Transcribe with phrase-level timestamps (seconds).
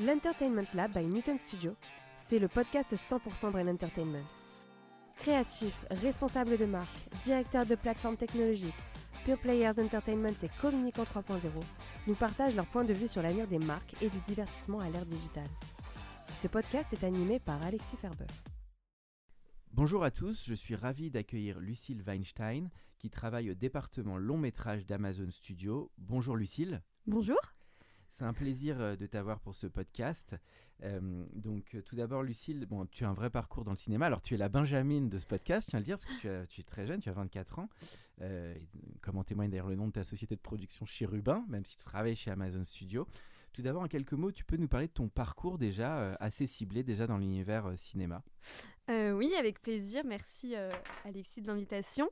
[0.00, 1.74] L'Entertainment Lab by Newton Studio,
[2.18, 4.28] c'est le podcast 100% Brain Entertainment.
[5.16, 8.78] Créatifs, responsables de marque, directeurs de plateformes technologiques,
[9.24, 11.50] Pure Players Entertainment et Communicant 3.0
[12.06, 15.04] nous partagent leur point de vue sur l'avenir des marques et du divertissement à l'ère
[15.04, 15.50] digitale.
[16.36, 18.26] Ce podcast est animé par Alexis Ferber.
[19.72, 24.86] Bonjour à tous, je suis ravi d'accueillir Lucille Weinstein qui travaille au département long métrage
[24.86, 25.90] d'Amazon Studio.
[25.98, 26.82] Bonjour Lucille.
[27.08, 27.38] Bonjour.
[28.18, 30.34] C'est un plaisir euh, de t'avoir pour ce podcast.
[30.82, 34.06] Euh, donc, euh, tout d'abord, Lucille, bon, tu as un vrai parcours dans le cinéma.
[34.06, 36.60] Alors, tu es la Benjamine de ce podcast, tiens à le dire, parce que tu,
[36.60, 37.68] es très jeune, tu as 24 ans.
[39.02, 41.84] Comme en témoigne d'ailleurs le nom de ta société de production Chérubin, même si tu
[41.84, 43.06] travailles chez Amazon Studio.
[43.58, 46.46] Tout d'abord, en quelques mots, tu peux nous parler de ton parcours déjà euh, assez
[46.46, 48.22] ciblé, déjà dans l'univers euh, cinéma.
[48.88, 50.04] Euh, oui, avec plaisir.
[50.06, 50.54] Merci
[51.04, 52.08] Alexis de l'invitation.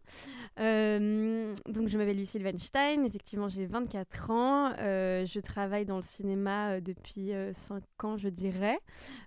[0.57, 3.05] Donc, je m'appelle Lucille Weinstein.
[3.05, 4.73] Effectivement, j'ai 24 ans.
[4.77, 8.81] Je travaille dans le cinéma depuis 5 ans, je dirais.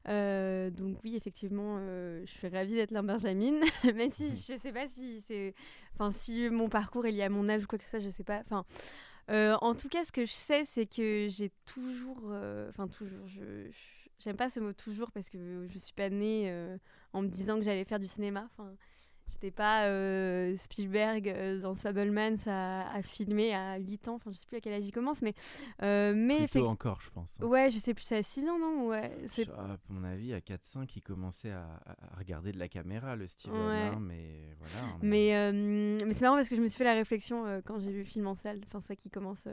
[0.06, 3.62] Donc, oui, effectivement, je suis ravie d'être la Benjamine.
[3.96, 5.56] Même si je sais pas si c'est.
[5.96, 8.10] Enfin, si mon parcours est lié à mon âge ou quoi que ce soit, je
[8.10, 8.42] sais pas.
[8.46, 8.66] Enfin.
[9.30, 13.28] Euh, en tout cas, ce que je sais, c'est que j'ai toujours, euh, enfin toujours,
[13.28, 13.70] je,
[14.20, 16.78] j'aime pas ce mot toujours parce que je suis pas née euh,
[17.14, 18.50] en me disant que j'allais faire du cinéma.
[19.30, 24.16] J'étais pas euh, Spielberg euh, dans Fablemans à, à filmer à 8 ans.
[24.16, 25.34] Enfin, je sais plus à quel âge il commence, mais
[25.84, 27.38] euh, mais Plutôt encore, je pense.
[27.42, 27.46] hein.
[27.46, 28.88] ouais, je sais plus, c'est à 6 ans, non?
[28.88, 33.16] Ouais, Je- À mon avis, à 4-5, il commençait à, à regarder de la caméra,
[33.16, 33.56] le Steven.
[33.56, 33.90] Ouais.
[33.94, 34.88] hein, mais voilà.
[34.96, 35.52] on- Mais, euh,
[36.06, 38.06] mais c'est marrant parce que je me suis fait la réflexion quand j'ai vu le
[38.06, 38.60] film en salle.
[38.68, 39.48] Enfin, ça qui commence.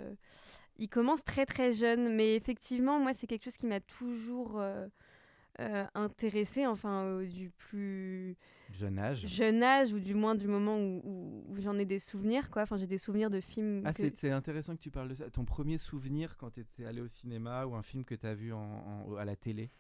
[0.79, 4.61] il commence très très jeune, mais effectivement, moi, c'est quelque chose qui m'a toujours
[5.61, 8.37] euh, euh, intéressée, enfin, euh, du plus
[8.73, 9.27] Jeune âge.
[9.27, 12.63] jeune âge, ou du moins du moment où, où- où j'en ai des souvenirs, quoi.
[12.63, 13.83] Enfin, j'ai des souvenirs de films.
[13.85, 15.31] Ah, que- c'est intéressant que tu parles de ça.
[15.31, 18.35] Ton premier souvenir quand tu étais allé au cinéma ou un film que tu as
[18.35, 18.59] vu en,
[19.09, 19.71] en- à la télé?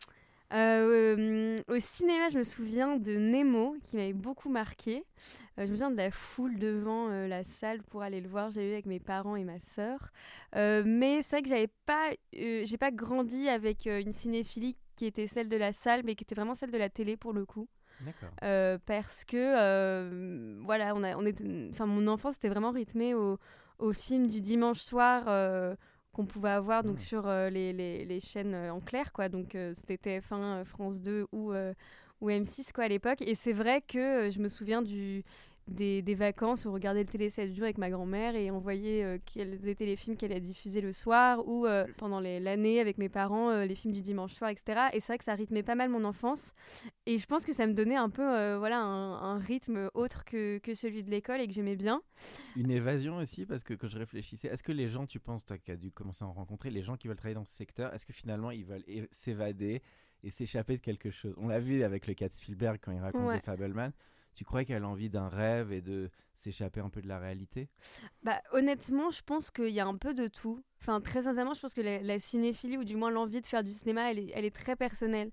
[0.53, 5.05] Euh, au cinéma, je me souviens de Nemo qui m'avait beaucoup marqué.
[5.59, 8.51] Euh, je me souviens de la foule devant euh, la salle pour aller le voir.
[8.51, 10.13] J'ai vu avec mes parents et ma sœur.
[10.55, 14.77] Euh, mais c'est vrai que j'avais pas, euh, j'ai pas grandi avec euh, une cinéphilie
[14.97, 17.33] qui était celle de la salle, mais qui était vraiment celle de la télé pour
[17.33, 17.69] le coup.
[18.43, 23.15] Euh, parce que euh, voilà, on a, on était, enfin mon enfance était vraiment rythmée
[23.15, 23.39] au,
[23.79, 25.75] au film du dimanche soir euh,
[26.13, 26.99] qu'on pouvait avoir donc Mm.
[26.99, 29.29] sur les, les, les chaînes en clair quoi.
[29.29, 31.53] Donc c'était TF1, euh, France 2 ou
[32.23, 33.21] ou M6 quoi à l'époque.
[33.23, 35.23] Et c'est vrai que je me souviens du
[35.69, 38.59] des, des vacances où on regardait le télé 7 jours avec ma grand-mère et on
[38.59, 42.81] voyait euh, quels étaient les films qu'elle a diffusés le soir ou euh, pendant l'année
[42.81, 45.35] avec mes parents euh, les films du dimanche soir etc et c'est vrai que ça
[45.35, 46.55] rythmait pas mal mon enfance
[47.07, 50.59] et je pense que ça me donnait un peu voilà un, un rythme autre que,
[50.59, 52.03] que celui de l'école et que j'aimais bien
[52.57, 55.59] Une évasion aussi, parce que quand je réfléchissais, est-ce que les gens, tu penses, toi
[55.59, 57.93] qui as dû commencer à en rencontrer, les gens qui veulent travailler dans ce secteur,
[57.95, 59.83] est-ce que finalement ils veulent s'évader
[60.23, 61.35] et s'échapper de quelque chose?
[61.39, 63.41] On l'a vu avec le cas de Spielberg quand il raconte Ouais.
[63.41, 63.93] The Fableman.
[64.37, 67.71] Tu crois qu'elle a envie d'un rêve et de s'échapper un peu de la réalité?
[68.23, 70.63] Bah, honnêtement, je pense qu'il y a un peu de tout.
[70.81, 73.65] Enfin, très sincèrement, je pense que la, la cinéphilie, ou du moins l'envie de faire
[73.65, 75.31] du cinéma, elle est, elle est très personnelle.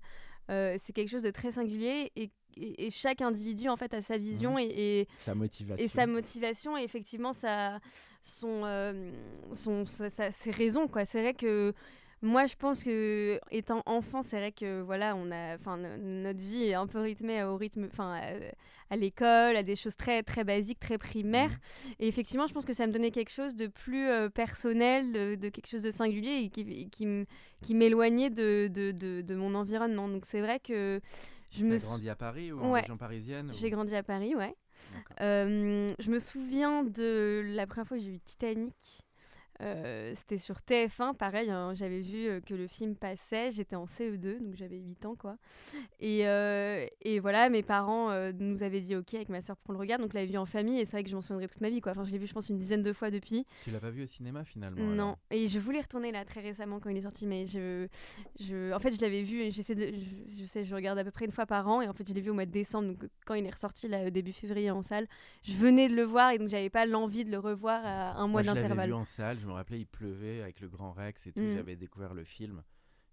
[0.50, 4.00] Euh, c'est quelque chose de très singulier et, et- et chaque individu, en fait, a
[4.00, 4.58] sa vision Mhm.
[4.60, 7.32] et, et- Sa motivation et sa motivation et effectivement
[8.22, 9.10] son, euh,
[9.52, 10.88] son, sa- sa- ses raisons.
[10.88, 11.04] quoi.
[11.04, 11.74] C'est vrai que
[12.24, 16.40] moi, je pense que étant enfant, c'est vrai que voilà, on a, enfin, no- notre
[16.40, 20.22] vie est un peu rythmée au rythme, enfin, à, à l'école, à des choses très
[20.22, 21.52] très basiques, très primaires.
[22.00, 25.34] Et effectivement, je pense que ça me donnait quelque chose de plus euh, personnel, de,
[25.36, 26.88] de quelque chose de singulier et qui,
[27.60, 30.08] qui, m'éloignait de, de, de, de mon environnement.
[30.08, 31.00] Donc c'est vrai que
[31.50, 32.80] je me grandi à Paris ou en Ouais.
[32.80, 34.54] région parisienne j'ai grandi à Paris, ouais.
[35.20, 38.74] Euh, je me souviens de la première fois que j'ai vu Titanic.
[39.60, 43.84] Euh, C'était sur TF1, pareil, hein, j'avais vu euh, que le film passait, j'étais en
[43.84, 45.36] CE2, donc j'avais 8 ans quoi.
[46.00, 49.78] Et, euh, et voilà, mes parents nous avaient dit ok avec ma soeur pour le
[49.78, 51.60] regard, donc je l'avais vu en famille et c'est vrai que je m'en souviendrai toute
[51.60, 51.92] ma vie quoi.
[51.92, 53.46] Enfin, je l'ai vu je pense une dizaine de fois depuis.
[53.62, 56.80] Tu l'as pas vu au cinéma finalement Non, et je voulais retourner là très récemment
[56.80, 57.86] quand il est sorti, mais je,
[58.40, 59.40] je, en fait, je l'avais vu.
[59.40, 61.80] et J'essaie de, je, je sais, je regarde à peu près une fois par an,
[61.80, 63.88] et en fait, je l'ai vu au mois de décembre, donc quand il est ressorti
[63.88, 65.06] là, début février en salle,
[65.42, 68.26] je venais de le voir, et donc j'avais pas l'envie de le revoir à un
[68.26, 68.92] mois d'intervalle.
[68.92, 71.40] en salle, je rappelais, il pleuvait avec le Grand Rex et tout.
[71.40, 71.54] Mm.
[71.54, 72.62] J'avais découvert le film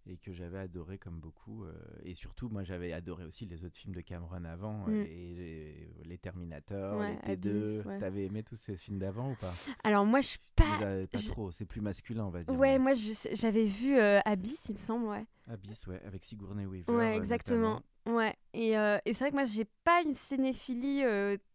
[0.07, 1.63] et que j'avais adoré comme beaucoup.
[1.63, 1.73] euh,
[2.03, 4.91] et surtout, moi, j'avais adoré aussi les autres films de Cameron avant Mm.
[4.93, 7.49] euh, et les, Terminator, Ouais, les T2.
[7.77, 7.99] Abyss, ouais.
[7.99, 9.53] T'avais aimé tous ces films d'avant ou pas?
[9.83, 10.79] Alors moi, je suis pas.
[10.79, 12.57] pas je- trop, c'est plus masculin, on va dire.
[12.57, 12.93] Ouais, moi
[13.33, 15.25] j'avais vu euh, Abyss, il me semble, ouais.
[15.47, 16.91] Abyss, ouais, avec Sigourney Weaver.
[16.93, 17.81] Ouais, euh, exactement.
[18.05, 18.17] notamment.
[18.17, 18.35] Ouais.
[18.53, 21.03] Et, euh, et c'est vrai que moi, j'ai pas une cinéphilie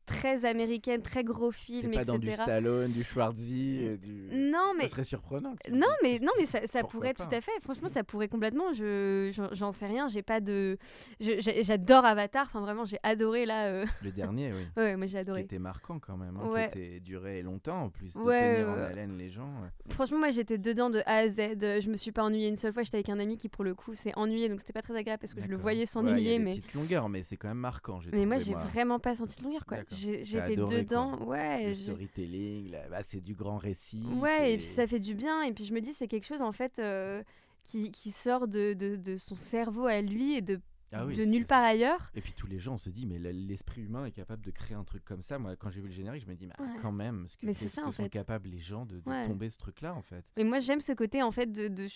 [0.07, 2.05] très américaine, très gros film, pas etc.
[2.07, 4.29] dans du Stallone, du Schwarzy, du.
[4.33, 5.55] Non, mais Ça serait surprenant.
[5.57, 7.51] que Non, mais non, mais ça, pourrait pas tout à fait.
[7.61, 8.73] Franchement, ça pourrait complètement.
[8.73, 10.09] Je, j'en- sais rien.
[10.09, 10.79] J'ai pas de.
[11.21, 12.47] J'adore Avatar.
[12.47, 13.67] Enfin, vraiment, j'ai adoré là.
[13.67, 14.67] euh, Le dernier, oui.
[14.77, 15.41] Ouais, moi j'ai Qui adoré.
[15.43, 16.69] était marquant quand même, hein, Ouais.
[16.73, 19.51] qui était duré longtemps en plus, de Ouais, tenir en haleine les gens.
[19.91, 21.41] Franchement, moi j'étais dedans de A à Z.
[21.81, 22.83] Je me suis pas ennuyée une seule fois.
[22.83, 24.49] J'étais avec un ami qui, pour le coup, s'est ennuyé.
[24.49, 26.39] Donc c'était pas très agréable parce que je le voyais s'ennuyer.
[26.39, 27.99] mais petites longueurs, mais c'est quand même marquant.
[28.13, 29.79] mais moi j'ai vraiment pas senti de longueur quoi.
[29.97, 31.17] J'étais dedans.
[31.17, 31.27] quoi.
[31.27, 31.69] Ouais.
[31.69, 34.05] Le storytelling, là, bah, c'est du grand récit.
[34.21, 35.43] Ouais, et puis ça fait du bien.
[35.43, 37.23] Et puis je me dis, c'est quelque chose en fait euh,
[37.65, 40.61] qui, qui sort de, de, de son cerveau à lui et de,
[40.93, 42.11] Ah oui, de nulle part ailleurs.
[42.15, 44.77] Et puis tous les gens, on se dit, mais l'esprit humain est capable de créer
[44.77, 45.39] un truc comme ça.
[45.39, 47.45] Moi, quand j'ai vu le générique, je me dis, mais ah, quand même, ce que,
[47.45, 48.09] Mais ce c'est ça, que en sont fait.
[48.09, 49.27] capables les gens de, de Ouais.
[49.27, 50.25] tomber ce truc-là, en fait.
[50.37, 51.89] Et moi, j'aime ce côté, en fait, de, de,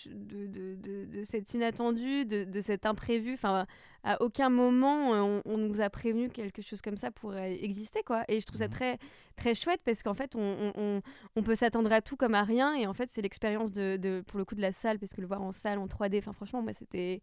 [0.47, 3.33] de, de, cet inattendu, de, cet imprévu.
[3.33, 3.65] Enfin,
[4.03, 8.03] à aucun moment, on, on nous a prévenu que quelque chose comme ça pourrait exister,
[8.03, 8.25] quoi.
[8.27, 8.71] Et je trouve ça Mhm.
[8.73, 8.97] très,
[9.37, 11.01] très chouette parce qu'en fait, on, on, on-
[11.37, 12.75] on peut s'attendre à tout comme à rien.
[12.75, 15.21] Et en fait, c'est l'expérience, de, de, pour le coup, de la salle, parce que
[15.21, 17.21] le voir en salle, en 3D, enfin, franchement, moi, c'était...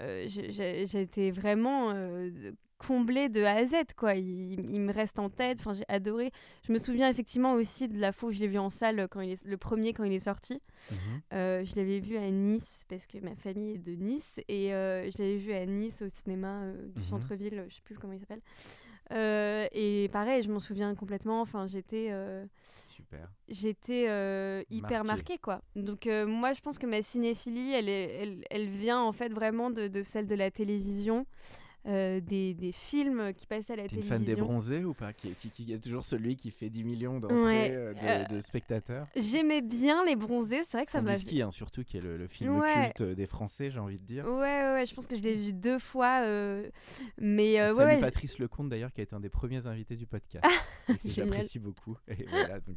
[0.00, 2.30] euh, j'ai- été vraiment euh,
[2.78, 4.14] comblée de A à Z, quoi.
[4.14, 6.30] Il, il me reste en tête, enfin, j'ai adoré.
[6.66, 9.20] Je me souviens effectivement aussi de la fois où je l'ai vu en salle, quand
[9.22, 10.60] il est, le premier quand il est sorti.
[10.90, 10.96] Mhm.
[11.32, 15.10] Euh, je l'avais vu à Nice parce que ma famille est de Nice et euh,
[15.10, 17.04] je l'avais vu à Nice au cinéma euh, du Mhm.
[17.04, 18.42] centre-ville, je sais plus comment il s'appelle.
[19.12, 21.40] Euh, et pareil, je m'en souviens complètement.
[21.40, 22.46] Enfin, j'étais, euh,
[22.88, 23.28] Super.
[23.48, 25.16] j'étais euh, hyper Marquée.
[25.16, 25.62] marquée, quoi.
[25.76, 29.70] Donc moi, je pense que ma cinéphilie, elle, est, elle, elle vient en fait vraiment
[29.70, 31.26] de, de celle de la télévision,
[31.86, 34.16] euh, des, des films qui passaient à la une télévision.
[34.16, 37.20] fan des bronzés ou pas qui, qui, y a toujours celui qui fait 10 millions
[37.20, 39.06] d'entrées Ouais, euh, de, euh, de spectateurs?
[39.16, 42.16] J'aimais bien les bronzés, c'est vrai que ça m'a Kandinsky, hein, surtout, qui est le,
[42.16, 42.92] le film Ouais.
[42.96, 44.24] culte des Français, j'ai envie de dire.
[44.24, 46.22] Ouais, ouais, ouais, je pense que je l'ai vu deux fois.
[46.24, 46.68] euh,
[47.18, 50.44] Mais On salue Patrice Lecomte d'ailleurs, qui a été un des premiers invités du podcast.
[51.04, 51.32] Génial.
[51.32, 51.96] j'apprécie beaucoup.
[52.08, 52.76] Et voilà, donc,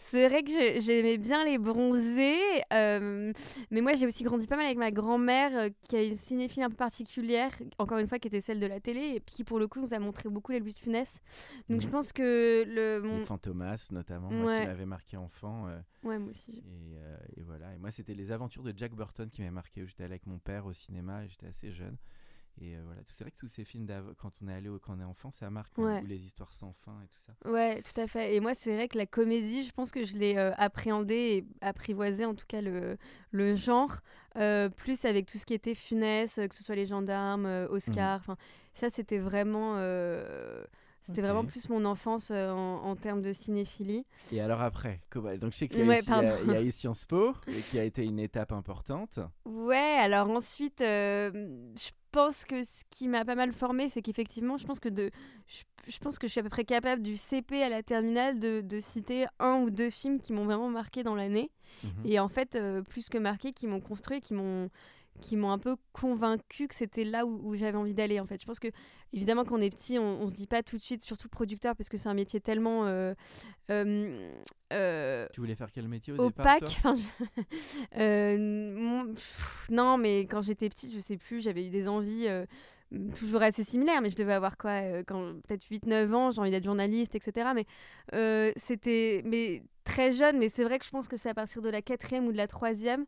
[0.00, 0.50] c'est vrai que
[0.80, 2.36] j'aimais bien les bronzés.
[2.72, 6.70] Mais moi, j'ai aussi grandi pas mal avec ma grand-mère, qui a une cinéphilie un
[6.70, 9.68] peu particulière, encore une fois, qui était celle de la télé, et qui, pour le
[9.68, 11.20] coup, nous a montré beaucoup les Louis de Funès.
[11.68, 11.92] Donc, je Mhm.
[11.92, 13.00] pense que le.
[13.02, 13.20] les Mon...
[13.24, 15.68] Fantomas notamment, moi, qui m'avait marqué enfant.
[15.68, 16.58] euh, Ouais, moi aussi.
[16.58, 17.74] et, euh, et voilà.
[17.74, 19.86] Et moi, c'était les aventures de Jack Burton qui m'avaient marqué.
[19.86, 21.96] J'étais allé avec mon père au cinéma et j'étais assez jeune.
[22.60, 23.86] Et euh, voilà, c'est vrai que tous ces films,
[24.18, 25.78] quand on est allé quand on est enfant, ça marque.
[25.78, 26.02] hein, Ouais.
[26.02, 27.32] ou les histoires sans fin et tout ça.
[27.50, 28.34] Ouais, tout à fait.
[28.34, 31.64] Et moi, c'est vrai que la comédie, je pense que je l'ai euh, appréhendée et
[31.64, 32.96] apprivoisée, en tout cas le,
[33.30, 34.00] le genre,
[34.36, 38.16] euh, plus avec tout ce qui était funeste, que ce soit les gendarmes, Oscar.
[38.18, 38.36] Enfin,
[38.74, 39.76] ça, c'était vraiment,
[41.02, 44.04] c'était vraiment plus mon enfance euh, en, en termes de cinéphilie.
[44.32, 47.62] Et alors après, comment- donc je sais qu'il Ouais, y a eu Sciences Po, et
[47.62, 49.18] qui a été une étape importante.
[49.46, 51.30] Ouais, alors ensuite, euh,
[51.76, 55.10] je pense que ce qui m'a pas mal formée, c'est qu'effectivement, je pense que de,
[55.46, 58.38] je, je pense que je suis à peu près capable du CP à la terminale
[58.38, 61.50] de, de citer un ou deux films qui m'ont vraiment marqué dans l'année.
[61.84, 61.90] Mhm.
[62.04, 64.70] Et en fait, euh, plus que marqué, qui m'ont construit, qui m'ont
[65.20, 68.40] qui m'ont un peu convaincu que c'était là où, où j'avais envie d'aller en fait.
[68.40, 68.68] Je pense que
[69.12, 71.74] évidemment quand on est petit, on, on se dit pas tout de suite, surtout producteur,
[71.76, 73.14] parce que c'est un métier tellement euh,
[73.70, 74.30] euh,
[74.72, 76.78] euh, Tu voulais faire quel métier au départ opaque.
[76.84, 77.42] je-
[78.00, 78.38] euh,
[78.74, 82.26] mon- pff, non, mais quand j'étais petite, je sais plus, j'avais eu des envies
[83.14, 86.50] toujours assez similaires, mais je devais avoir quoi, euh, quand peut-être 8-9 ans, j'ai envie
[86.50, 87.50] d'être journaliste, etc.
[87.54, 87.66] Mais
[88.14, 91.62] euh, c'était mais très jeune, mais c'est vrai que je pense que c'est à partir
[91.62, 93.04] de la quatrième ou de la troisième,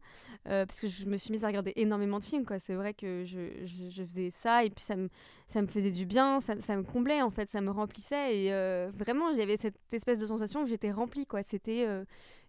[0.48, 2.58] euh, parce que je me suis mise à regarder énormément de films, quoi.
[2.58, 5.08] C'est vrai que je, je, je faisais ça, et puis ça me,
[5.46, 8.90] ça me faisait du bien, ça, ça me comblait, en fait, ça me remplissait, et
[8.94, 11.42] vraiment, j'avais cette espèce de sensation que j'étais remplie, quoi.
[11.42, 11.86] C'était...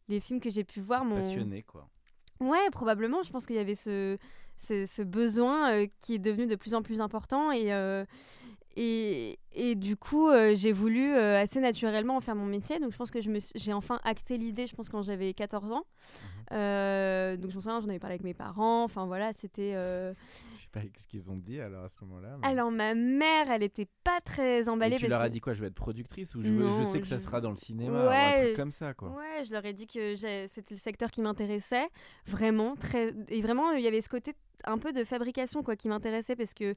[0.08, 1.88] les films que j'ai pu voir m'ont Passionné, quoi.
[2.42, 3.22] Ouais, probablement.
[3.22, 4.18] Je pense qu'il y avait ce,
[4.62, 7.52] ce, ce besoin euh, qui est devenu de plus en plus important.
[7.52, 8.06] Et, euh,
[8.78, 12.80] et, et du coup, euh, j'ai voulu euh, assez naturellement en faire mon métier.
[12.80, 15.34] Donc, je pense que je me suis- j'ai enfin acté l'idée, je pense, quand j'avais
[15.34, 15.84] 14 ans.
[16.52, 18.84] Euh, donc, je me souviens, j'en avais parlé avec mes parents.
[18.84, 19.74] Enfin, voilà, c'était.
[19.74, 22.38] Je sais pas ce qu'ils ont dit alors à ce moment-là.
[22.42, 24.96] mais- Alors, ma mère, elle était pas très Et emballée.
[24.96, 25.54] tu parce leur as que- dit quoi?
[25.54, 27.58] Je veux être productrice ou je, veux- je sais que ça je- sera dans le
[27.58, 29.10] cinéma ou un Ouais, truc comme ça, quoi?
[29.10, 31.88] Ouais, je leur ai dit que c'était le secteur qui m'intéressait,
[32.26, 32.76] vraiment.
[32.78, 33.14] Très...
[33.30, 34.34] Et vraiment, il y avait ce côté
[34.66, 36.76] un peu de fabrication quoi qui m'intéressait parce que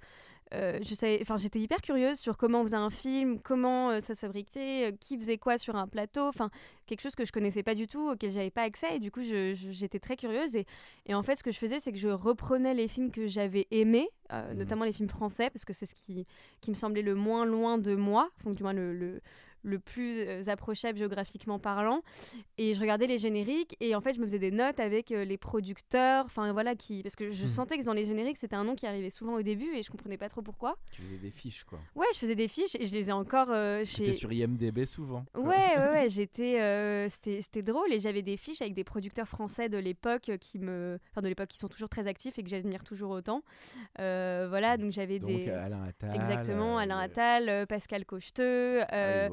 [0.52, 4.00] euh, je savais, enfin j'étais hyper curieuse sur comment on faisait un film, comment euh,
[4.00, 6.50] ça se fabriquait, euh, qui faisait quoi sur un plateau, enfin
[6.86, 9.22] quelque chose que je connaissais pas du tout, auquel j'avais pas accès et du coup
[9.22, 10.66] j'étais très curieuse et,
[11.06, 13.66] et en fait ce que je faisais c'est que je reprenais les films que j'avais
[13.70, 14.56] aimés, Mhm.
[14.56, 16.26] notamment les films français parce que c'est ce qui,
[16.62, 19.20] qui me semblait le moins loin de moi, enfin du moins le, le
[19.64, 22.02] le plus euh, approchable géographiquement parlant
[22.58, 25.24] et je regardais les génériques et en fait je me faisais des notes avec euh,
[25.24, 27.48] les producteurs enfin voilà qui parce que je Mhm.
[27.50, 29.90] sentais que dans les génériques c'était un nom qui arrivait souvent au début et je
[29.90, 31.78] comprenais pas trop pourquoi Tu faisais des fiches, quoi.
[31.96, 35.24] ouais je faisais des fiches et je les ai encore euh, chez sur IMDB souvent.
[35.34, 39.68] Ouais, ouais, ouais, j'étais, euh, c'était, drôle et j'avais des fiches avec des producteurs français
[39.68, 42.84] de l'époque qui me, enfin de l'époque qui sont toujours très actifs et que j'admire
[42.84, 43.42] toujours autant.
[44.00, 46.14] Euh, voilà, donc j'avais des, Alain Attal.
[46.14, 49.28] exactement, Alain Attal, Pascal Cocheteux, Harvey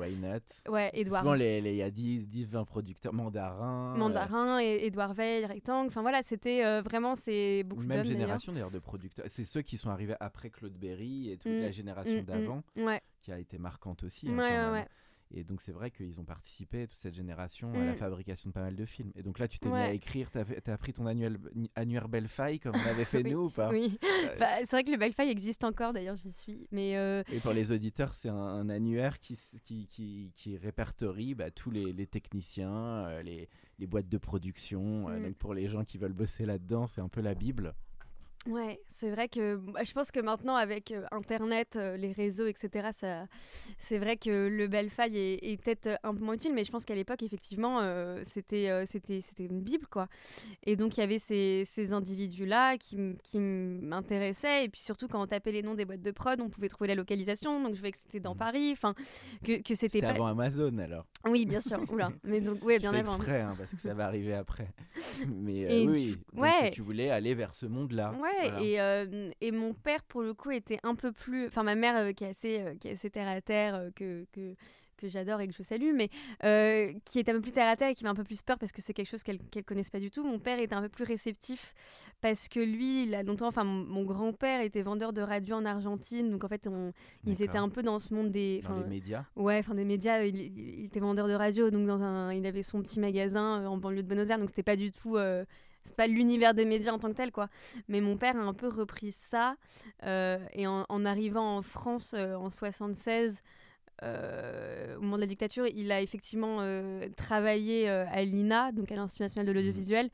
[0.70, 3.14] Ouais, Edouard Souvent, il y a 10, 10, 20 producteurs.
[3.14, 3.94] Mandarin.
[3.96, 8.54] euh, Mandarin, et Edouard Veil, Rectangle, enfin voilà, c'était euh, vraiment c'est beaucoup même génération
[8.54, 9.26] d'ailleurs de producteurs.
[9.30, 12.26] C'est ceux qui sont arrivés après Claude Berry et toute Mm, la génération Mm, mm.
[12.26, 14.28] d'avant Ouais, qui a été marquante aussi.
[14.30, 14.74] ouais, hein, ouais, même.
[14.74, 14.88] ouais.
[15.34, 17.98] Et donc c'est vrai qu'ils ont participé, toute cette génération, à la Mm.
[17.98, 19.12] fabrication de pas mal de films.
[19.16, 21.32] Et donc là, tu t'es mis à écrire, t'as t'as appris ton annuaire,
[21.76, 24.84] annuaire Bellefaille comme on avait fait Oui, nous ou pas Oui, Euh, Bah, c'est vrai
[24.84, 28.30] que le Belfast existe encore d'ailleurs, j'y suis, mais euh, Et pour les auditeurs, c'est
[28.30, 33.22] un, un annuaire qui, s- qui, qui, qui répertorie bah, tous les, les techniciens, euh,
[33.22, 33.48] les,
[33.80, 35.10] les boîtes de production.
[35.10, 35.24] euh, Mm.
[35.24, 37.74] donc pour les gens qui veulent bosser là-dedans, c'est un peu la Bible.
[38.48, 42.48] Ouais, c'est vrai que bah, je pense que maintenant avec euh, Internet, euh, les réseaux,
[42.48, 43.28] etc., ça,
[43.78, 46.72] c'est vrai que le Belfaille est, est peut-être euh, un peu moins utile, mais je
[46.72, 50.08] pense qu'à l'époque, effectivement, euh, c'était, c'était, c'était une bible, quoi.
[50.64, 55.22] Et donc il y avait ces, ces individus-là qui, qui m'intéressaient, et puis surtout quand
[55.22, 57.80] on tapait les noms des boîtes de prod, on pouvait trouver la localisation, donc je
[57.80, 58.38] voyais que c'était dans Mhm.
[58.40, 58.96] Paris, enfin
[59.44, 60.14] que, que c'était C'était pas.
[60.14, 61.06] avant Amazon alors.
[61.28, 61.80] Oui, bien sûr.
[61.92, 62.10] Oula.
[62.24, 63.18] Mais donc ouais, Je bien fais avant.
[63.18, 64.74] exprès hein, parce que ça va arriver après.
[65.28, 66.72] Mais Et oui, donc, ouais.
[66.72, 68.14] tu voulais aller vers ce monde-là.
[68.14, 68.62] Ouais, Voilà.
[68.62, 71.48] et, euh, et mon père, pour le coup, était un peu plus.
[71.48, 74.26] Enfin, ma mère, euh, qui, est assez, euh, qui est assez terre à terre, que,
[74.32, 74.56] que,
[74.98, 76.10] que j'adore et que je salue, mais
[77.06, 78.60] qui est un peu plus terre à terre et qui m'a un peu plus peur
[78.60, 80.24] parce que c'est quelque chose qu'elle qu'elle connaisse pas du tout.
[80.24, 81.74] Mon père était un peu plus réceptif
[82.22, 83.48] parce que lui, il a longtemps.
[83.48, 86.94] Enfin, mon, mon grand-père était vendeur de radio en Argentine, donc en fait, on,
[87.26, 88.62] ils étaient un peu dans ce monde des.
[88.62, 89.26] dans enfin, les médias.
[89.36, 92.62] Ouais, enfin des médias, il, il- était vendeur de radio, donc dans un, il avait
[92.64, 95.18] son petit magasin en banlieue de Buenos Aires, donc c'était pas du tout,
[95.86, 97.50] c'est pas l'univers des médias en tant que tel, quoi.
[97.88, 99.56] Mais mon père a un peu repris ça,
[100.04, 103.42] euh, et en, arrivant en France euh, en 76,
[104.04, 108.92] euh, au moment de la dictature, il a effectivement euh, travaillé euh, à l'INA, donc
[108.92, 110.10] à l'Institut national de l'audiovisuel.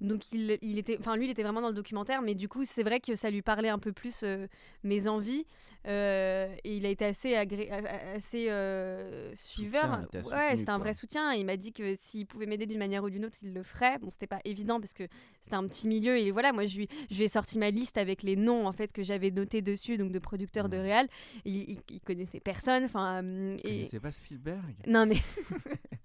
[0.00, 2.64] Donc il, il était, enfin lui, il était vraiment dans le documentaire, mais du coup,
[2.64, 4.24] c'est vrai que ça lui parlait un peu plus
[4.84, 5.44] mes envies,
[5.86, 8.48] et il a été assez agré- assez
[9.34, 10.06] suiveur.
[10.14, 11.32] ouais, c'était un vrai soutien.
[11.32, 13.98] Il m'a dit que s'il pouvait m'aider d'une manière ou d'une autre, il le ferait.
[13.98, 15.04] Bon, c'était pas évident parce que
[15.40, 16.18] c'était un petit milieu.
[16.18, 18.72] Et voilà, moi, je lui, je lui ai sorti ma liste avec les noms en
[18.72, 20.82] fait que j'avais notés dessus, donc de producteurs de Mhm.
[20.82, 21.08] réal.
[21.44, 22.84] Il, il, il connaissait personne.
[22.84, 23.22] Enfin,
[23.58, 24.74] et connaissais pas Spielberg?
[24.86, 25.16] Non mais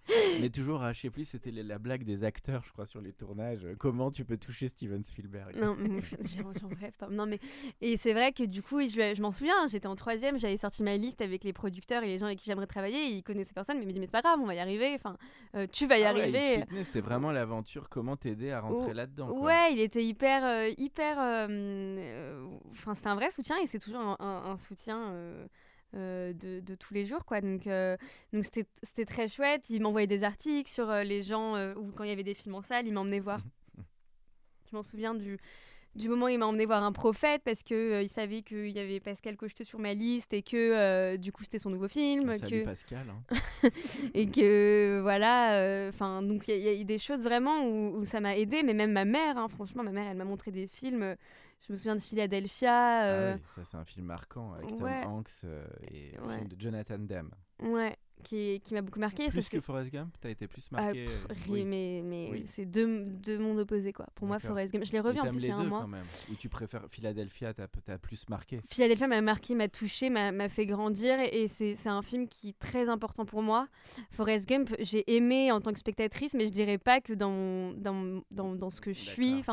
[0.40, 3.02] Mais toujours, ah, je sais plus, c'était la- la blague des acteurs, je crois, sur
[3.02, 3.66] les tournages.
[3.66, 5.54] Euh, Comment tu peux toucher Steven Spielberg?
[5.58, 7.10] Non, mais j'en j'en rêve pas.
[7.10, 7.40] Non mais
[7.82, 9.68] et c'est vrai que du coup, je, je m'en souviens.
[9.68, 12.46] J'étais en troisième, j'avais sorti ma liste avec les producteurs et les gens avec qui
[12.46, 13.08] j'aimerais travailler.
[13.10, 14.94] Ils connaissaient personne, mais ils me disaient mais c'est pas grave, on va y arriver.
[14.96, 15.18] Enfin,
[15.56, 16.62] euh, tu vas y Ah ouais, arriver.
[16.62, 19.30] soutenait, C'était vraiment l'aventure, comment t'aider à rentrer Oh, là-dedans.
[19.38, 21.20] Ouais, il était hyper, euh, hyper.
[21.20, 25.12] euh, euh, Enfin, c'était un vrai soutien et c'est toujours un, un- un soutien
[25.96, 27.40] euh, de, de tous les jours, quoi.
[27.42, 27.96] Donc, euh,
[28.34, 29.70] donc c'était, c'était très chouette.
[29.70, 32.56] Il m'envoyait des articles sur euh, les gens ou quand il y avait des films
[32.56, 33.40] en salle, il m'emmenait voir.
[34.70, 35.40] Je m'en souviens du.
[35.98, 38.70] Du moment où il m'a emmené voir un prophète parce que euh, il savait qu'il
[38.70, 41.88] y avait Pascal Cocheteux sur ma liste et que euh, du coup c'était son nouveau
[41.88, 43.08] film, On salue que Pascal.
[43.10, 43.38] hein.
[44.14, 48.20] et que voilà enfin donc il y, a- y des choses vraiment où, où ça
[48.20, 51.02] m'a aidé mais même ma mère hein, franchement ma mère elle m'a montré des films
[51.04, 51.16] euh,
[51.68, 55.02] je me souviens de Philadelphia euh, Ah oui, ça c'est un film marquant avec ouais.
[55.02, 56.36] Tom Hanks euh, et un Ouais.
[56.38, 57.32] film de Jonathan Demme.
[57.62, 61.06] ouais qui, qui m'a beaucoup marqué Plus que Forrest Gump, t'as été plus Ah, marqué.
[61.06, 61.64] pff, euh, oui.
[61.66, 62.44] mais mais Oui.
[62.46, 64.40] c'est deux, deux mondes opposés quoi pour moi.
[64.40, 65.88] Forrest Gump je l'ai revu en plus il les y a un deux mois quand
[65.88, 66.06] même.
[66.32, 68.60] Ou tu préfères Philadelphia, t'as plus marqué.
[68.70, 72.60] Philadelphia m'a marqué, m'a touché, m'a fait grandir et, et c'est un film qui est
[72.60, 73.68] très important pour moi.
[74.12, 77.74] Forrest Gump, j'ai aimé en tant que spectatrice, mais je dirais pas que dans, mon-
[77.74, 79.44] dans, mon- dans, dans ce que je suis.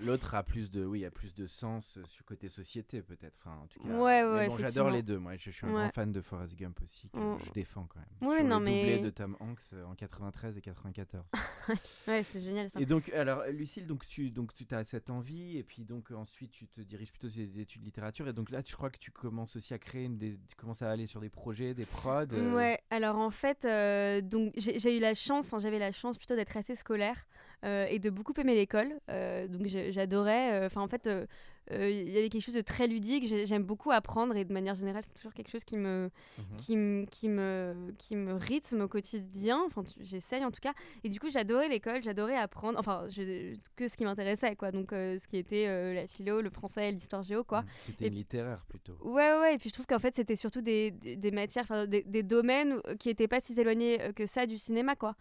[0.00, 3.34] L'autre a plus de, oui, a plus de sens euh, sur côté société peut-être.
[3.40, 3.88] Enfin, en tout cas.
[3.98, 5.18] Ouais, bon, j'adore les deux.
[5.18, 5.80] Moi, je, je suis un Ouais.
[5.82, 7.38] grand fan de Forrest Gump aussi que Mm.
[7.44, 8.08] je défends quand même.
[8.20, 11.24] Oui, sur non, le doublé mais- de Tom Hanks euh, en 93 et 94.
[12.08, 12.80] ouais, c'est génial ça.
[12.80, 16.50] et donc, alors, Lucille, donc tu, donc tu as cette envie et puis donc ensuite
[16.52, 18.98] tu te diriges plutôt sur des études de littérature et donc là, je crois que
[18.98, 21.84] tu commences aussi à créer, une des, tu commences à aller sur des projets, des
[21.86, 22.24] prods.
[22.32, 26.16] euh, Ouais, alors en fait, euh, donc j'ai eu la chance, enfin j'avais la chance
[26.16, 27.26] plutôt d'être assez scolaire
[27.64, 28.88] euh, et de beaucoup aimer l'école.
[29.48, 31.08] Donc j'adorais, enfin en fait,
[31.72, 33.26] euh, il y avait quelque chose de très ludique.
[33.46, 36.56] J'aime beaucoup apprendre et de manière générale, c'est toujours quelque chose qui me, Mhm.
[36.58, 39.62] qui, me- qui, me, qui me rythme au quotidien.
[39.66, 40.72] Enfin, j'essaye en tout cas.
[41.04, 42.78] Et du coup, j'adorais l'école, j'adorais apprendre.
[42.78, 44.70] Enfin, je- que ce qui m'intéressait, quoi.
[44.72, 47.64] Donc, euh, ce qui était euh, la philo, le français, l'histoire géo, quoi.
[47.86, 48.96] C'était littéraire plutôt.
[49.02, 49.54] Ouais, ouais.
[49.54, 52.80] Et puis je trouve qu'en fait, c'était surtout des, des, des matières, des, des domaines
[52.98, 55.14] qui n'étaient pas si éloignés que ça du cinéma, quoi.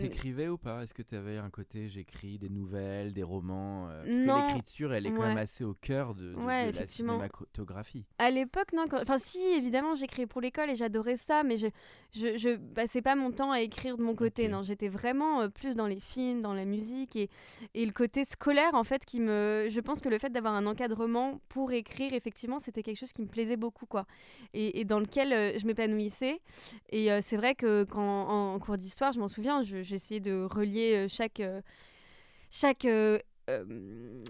[0.00, 0.82] T'écrivais ou pas?
[0.82, 4.42] Est-ce que tu avais un côté j'écris des nouvelles, des romans Parce Non.
[4.42, 5.28] que l'écriture, elle est quand Ouais.
[5.28, 8.04] même assez au cœur de, de- la cinématographie.
[8.18, 8.84] À l'époque, non.
[8.88, 11.68] quand- Enfin, si, évidemment, j'écrivais pour l'école et j'adorais ça, mais je,
[12.12, 14.48] je, je passais pas mon temps à écrire de mon côté.
[14.48, 17.28] Non, j'étais vraiment euh, plus dans les films, dans la musique et,
[17.74, 19.66] et le côté scolaire, en fait, qui me.
[19.70, 23.22] Je pense que le fait d'avoir un encadrement pour écrire, effectivement, c'était quelque chose qui
[23.22, 24.06] me plaisait beaucoup, quoi.
[24.54, 26.40] Et, et dans lequel euh, je m'épanouissais.
[26.90, 30.20] Et euh, c'est vrai que quand en, en cours d'histoire, je m'en souviens, je- j'essayais
[30.20, 31.42] de relier chaque.
[32.50, 33.64] chaque euh, euh,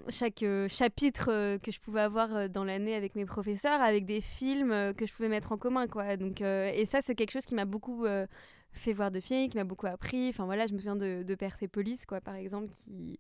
[0.08, 4.20] chaque euh, chapitre euh, que je pouvais avoir dans l'année avec mes professeurs, avec des
[4.20, 6.16] films que je pouvais mettre en commun, quoi.
[6.16, 8.04] Donc, et ça, c'est quelque chose qui m'a beaucoup
[8.72, 10.28] fait voir de films, qui m'a beaucoup appris.
[10.28, 13.18] Enfin voilà, je me souviens de, de Persepolis, quoi, par exemple, qui,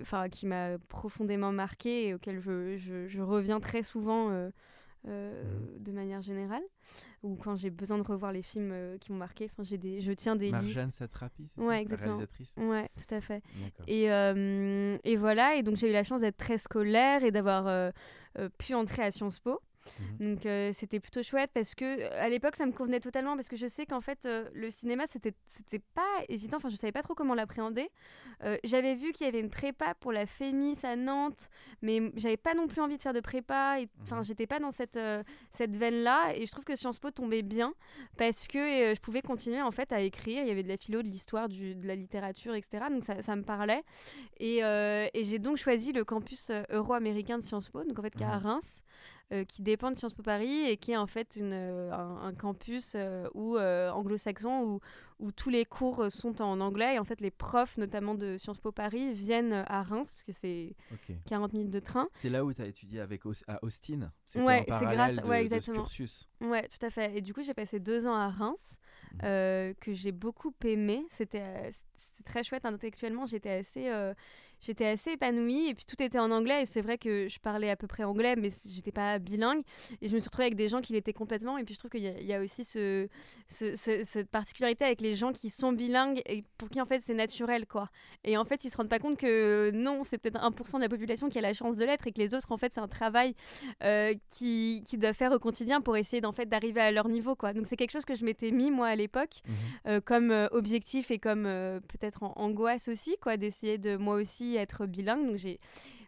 [0.00, 4.30] enfin, qui m'a profondément marqué et auquel je- je reviens très souvent.
[5.08, 5.82] Euh, Mhm.
[5.82, 6.62] de manière générale
[7.22, 10.00] ou quand j'ai besoin de revoir les films euh, qui m'ont marqué enfin j'ai des
[10.00, 12.16] je tiens des Marjane listes Satrapi, c'est Ouais, ça, exactement.
[12.16, 13.42] réalisatrice ouais tout à fait
[13.88, 17.92] et, euh, et voilà, et donc j'ai eu la chance d'être très scolaire et d'avoir
[18.58, 19.60] pu entrer à Sciences Po.
[20.20, 20.34] Mhm.
[20.34, 23.48] Donc euh, c'était plutôt chouette parce que euh, à l'époque ça me convenait totalement parce
[23.48, 26.92] que je sais qu'en fait euh, le cinéma c'était c'était pas évident enfin je savais
[26.92, 27.90] pas trop comment l'appréhender
[28.44, 31.48] Euh, j'avais vu qu'il y avait une prépa pour la Fémis à Nantes
[31.80, 34.24] mais j'avais pas non plus envie de faire de prépa et enfin Mhm.
[34.24, 34.98] j'étais pas dans cette
[35.52, 37.72] cette veine là et je trouve que Sciences Po tombait bien
[38.16, 41.02] parce que je pouvais continuer en fait à écrire il y avait de la philo
[41.02, 43.82] de l'histoire du- de la littérature etc donc ça, ça me parlait
[44.40, 48.22] et, et j'ai donc choisi le campus euro-américain de Sciences Po donc en fait qui
[48.22, 48.46] est à Mhm.
[48.46, 48.82] Reims
[49.32, 52.22] euh, qui dépend de Sciences Po Paris et qui est en fait une, euh, un,
[52.26, 54.80] un campus euh, où, euh, anglo-saxon où,
[55.20, 58.58] où tous les cours sont en anglais et en fait les profs notamment de Sciences
[58.58, 61.14] Po Paris viennent à Reims parce que c'est Ok.
[61.26, 62.08] 40 minutes de train.
[62.14, 65.44] C'est là où tu as étudié avec Aus- à Austin Ouais, c'est grâce- de- ouais,
[65.44, 65.82] de ce exactement.
[65.84, 66.28] cursus.
[66.40, 67.16] Ouais, tout à fait.
[67.16, 68.78] Et du coup, j'ai passé deux ans à Reims,
[69.24, 71.06] euh, que j'ai beaucoup aimé.
[71.10, 73.24] C'était euh, c'était très chouette intellectuellement.
[73.26, 74.12] J'étais assez, euh,
[74.62, 75.66] j'étais assez épanouie.
[75.68, 76.62] Et puis tout était en anglais.
[76.62, 79.60] Et c'est vrai que je parlais à peu près anglais, mais j'étais pas bilingue.
[80.00, 81.58] Et je me suis retrouvée avec des gens qui l'étaient complètement.
[81.58, 83.08] Et puis je trouve qu'il y, y a aussi ce,
[83.48, 87.00] ce- ce- cette particularité avec les gens qui sont bilingues et pour qui en fait
[87.00, 87.88] c'est naturel, quoi.
[88.24, 90.88] Et en fait, ils se rendent pas compte que non, c'est peut-être 1% de la
[90.88, 92.88] population qui a la chance de l'être et que les autres, en fait, c'est un
[92.88, 93.34] travail
[93.82, 97.34] euh, qui, qui doivent faire au quotidien pour essayer d'en fait d'arriver à leur niveau
[97.34, 97.52] quoi.
[97.52, 99.54] Donc c'est quelque chose que je m'étais mis moi à l'époque Mhm.
[99.88, 104.16] euh, comme euh, objectif et comme euh, peut-être en angoisse aussi quoi d'essayer de moi
[104.16, 105.26] aussi être bilingue.
[105.26, 105.58] Donc j'ai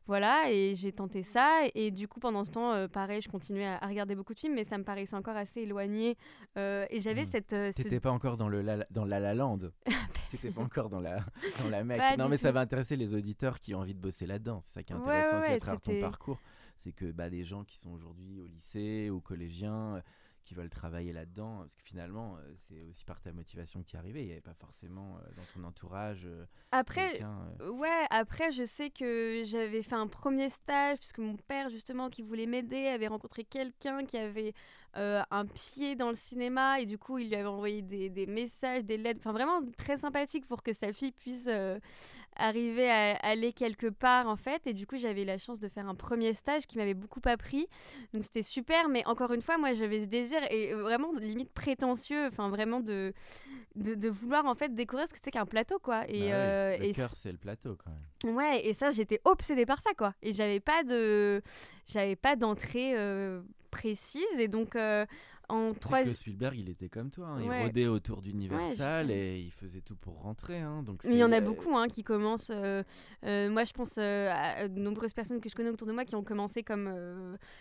[0.07, 3.65] voilà et j'ai tenté ça et, du coup pendant ce temps euh, pareil je continuais
[3.65, 6.19] à, à regarder beaucoup de films mais ça me paraissait encore assez éloigné
[6.59, 7.27] euh, et j'avais Mhm.
[7.31, 9.61] cette euh, ce- T'étais pas encore dans le la, dans la La Land.
[10.31, 11.25] T'étais pas encore dans la
[11.63, 11.97] dans la mec.
[11.97, 14.61] Pas Non mais ça va intéresser les auditeurs qui ont envie de bosser là-dedans.
[14.61, 16.39] C'est ça qui est intéressant ouais, aussi à travers ton parcours,
[16.77, 20.03] c'est que bah, les gens qui sont aujourd'hui au lycée ou collégiens
[20.45, 23.97] qui veulent travailler là-dedans, parce que finalement euh, c'est aussi par ta motivation que tu
[23.97, 24.23] y arrivais.
[24.23, 27.21] Il n'y avait pas forcément euh, dans ton entourage euh, après
[27.73, 32.23] Ouais, après, je sais que j'avais fait un premier stage, puisque mon père, justement, qui
[32.23, 34.55] voulait m'aider, avait rencontré quelqu'un qui avait
[34.97, 38.27] euh, un pied dans le cinéma, et du coup, il lui avait envoyé des, des
[38.27, 41.79] messages, des lettres, enfin vraiment très sympathique pour que sa fille puisse euh,
[42.37, 44.67] arriver à aller quelque part, en fait.
[44.67, 47.67] Et du coup, j'avais la chance de faire un premier stage qui m'avait beaucoup appris.
[48.13, 52.27] Donc, c'était super, mais encore une fois, moi, j'avais ce désir, et vraiment, limite prétentieux,
[52.27, 53.13] enfin, vraiment de,
[53.77, 56.05] de, de vouloir, en fait, découvrir ce que c'était qu'un plateau, quoi.
[56.09, 58.35] Et, bah euh, le cœur c'est le plateau quand même.
[58.35, 60.15] Ouais, et ça, j'étais obsédée par ça, quoi.
[60.23, 61.43] Et j'avais pas de,
[61.87, 63.43] j'avais pas d'entrée euh,
[63.79, 65.05] précise, et donc euh,
[65.51, 66.03] en trois.
[66.05, 67.27] que Spielberg, il était comme toi.
[67.27, 67.63] hein, Il Ouais.
[67.65, 70.59] rôdait autour d'Universal et il faisait tout pour rentrer.
[70.61, 72.51] hein, donc Mais il y en a euh, beaucoup hein, qui commencent.
[72.55, 72.83] euh,
[73.25, 76.05] euh, moi, je pense euh, à de nombreuses personnes que je connais autour de moi
[76.07, 76.87] qui ont commencé comme.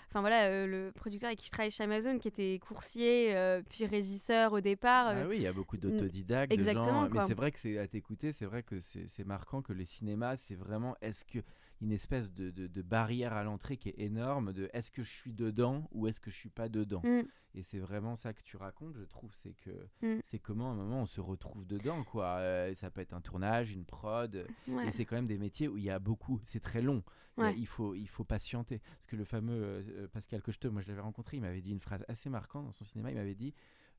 [0.10, 3.36] Enfin voilà, le producteur avec qui je travaille chez Amazon, qui était coursier,
[3.70, 5.08] puis régisseur au départ.
[5.10, 7.10] Ah oui, il y a beaucoup d'autodidactes, de exactement, gens.
[7.12, 9.84] Mais c'est vrai que c'est à t'écouter, c'est vrai que c'est c'est marquant que le
[9.84, 11.40] cinéma, c'est vraiment est-ce que
[11.84, 15.12] une espèce de, de- de barrière à l'entrée qui est énorme de est-ce que je
[15.12, 17.02] suis dedans ou est-ce que je suis pas dedans.
[17.04, 17.24] mm,
[17.56, 20.20] Et c'est vraiment ça que tu racontes, je trouve, c'est que Mm.
[20.24, 22.38] c'est comment à un moment on se retrouve dedans, quoi.
[22.40, 24.46] Euh, ça peut être un tournage, une prod.
[24.68, 24.88] ouais.
[24.88, 27.04] Et c'est quand même des métiers où il y a beaucoup, c'est très long.
[27.38, 27.66] Il Ouais.
[27.66, 28.80] Faut, il faut patienter.
[28.80, 31.80] Parce que le fameux euh, Pascal Cocheteau, moi je l'avais rencontré, il m'avait dit une
[31.82, 33.10] phrase assez marquante dans son cinéma.
[33.12, 33.54] Il m'avait dit,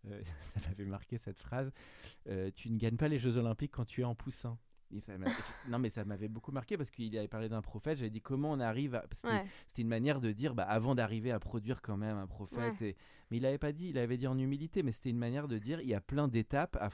[0.06, 1.70] euh, ça m'avait marqué cette phrase,
[2.54, 4.56] tu ne gagnes pas les Jeux Olympiques quand tu es en poussin.
[4.96, 5.26] Et ça m'a-
[5.68, 7.98] non, mais ça m'avait beaucoup marqué parce qu'il avait parlé d'un prophète.
[7.98, 9.04] J'avais dit comment on arrive à.
[9.12, 9.44] C'était Ouais.
[9.78, 12.80] une manière de dire, bah, avant d'arriver à produire quand même un prophète.
[12.82, 12.96] Et...
[13.30, 15.58] Mais il n'avait pas dit, il avait dit en humilité, mais c'était une manière de
[15.58, 16.90] dire, il y a plein d'étapes à,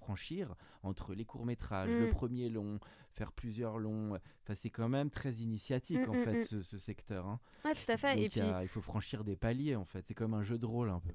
[0.00, 2.10] franchir entre les courts-métrages, le Mm.
[2.10, 2.80] premier long,
[3.12, 4.14] faire plusieurs longs.
[4.42, 7.26] Enfin, c'est quand même très initiatique, Mm, en mm, fait, ce, ce secteur.
[7.26, 7.38] hein.
[7.64, 8.12] Ouais, tout à fait.
[8.14, 10.04] Donc, et il, puis, a- il faut franchir des paliers, en fait.
[10.08, 11.12] C'est comme un jeu de rôle, un peu.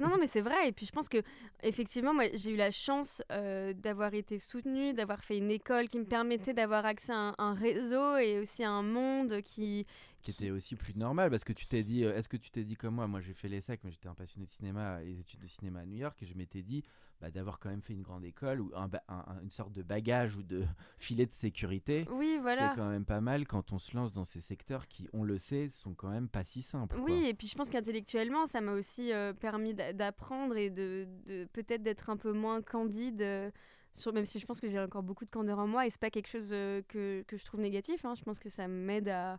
[0.00, 0.68] Non, non, mais c'est vrai.
[0.68, 1.18] Et puis je pense que
[1.62, 5.98] effectivement, moi, j'ai eu la chance euh, d'avoir été soutenue, d'avoir fait une école qui
[5.98, 9.86] me permettait d'avoir accès à un, un réseau et aussi à un monde qui.
[10.22, 12.64] Qui était aussi plus normal parce que tu t'es dit euh, est-ce que tu t'es
[12.64, 15.40] dit comme moi moi j'ai fait l'ESSEC mais j'étais un passionné de cinéma les études
[15.40, 16.82] de cinéma à New York et je m'étais dit
[17.20, 20.36] bah, d'avoir quand même fait une grande école ou un un- une sorte de bagage
[20.36, 20.64] ou de
[20.98, 22.70] filet de sécurité Oui, voilà.
[22.70, 25.38] c'est quand même pas mal quand on se lance dans ces secteurs qui on le
[25.38, 27.04] sait sont quand même pas si simples quoi.
[27.04, 31.06] Oui, et puis je pense qu'intellectuellement, ça m'a aussi euh, permis d'a- d'apprendre et de,
[31.26, 33.22] de- peut-être d'être un peu moins candide.
[33.22, 33.50] euh,
[33.94, 36.00] sur, même si je pense que j'ai encore beaucoup de candeur en moi et c'est
[36.00, 38.04] pas quelque chose euh, que, que je trouve négatif.
[38.06, 38.14] hein.
[38.14, 39.38] Je pense que ça m'aide à,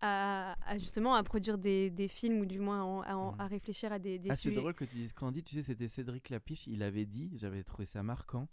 [0.00, 3.98] à, à justement à produire des, des films ou du moins en- à, réfléchir à
[3.98, 6.82] des, des Ah, c'est drôle que tu dises Candide, tu sais, c'était Cédric Lapiche, il
[6.82, 8.48] avait dit, j'avais trouvé ça marquant,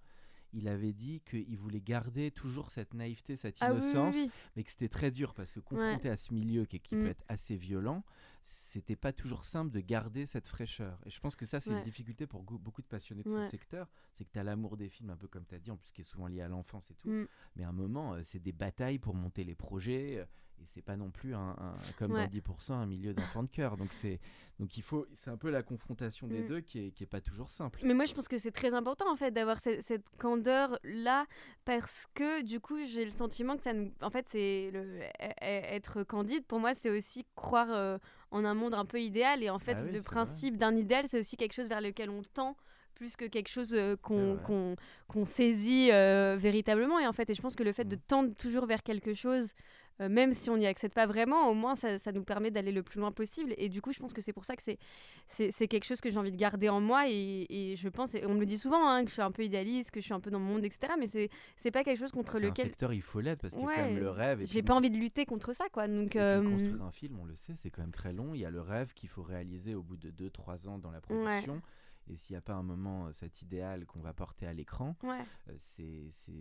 [0.53, 4.29] il avait dit qu'il voulait garder toujours cette naïveté, cette Ah oui, oui, innocence, oui.
[4.55, 7.01] mais que c'était très dur parce que confronté à ce milieu qui, qui Mm.
[7.03, 8.03] peut être assez violent,
[8.43, 10.99] c'était pas toujours simple de garder cette fraîcheur.
[11.05, 13.43] Et je pense que ça, c'est une difficulté pour beaucoup de passionnés de Ouais.
[13.43, 15.69] ce secteur, c'est que tu as l'amour des films, un peu comme tu as dit,
[15.69, 17.09] en plus qui est souvent lié à l'enfance et tout.
[17.09, 17.27] Mm.
[17.57, 20.25] Mais à un moment, euh, c'est des batailles pour monter les projets.
[20.59, 22.25] Et c'est pas non plus un, un- comme Ouais.
[22.25, 23.77] dans 10% un milieu d'enfants de cœur.
[23.77, 24.19] Donc c'est
[24.59, 26.47] donc il faut c'est un peu la confrontation des Mm.
[26.47, 27.79] deux qui est, qui est pas toujours simple.
[27.83, 31.25] Mais moi, je pense que c'est très important en fait d'avoir ce- cette candeur là
[31.65, 33.91] parce que du coup, j'ai le sentiment que ça nous.
[34.01, 36.43] En fait, c'est e- e- être candide.
[36.45, 37.97] Pour moi, c'est aussi croire euh,
[38.31, 39.43] en un monde un peu idéal.
[39.43, 42.09] Et en fait, Ah oui, le principe d'un idéal, c'est aussi quelque chose vers lequel
[42.09, 42.57] on tend
[42.95, 44.39] plus que quelque chose euh, qu'on
[45.07, 46.97] qu'on saisit euh, véritablement.
[46.97, 47.99] Et en fait, et je pense que le fait de Mm.
[48.07, 49.53] tendre toujours vers quelque chose.
[50.01, 52.71] Euh, même si on n'y accède pas vraiment, au moins ça, ça nous permet d'aller
[52.71, 53.53] le plus loin possible.
[53.57, 54.61] Et du coup, je pense que c'est pour ça que
[55.27, 58.25] c'est quelque chose que j'ai envie de garder en moi et, et je pense, et
[58.25, 60.13] on me le dit souvent, hein, que je suis un peu idéaliste, que je suis
[60.13, 60.93] un peu dans mon monde, etc.
[60.99, 63.63] Mais c'est pas quelque chose contre C'est un lequel secteur il faut l'être parce qu'il
[63.63, 64.41] y a quand même le rêve.
[64.43, 65.87] j'ai pas envie de lutter contre ça, quoi.
[65.87, 68.33] Donc, Et euh, construire un film, on le sait, c'est quand même très long.
[68.33, 71.01] Il y a le rêve qu'il faut réaliser au bout de 2-3 ans dans la
[71.01, 71.61] production.
[72.09, 74.95] Et s'il n'y a pas un moment, euh, cet idéal qu'on va porter à l'écran,
[75.03, 75.53] ouais, euh,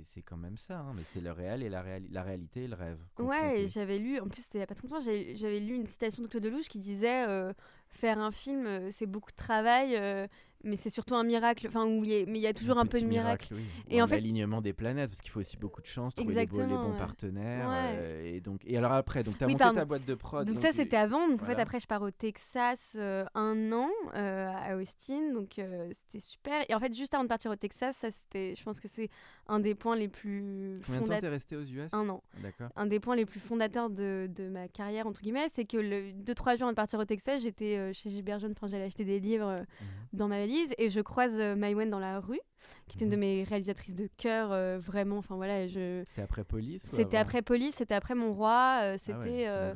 [0.04, 0.78] c'est quand même ça.
[0.80, 0.92] hein.
[0.94, 2.98] Mais c'est le réel et la, réali- la réalité et le rêve.
[3.18, 3.26] ouais.
[3.26, 3.62] confrontés.
[3.62, 5.74] et J'avais lu, en plus c'était il y a pas très longtemps, j'avais j'avais lu
[5.74, 7.52] une citation de Claude Lelouch qui disait euh,
[7.88, 10.26] faire un film, euh, c'est beaucoup de travail, euh,
[10.64, 11.66] mais c'est surtout un miracle.
[11.68, 13.48] Enfin, où il y a- mais il y a toujours un, peu de miracle.
[13.54, 13.62] oui.
[13.88, 16.34] Et Ou en fait- alignement des planètes parce qu'il faut aussi beaucoup de chance, trouver
[16.34, 16.98] les, beaux- les Exactement, bons ouais.
[16.98, 17.68] partenaires.
[17.68, 17.74] Ouais.
[17.98, 19.78] euh, et donc et alors après, donc tu as Oui, monté pardon.
[19.78, 20.46] ta boîte de prod.
[20.46, 21.28] Donc, ça c'était avant.
[21.28, 25.32] Donc en fait après je pars au Texas euh, un an à Austin.
[25.34, 25.60] Donc
[25.92, 26.64] c'était super.
[26.68, 29.08] Et en fait juste avant de partir au Texas, ça c'était, je pense que c'est
[29.48, 31.20] un des points les plus Combien de temps fondateurs.
[31.20, 32.22] t'es resté aux US Un an.
[32.42, 32.68] D'accord.
[32.74, 36.10] un des points les plus fondateurs de, de ma carrière, entre guillemets, c'est que le
[36.12, 39.20] 2-3 jours avant de partir au Texas, j'étais euh, chez Gilbert enfin, j'allais acheter des
[39.20, 39.86] livres euh, Mhm.
[40.18, 42.40] dans ma valise et je croise euh, Maïwen dans la rue,
[42.88, 43.20] qui est une de Mhm.
[43.20, 45.18] mes réalisatrices de cœur, vraiment.
[45.18, 46.02] Enfin voilà, je...
[46.06, 49.48] C'était après Police C'était après Police, c'était après Mon Roi, Ah c'était.
[49.48, 49.72] ouais,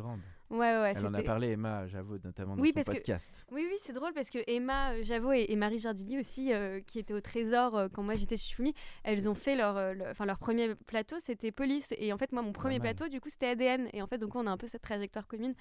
[0.51, 3.47] Ouais, ouais, Elle en a parlé, Emma, j'avoue, notamment dans Oui, son parce que- podcast.
[3.53, 6.81] Oui, oui, c'est drôle parce que Emma euh, Javot et, et Marie Jardini aussi, euh,
[6.81, 9.93] qui étaient au Trésor euh, quand moi j'étais chez Shifumi, elles ont fait leur, euh,
[9.95, 11.95] le- enfin, leur premier plateau, c'était Police.
[11.99, 13.89] Et en fait, moi, mon premier plateau, du coup, c'était ADN.
[13.93, 15.55] Et en fait, donc, on a un peu cette trajectoire commune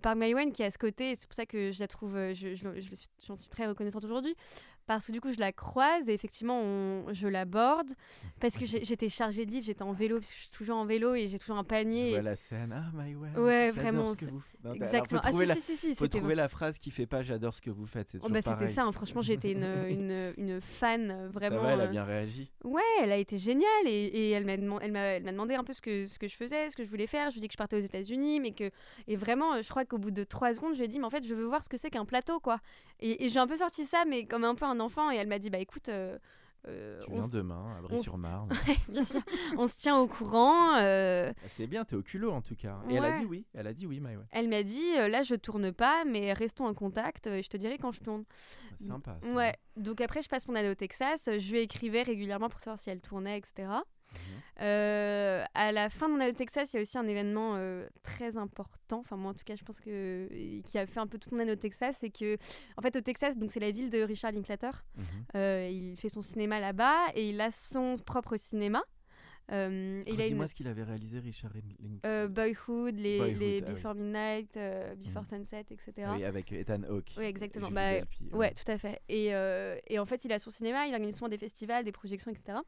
[0.00, 1.14] par Maïwen qui est à ce côté.
[1.14, 2.90] C'est pour ça que je la trouve, euh, je, je- je
[3.26, 4.34] j'en suis très reconnaissante aujourd'hui.
[4.94, 7.92] Parce que du coup, je la croise et effectivement, on- je l'aborde.
[8.40, 10.84] Parce que j'étais chargée de livres, j'étais en vélo, parce que je suis toujours en
[10.84, 12.10] vélo et j'ai toujours un Je panier.
[12.10, 12.72] vois et- la scène.
[12.74, 13.28] Ah, My Way.
[13.40, 14.52] Ouais, vraiment, ce que c'est- vous faites.
[14.64, 15.20] Non, t'as- alors, Exactement.
[15.22, 15.54] Faut Ah, si, la...
[15.56, 18.16] si, si, si, faut trouver la phrase qui fait pas j'adore ce que vous faites.
[18.22, 18.92] Oh, bah, c'était ça, hein.
[18.92, 21.62] franchement, j'étais une, une, une fan euh, Ça vraiment.
[21.62, 22.50] va, elle a euh, bien réagi.
[22.64, 25.54] Ouais, elle a été géniale et, et elle m'a deman- elle m'a elle m'a demandé
[25.54, 27.30] un peu ce que, ce que je faisais, ce que je voulais faire.
[27.30, 28.70] Je lui ai dit que je partais aux États-Unis, mais que.
[29.08, 31.06] Et vraiment, euh, je crois qu'au bout de trois secondes, je lui ai dit, mais
[31.06, 32.60] en fait, je veux voir ce que c'est qu'un plateau, quoi.
[33.00, 35.28] Et, et j'ai un peu sorti ça, mais comme un peu un enfant, et elle
[35.28, 35.88] m'a dit, bah écoute.
[35.88, 36.18] euh,
[36.68, 37.80] euh, Tu on, viens demain à
[39.04, 39.20] sûr,
[39.58, 40.76] on se tient au courant.
[40.76, 42.78] euh, Ah, C'est bien, t'es au culot en tout cas.
[42.88, 43.44] Et elle a dit oui.
[43.52, 46.74] Elle a dit oui, elle m'a dit, euh, là, je tourne pas, mais restons en
[46.74, 48.24] contact, et je te dirai quand je tourne.
[48.78, 49.18] Sympa.
[49.22, 49.32] ça.
[49.32, 52.78] Ouais, donc après, je passe mon année au Texas, je lui écrivais régulièrement pour savoir
[52.78, 53.68] si elle tournait, etc.
[54.60, 57.54] Euh, à la fin de mon année au Texas, il y a aussi un événement
[57.56, 59.00] euh, très important.
[59.00, 61.32] Enfin, moi, en tout cas, je pense que et qui a fait un peu toute
[61.32, 62.36] mon année au Texas, c'est que,
[62.76, 64.70] en fait, au Texas, donc c'est la ville de Richard Linklater.
[64.96, 65.04] Mhm.
[65.36, 68.82] Euh, il fait son cinéma là-bas et il a son propre cinéma.
[69.50, 72.00] Euh, et il a une Dis-moi ce qu'il avait réalisé, Richard Link.
[72.06, 73.74] euh, Boyhood, les, Boyhood, les ah oui.
[73.74, 75.28] Before Midnight, euh, Before Mhm.
[75.28, 75.92] Sunset, etc.
[76.06, 77.10] Ah oui, avec Ethan Hawke.
[77.18, 77.70] Oui, exactement.
[77.70, 79.00] Bah, Delpy, Ouais, tout à fait.
[79.08, 81.90] Et, euh, et en fait, il a son cinéma, il organise souvent des festivals, des
[81.92, 82.58] projections, etc.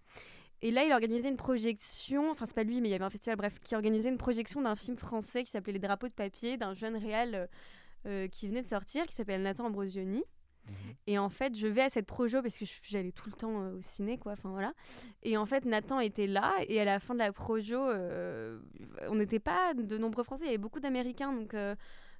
[0.65, 3.11] Et là, il organisait une projection, enfin c'est pas lui, mais il y avait un
[3.11, 6.57] festival, bref, qui organisait une projection d'un film français qui s'appelait Les drapeaux de papier,
[6.57, 7.47] d'un jeune réal euh,
[8.07, 10.23] euh, qui venait de sortir, qui s'appelle Nathan Ambrosioni.
[10.67, 10.75] Mhm.
[11.07, 13.77] Et en fait, je vais à cette projo parce que j'allais tout le temps euh,
[13.77, 14.33] au ciné, quoi.
[14.33, 14.73] Enfin voilà.
[15.23, 16.55] Et en fait, Nathan était là.
[16.67, 18.59] Et à la fin de la projo, euh,
[19.11, 20.45] on n'était pas de nombreux Français.
[20.45, 21.35] Il y avait beaucoup d'Américains.
[21.35, 21.75] Donc, euh,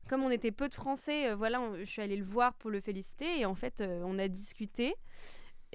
[0.07, 2.81] comme on était peu de Français, voilà, on- je suis allée le voir pour le
[2.81, 3.41] féliciter.
[3.41, 4.95] Et en fait, on a discuté.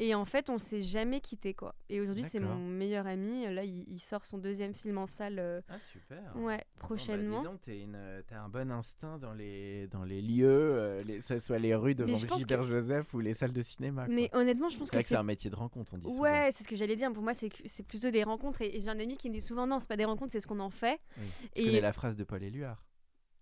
[0.01, 1.75] Et en fait, on s'est jamais quitté, quoi.
[1.89, 3.45] Et aujourd'hui, c'est mon meilleur ami.
[3.53, 5.39] Là, il, il sort son deuxième film en salle.
[5.39, 6.21] euh, Ah super.
[6.37, 7.43] ouais, Bon, bah, prochainement.
[7.61, 11.25] t'es une- euh, t'as un bon instinct dans les, dans les lieux, euh, les, que
[11.25, 14.05] ce soit les rues devant Gilbert Joseph ou les salles de cinéma.
[14.05, 14.13] quoi.
[14.15, 16.07] Mais honnêtement, je pense que que c'est un métier de rencontre, on dit.
[16.17, 17.11] Ouais, c'est ce que j'allais dire.
[17.11, 18.61] Pour moi, c'est que- c'est plutôt des rencontres.
[18.61, 20.47] Et, j'ai un ami qui me dit souvent non, c'est pas des rencontres, c'est ce
[20.47, 21.01] qu'on en fait.
[21.17, 21.23] Oui.
[21.55, 22.85] Tu Et connais la phrase de Paul Éluard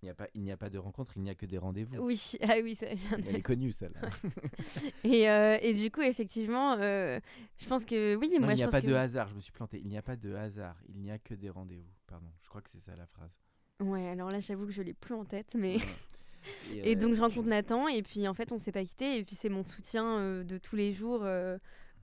[0.02, 1.58] il n'y a, pas- il n'y a pas de rencontre, il n'y a que des
[1.58, 1.98] rendez-vous.
[2.04, 2.86] oui, ah oui, ça-
[3.28, 4.10] Elle est connue, celle-là.
[5.04, 7.20] Et, euh, et du coup, effectivement, euh,
[7.58, 9.28] je pense que oui, Non, moi il n'y je a pense pas que de hasard,
[9.30, 9.80] je me suis planté.
[9.84, 11.90] Il n'y a pas de hasard, il n'y a que des rendez-vous.
[12.06, 13.38] Pardon, je crois que c'est ça la phrase.
[13.82, 14.08] ouais.
[14.10, 15.84] Alors là, j'avoue que je l'ai plus en tête, mais Ouais.
[16.84, 19.24] et euh, donc je rencontre Nathan et puis en fait on s'est pas quitté et
[19.24, 21.22] puis c'est mon soutien euh, de tous les jours.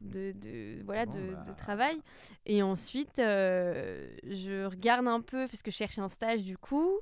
[0.05, 1.43] De, de- voilà Bon, de, bah.
[1.47, 2.01] de travail
[2.47, 7.01] et ensuite euh, je regarde un peu parce que je cherche un stage du coup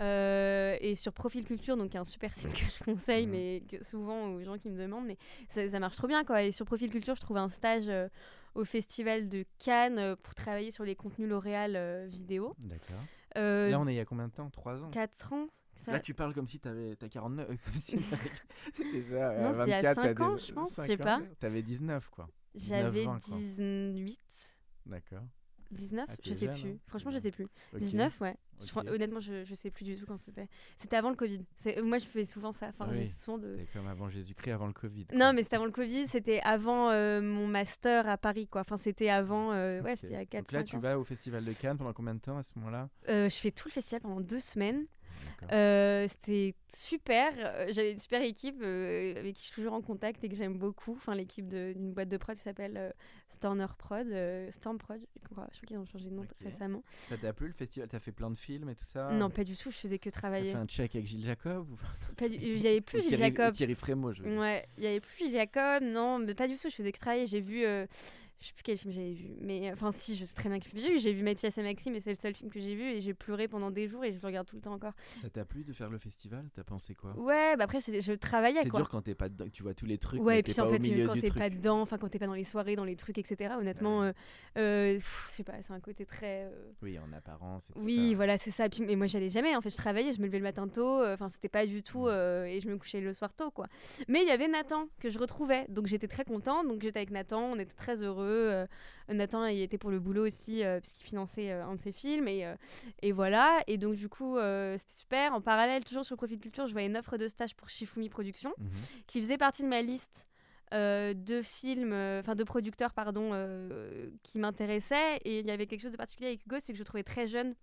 [0.00, 3.32] euh, et sur Profil Culture donc un super site que je conseille Mhm.
[3.32, 5.18] mais que souvent aux gens qui me demandent mais
[5.50, 8.08] ça, ça marche trop bien quoi et sur Profil Culture je trouve un stage euh,
[8.54, 13.02] au festival de Cannes euh, pour travailler sur les contenus L'Oréal euh, vidéo D'accord.
[13.36, 14.48] euh, Là, on est il y a combien de temps?
[14.50, 14.90] 3 ans?
[14.90, 15.92] 4 ans ça...
[15.92, 17.94] Là, tu parles comme si t'avais t'as 49, euh, comme si
[18.92, 20.96] déjà Non, c'était il y a 24, t'as cinq ans, déjà- je pense, je sais
[20.96, 21.18] pas.
[21.20, 21.30] ouais.
[21.38, 22.28] T'avais 19, quoi.
[22.54, 23.36] J'avais 19, 20, quoi.
[23.38, 25.22] 18 D'accord.
[25.70, 26.70] 19 Ah, je sais jeune, plus.
[26.70, 26.76] hein.
[26.86, 27.44] franchement je sais plus.
[27.74, 28.36] Ok, 19 ouais.
[28.60, 28.70] Je ok.
[28.70, 30.48] crois- honnêtement je, je sais plus du tout quand c'était.
[30.78, 31.44] C'était avant le Covid.
[31.58, 32.68] C'est- moi je fais souvent ça.
[32.68, 35.06] Enfin Oui, souvent de C'était comme avant Jésus-Christ, avant le Covid.
[35.12, 38.62] non mais c'était avant le Covid c'était avant euh, mon master à Paris quoi.
[38.62, 40.80] Enfin c'était avant euh, ouais c'était il y a 4 Donc là, 5 tu ans.
[40.80, 42.88] vas au Festival de Cannes pendant combien de temps à ce moment-là?
[43.10, 44.86] Euh, je fais tout le festival pendant deux semaines.
[45.52, 47.32] Euh, c'était super.
[47.38, 50.34] Euh, J'avais une super équipe euh, avec qui je suis toujours en contact et que
[50.36, 50.92] j'aime beaucoup.
[50.92, 52.90] Enfin, l'équipe d'une boîte de prod qui s'appelle euh,
[53.30, 54.06] Storner Prod,
[54.50, 55.46] Storm Prod, je crois.
[55.52, 56.82] Je crois qu'ils ont changé de nom récemment.
[56.90, 57.88] Ça t'a plu le festival?
[57.88, 59.10] T'as fait plein de films et tout ça?
[59.12, 59.70] Non, pas du tout.
[59.70, 60.52] Je faisais que T'as travailler.
[60.52, 61.66] fait un check avec Gilles Jacob.
[62.20, 63.54] Il y avait plus Gilles Jacob.
[63.54, 64.38] Thierry Frémaux, je veux dire.
[64.40, 65.82] Ouais, il y avait plus Gilles Jacob.
[65.82, 66.68] Non, mais pas du tout.
[66.68, 67.26] Je faisais que travailler.
[67.26, 67.64] J'ai vu.
[68.38, 69.30] Euh, Je sais plus quel film j'avais vu.
[69.40, 70.98] Mais enfin, si, je sais très bien que j'ai vu.
[70.98, 72.82] J'ai vu Mathias et Maxime et c'est le seul film que j'ai vu.
[72.84, 74.92] Et j'ai pleuré pendant des jours et je le regarde tout le temps encore.
[75.20, 76.48] Ça t'a plu de faire le festival?
[76.54, 77.12] T'as pensé quoi?
[77.18, 79.86] Ouais, bah après, je travaillais C'est dur quand t'es pas dedans, que tu vois tous
[79.86, 80.22] les trucs.
[80.22, 82.44] Ouais, et puis en fait, quand t'es pas dedans, enfin quand t'es pas dans les
[82.44, 83.54] soirées, dans les trucs, etc.
[83.58, 84.12] Honnêtement, Ouais.
[84.56, 86.44] euh, euh, je sais pas, c'est un côté très.
[86.44, 87.70] euh, Oui, en apparence.
[87.70, 88.16] et tout Oui, ça.
[88.16, 88.68] voilà, c'est ça.
[88.68, 89.54] Puis, mais moi, j'allais jamais.
[89.56, 91.00] En fait, je travaillais, je me levais le matin tôt.
[91.02, 92.06] euh, Enfin, c'était pas du tout.
[92.06, 93.66] Euh, et je me couchais le soir tôt, quoi.
[94.08, 95.66] Mais il y avait Nathan que je retrouvais.
[95.68, 96.68] Donc, j'étais très contente.
[96.68, 97.42] Donc, j'étais avec Nathan.
[97.52, 98.27] On était très heureux.
[98.30, 98.66] Euh,
[99.08, 102.28] Nathan, il était pour le boulot aussi, euh, puisqu'il finançait euh, un de ses films.
[102.28, 102.46] Et,
[103.02, 103.60] et voilà.
[103.66, 105.34] Et donc, du coup, c'était super.
[105.34, 108.52] En parallèle, toujours sur Profil Culture, je voyais une offre de stage pour Shifumi Productions
[108.58, 108.70] Mhm.
[109.06, 110.26] qui faisait partie de ma liste
[110.74, 115.16] euh, de films, euh, enfin de producteurs, pardon, euh, qui m'intéressaient.
[115.24, 117.02] Et il y avait quelque chose de particulier avec Hugo, c'est que je le trouvais
[117.04, 117.54] très jeune.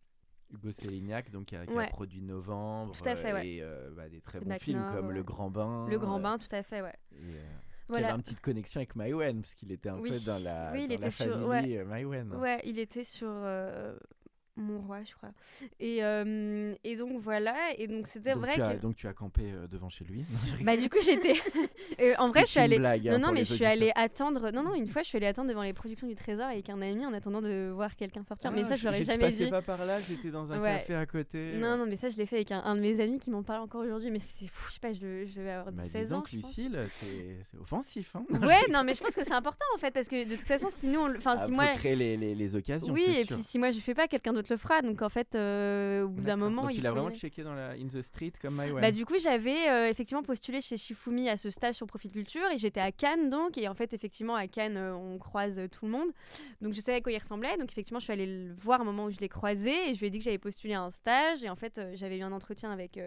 [0.52, 1.90] Hugo Célignac, donc, qui a, qui a Ouais.
[1.90, 2.96] produit Novembre.
[2.98, 3.48] Tout à fait, ouais.
[3.48, 3.64] Et
[3.96, 5.14] bah, des très bons films Nord, comme ouais.
[5.14, 5.86] Le Grand Bain.
[5.88, 6.94] Le Grand Bain, tout à fait, ouais.
[7.14, 7.16] et,
[7.86, 8.08] euh, Qui Voilà.
[8.08, 10.10] avait une petite connexion avec Maïwen, parce qu'il était un Oui.
[10.10, 12.34] peu dans la, Oui, il était la sur- famille euh, Maïwen.
[12.36, 13.96] Ouais, il était sur euh,
[14.58, 15.32] Mon Roi, je crois.
[15.82, 18.82] Et, euh, et donc voilà, et donc c'était vrai tu as, que.
[18.82, 20.24] donc tu as campé euh, devant chez lui.
[20.58, 20.64] Je.
[20.64, 21.34] Bah, du coup, j'étais.
[22.02, 22.78] Euh, en vrai, je suis allée.
[22.78, 24.52] blague, hein, Non, non, mais je suis allée attendre.
[24.52, 26.82] Non, non, une fois, je suis allée attendre devant les productions du Trésor avec un
[26.82, 28.52] ami en attendant de voir quelqu'un sortir.
[28.52, 29.50] mais Ah, ça, je l'aurais jamais dit.
[29.50, 30.80] pas par là, j'étais dans un Ouais.
[30.80, 31.54] café à côté.
[31.58, 33.44] Non, non, mais ça, je l'ai fait avec un, un de mes amis qui m'en
[33.44, 34.10] parle encore aujourd'hui.
[34.12, 36.18] Mais c'est fou, je sais pas, je, devais- je devais avoir Bah, dis 16 ans.
[36.18, 36.58] donc, je pense.
[36.58, 38.16] Lucille, c'est offensif.
[38.16, 40.48] Hein Ouais, non, mais je pense que c'est important en fait, parce que de toute
[40.48, 42.92] façon, si nous, on enfin, Ah, si moi, créer les, les, les occasions.
[42.94, 44.82] oui, et puis si moi je fais pas, quelqu'un d'autre le fera.
[44.82, 47.54] Donc en fait, euh, au bout d'un moment, Donc, il faut y vraiment checké dans
[47.54, 48.82] la In the Street comme Maïwen.
[48.82, 52.50] Bah, du coup, j'avais euh, effectivement postulé chez Shifumi à ce stage sur Profil Culture
[52.54, 53.58] et j'étais à Cannes donc.
[53.58, 56.10] Et en fait, effectivement, à Cannes, euh, on croise tout le monde.
[56.62, 57.58] Donc, je savais à quoi il ressemblait.
[57.58, 60.00] Donc, effectivement, je suis allée le voir au moment où je l'ai croisé et je
[60.00, 61.44] lui ai dit que j'avais postulé à un stage.
[61.44, 63.00] Et en fait, j'avais eu un entretien avec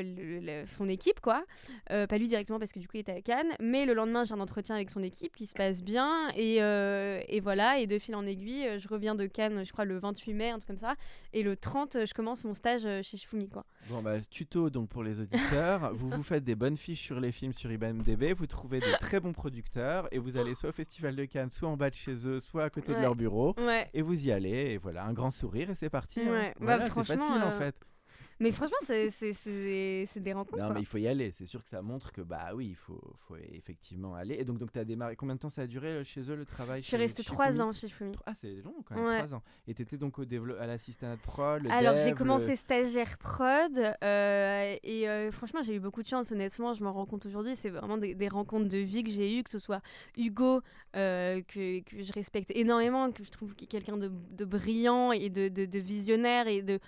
[0.00, 1.44] le- le- son équipe, quoi.
[1.90, 3.52] Euh, pas lui directement parce que du coup, il était à Cannes.
[3.60, 6.28] Mais le lendemain, j'ai un entretien avec son équipe qui se passe bien.
[6.36, 7.78] Et, euh, et voilà.
[7.80, 10.50] Et de fil en aiguille, euh, je reviens de Cannes, je crois, le 28 mai,
[10.50, 10.94] un truc comme ça.
[11.32, 13.64] Et le 30, euh, je commence mon stage euh, chez Shifumi, quoi.
[13.90, 15.92] Bon, bah, tuto donc pour les auditeurs.
[15.94, 19.18] vous vous faites des bonnes fiches sur les films sur IMDb, vous trouvez de très
[19.18, 22.26] bons producteurs et vous allez soit au Festival de Cannes, soit en bas de chez
[22.26, 23.54] eux, soit à côté de leur bureau.
[23.58, 23.88] Ouais.
[23.94, 26.20] Et vous y allez, et voilà, un grand sourire et c'est parti.
[26.20, 26.30] hein.
[26.30, 27.74] Ouais, bah, Voilà, c'est facile en euh, fait.
[28.42, 30.58] Mais franchement, c'est des rencontres.
[30.58, 30.74] Non, quoi.
[30.74, 31.30] mais il faut y aller.
[31.30, 34.34] C'est sûr que ça montre que, bah oui, il faut, faut effectivement aller.
[34.38, 35.16] Et donc, donc tu as démarré.
[35.16, 37.26] Combien de temps ça a duré euh, chez eux le travail Je suis restée chez
[37.28, 38.12] trois Fumi ans chez Fumi.
[38.26, 39.18] Ah, c'est long quand même, Ouais.
[39.18, 39.42] trois ans.
[39.68, 40.22] Et tu étais donc au
[40.58, 45.76] à l'assistant pro, le Alors j'ai le- commencé stagiaire prod euh, et euh, franchement j'ai
[45.76, 48.68] eu beaucoup de chance honnêtement je m'en rends compte aujourd'hui c'est vraiment des, des rencontres
[48.68, 49.82] de vie que j'ai eues que ce soit
[50.16, 50.62] Hugo
[50.96, 55.48] euh, que, que je respecte énormément que je trouve quelqu'un de, de brillant et de,
[55.48, 56.80] de- de visionnaire et de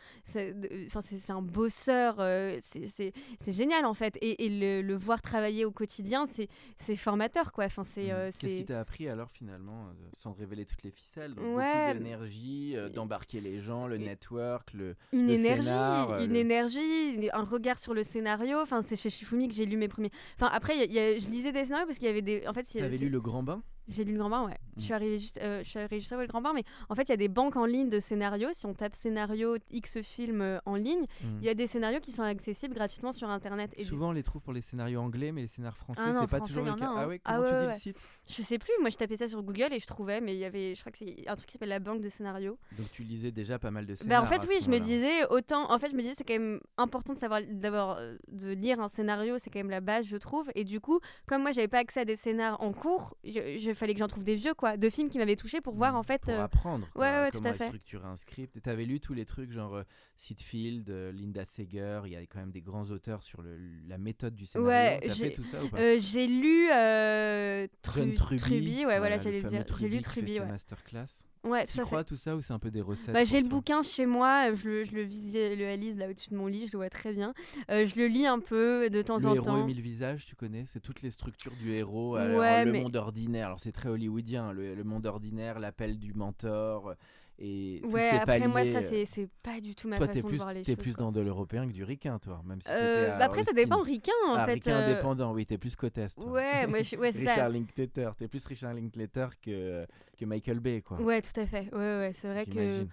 [0.87, 3.12] enfin, c'est un bosseur euh, c'est-
[3.52, 7.85] génial en fait et, et le, le voir travailler au quotidien c'est formateur quoi enfin
[7.85, 8.11] c'est Mhm.
[8.11, 11.92] euh, Qu'est-ce qui t'a appris alors finalement, euh, sans révéler toutes les ficelles donc Ouais.
[11.92, 14.96] Beaucoup d'énergie, euh, d'embarquer les gens, le Et- network, le.
[15.12, 18.59] une le énergie, scénar, une le- énergie, un regard sur le scénario.
[18.61, 20.11] Enfin, c'est chez Shifumi que j'ai lu mes premiers.
[20.37, 22.22] Enfin, après, y a- il y a- je lisais des scénarios parce qu'il y avait
[22.22, 22.46] des.
[22.48, 23.62] En fait, T'avais lu Le Grand Bain?
[23.88, 24.59] J'ai lu le Grand Bain, ouais.
[24.77, 24.97] Je suis Mm.
[24.97, 27.09] arrivée juste, euh, je suis arrivée juste avant le Grand Bain, mais en fait, il
[27.11, 28.49] y a des banques en ligne de scénarios.
[28.55, 31.38] Si on tape scénario X film euh, en ligne, Mhm.
[31.40, 33.73] il y a des scénarios qui sont accessibles gratuitement sur Internet.
[33.77, 36.12] Et du- Souvent, on les trouve pour les scénarios anglais, mais les scénarios français, Ah
[36.14, 36.87] c'est pas français, toujours le cas.
[36.87, 37.07] a, Ah hein.
[37.09, 37.73] ouais, Ah comment tu ouais, dis ouais.
[37.73, 38.01] le site?
[38.27, 38.73] Je sais plus.
[38.81, 40.90] Moi, je tapais ça sur Google et je trouvais, mais il y avait, je crois
[40.92, 42.59] que c'est un truc qui s'appelle la banque de scénarios.
[42.79, 44.25] Donc tu lisais déjà pas mal de Bah, scénarios.
[44.25, 45.70] en fait, oui, je me disais autant.
[45.70, 48.81] En fait, je me disais c'est quand même important de savoir d'abord euh, de lire
[48.81, 50.51] un scénario, c'est quand même la base, je trouve.
[50.55, 53.95] Et du coup, comme moi, j'avais pas accès à des scénars en cours, je, fallait
[53.95, 56.23] que j'en trouve des vieux quoi, de films qui m'avaient touché pour voir en fait.
[56.23, 56.89] Pour euh, apprendre.
[56.95, 57.67] quoi, ouais, ouais, tout comment à fait.
[57.67, 58.61] structurer un script.
[58.63, 59.83] T'avais lu tous les trucs genre euh,
[60.17, 63.59] Sitfield, euh, Linda Seger, il y a quand même des grands auteurs sur le,
[63.89, 64.71] la méthode du scénario.
[64.71, 65.43] Ouais, j'ai- tout
[65.75, 69.65] euh, j'ai lu euh, Tru- Truby, ouais, voilà, j'allais dire.
[69.79, 70.47] J'ai lu qui fait Truby, ouais.
[70.47, 71.25] masterclass.
[71.44, 71.83] Ouais, Tu à fait.
[71.83, 74.50] crois tout ça ou c'est un peu des recettes Bah, j'ai le bouquin chez moi,
[74.50, 77.12] euh, je le, je le visualise là au-dessus de mon lit, je le vois très
[77.12, 77.35] bien.
[77.70, 79.62] Euh, je le lis un peu de temps Le en héros temps.
[79.62, 82.14] et mille visages, tu connais C'est toutes les structures du héros.
[82.14, 84.52] Ouais, alors, le monde ordinaire, alors c'est très hollywoodien.
[84.52, 86.94] Le, le monde ordinaire, l'appel du mentor euh,
[87.38, 90.37] et Ouais, après moi, ça euh, c'est pas du tout ma Toi, t'es façon plus,
[90.37, 90.83] de voir les t'es choses.
[90.83, 91.05] plus quoi.
[91.05, 92.40] dans de l'européen que du ricain, toi.
[92.47, 94.55] Même si Euh, bah après, ça dépend ricain en Ah, fait.
[94.55, 96.14] ricain euh, indépendant, oui, t'es plus côte est.
[96.14, 96.27] toi.
[96.31, 97.49] Ouais, moi, je- ouais, c'est Richard ça.
[97.49, 99.85] Linklater, t'es plus Richard Linklater que,
[100.16, 101.01] que Michael Bay, quoi.
[101.01, 101.68] Ouais, tout à fait.
[101.73, 102.83] Ouais, ouais, c'est vrai que.
[102.83, 102.87] Ouais,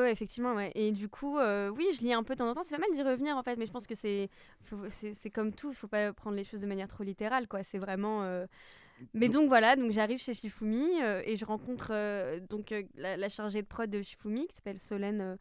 [0.00, 0.72] ouais, effectivement, ouais.
[0.74, 2.62] Et du coup, euh, oui, je lis un peu de temps en temps.
[2.64, 4.28] C'est pas mal d'y revenir en fait, mais je pense que c'est,
[4.64, 4.88] faut-
[5.30, 5.70] comme tout.
[5.70, 7.62] Il faut pas prendre les choses de manière trop littérale, quoi.
[7.62, 8.24] C'est vraiment.
[9.12, 13.16] Mais donc voilà, donc j'arrive chez Shifumi euh, et je rencontre euh, donc euh, la,
[13.16, 15.36] la chargée de prod de Shifumi qui s'appelle Solène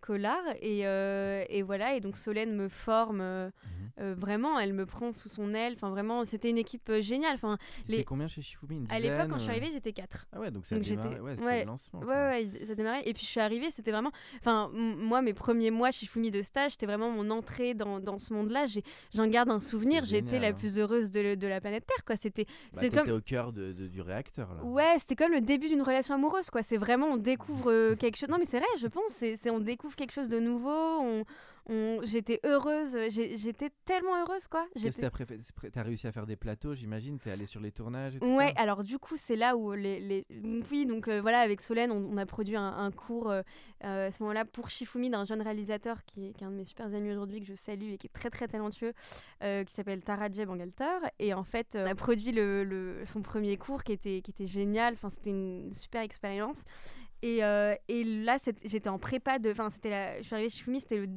[0.00, 3.90] Collard et, euh, et voilà et donc Solène me forme euh, Mhm.
[4.00, 5.72] euh, vraiment, elle me prend sous son aile.
[5.74, 7.34] Enfin vraiment, c'était une équipe euh, géniale.
[7.34, 10.26] Enfin les- combien chez Shifumi à l'époque quand je suis euh arrivée, ils étaient quatre.
[10.32, 12.00] Ah ouais, donc ça j'étais- Ouais, c'était ouais, le lancement.
[12.00, 13.02] Ouais, ouais, ça démarrait.
[13.06, 14.10] Et puis je suis arrivée, c'était vraiment.
[14.40, 18.18] Enfin, moi, mes premiers mois chez Fumi de stage, c'était vraiment mon entrée dans, dans
[18.18, 18.66] ce monde-là.
[19.14, 20.04] J'en garde un souvenir.
[20.04, 20.52] J'étais la hein.
[20.52, 22.16] plus heureuse de, de la planète Terre, quoi.
[22.16, 22.46] C'était.
[22.74, 23.10] Bah, comme.
[23.10, 24.62] au cœur de, de- du réacteur, là.
[24.64, 26.62] Ouais, c'était comme le début d'une relation amoureuse, quoi.
[26.62, 28.28] C'est vraiment, on découvre euh, quelque chose.
[28.28, 29.10] Non, mais c'est vrai, je pense.
[29.12, 30.70] C'est- on découvre quelque chose de nouveau.
[30.70, 31.24] On,
[31.68, 31.98] on...
[32.04, 32.96] J'étais heureuse.
[33.10, 34.66] J'étais tellement heureuse, quoi.
[34.74, 38.20] Qu'est-ce que t'as réussi à faire des plateaux, j'imagine T'es allé sur les tournages et
[38.20, 40.00] tout Ouais, ça alors du coup, c'est là où les.
[40.00, 40.26] les...
[40.70, 43.42] Oui, donc euh, voilà, avec Solène, on, on a produit un, un cours euh,
[43.84, 46.56] euh, à ce moment-là pour Shifumi d'un jeune réalisateur qui est, qui est un de
[46.56, 48.92] mes super amis aujourd'hui, que je salue et qui est très très talentueux,
[49.42, 50.98] euh, qui s'appelle Tarajeh Bangalter.
[51.18, 54.46] Et en fait, on a produit le, le- son premier cours qui était, qui était
[54.46, 56.64] génial, enfin, c'était une super expérience.
[57.22, 59.50] Et, euh, et là, j'étais en prépa de.
[59.50, 60.18] Enfin, c'était la...
[60.18, 61.08] je suis arrivée chez Shifumi, c'était le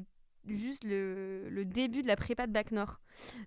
[0.47, 2.99] juste le, le début de la prépa de Bac Nord.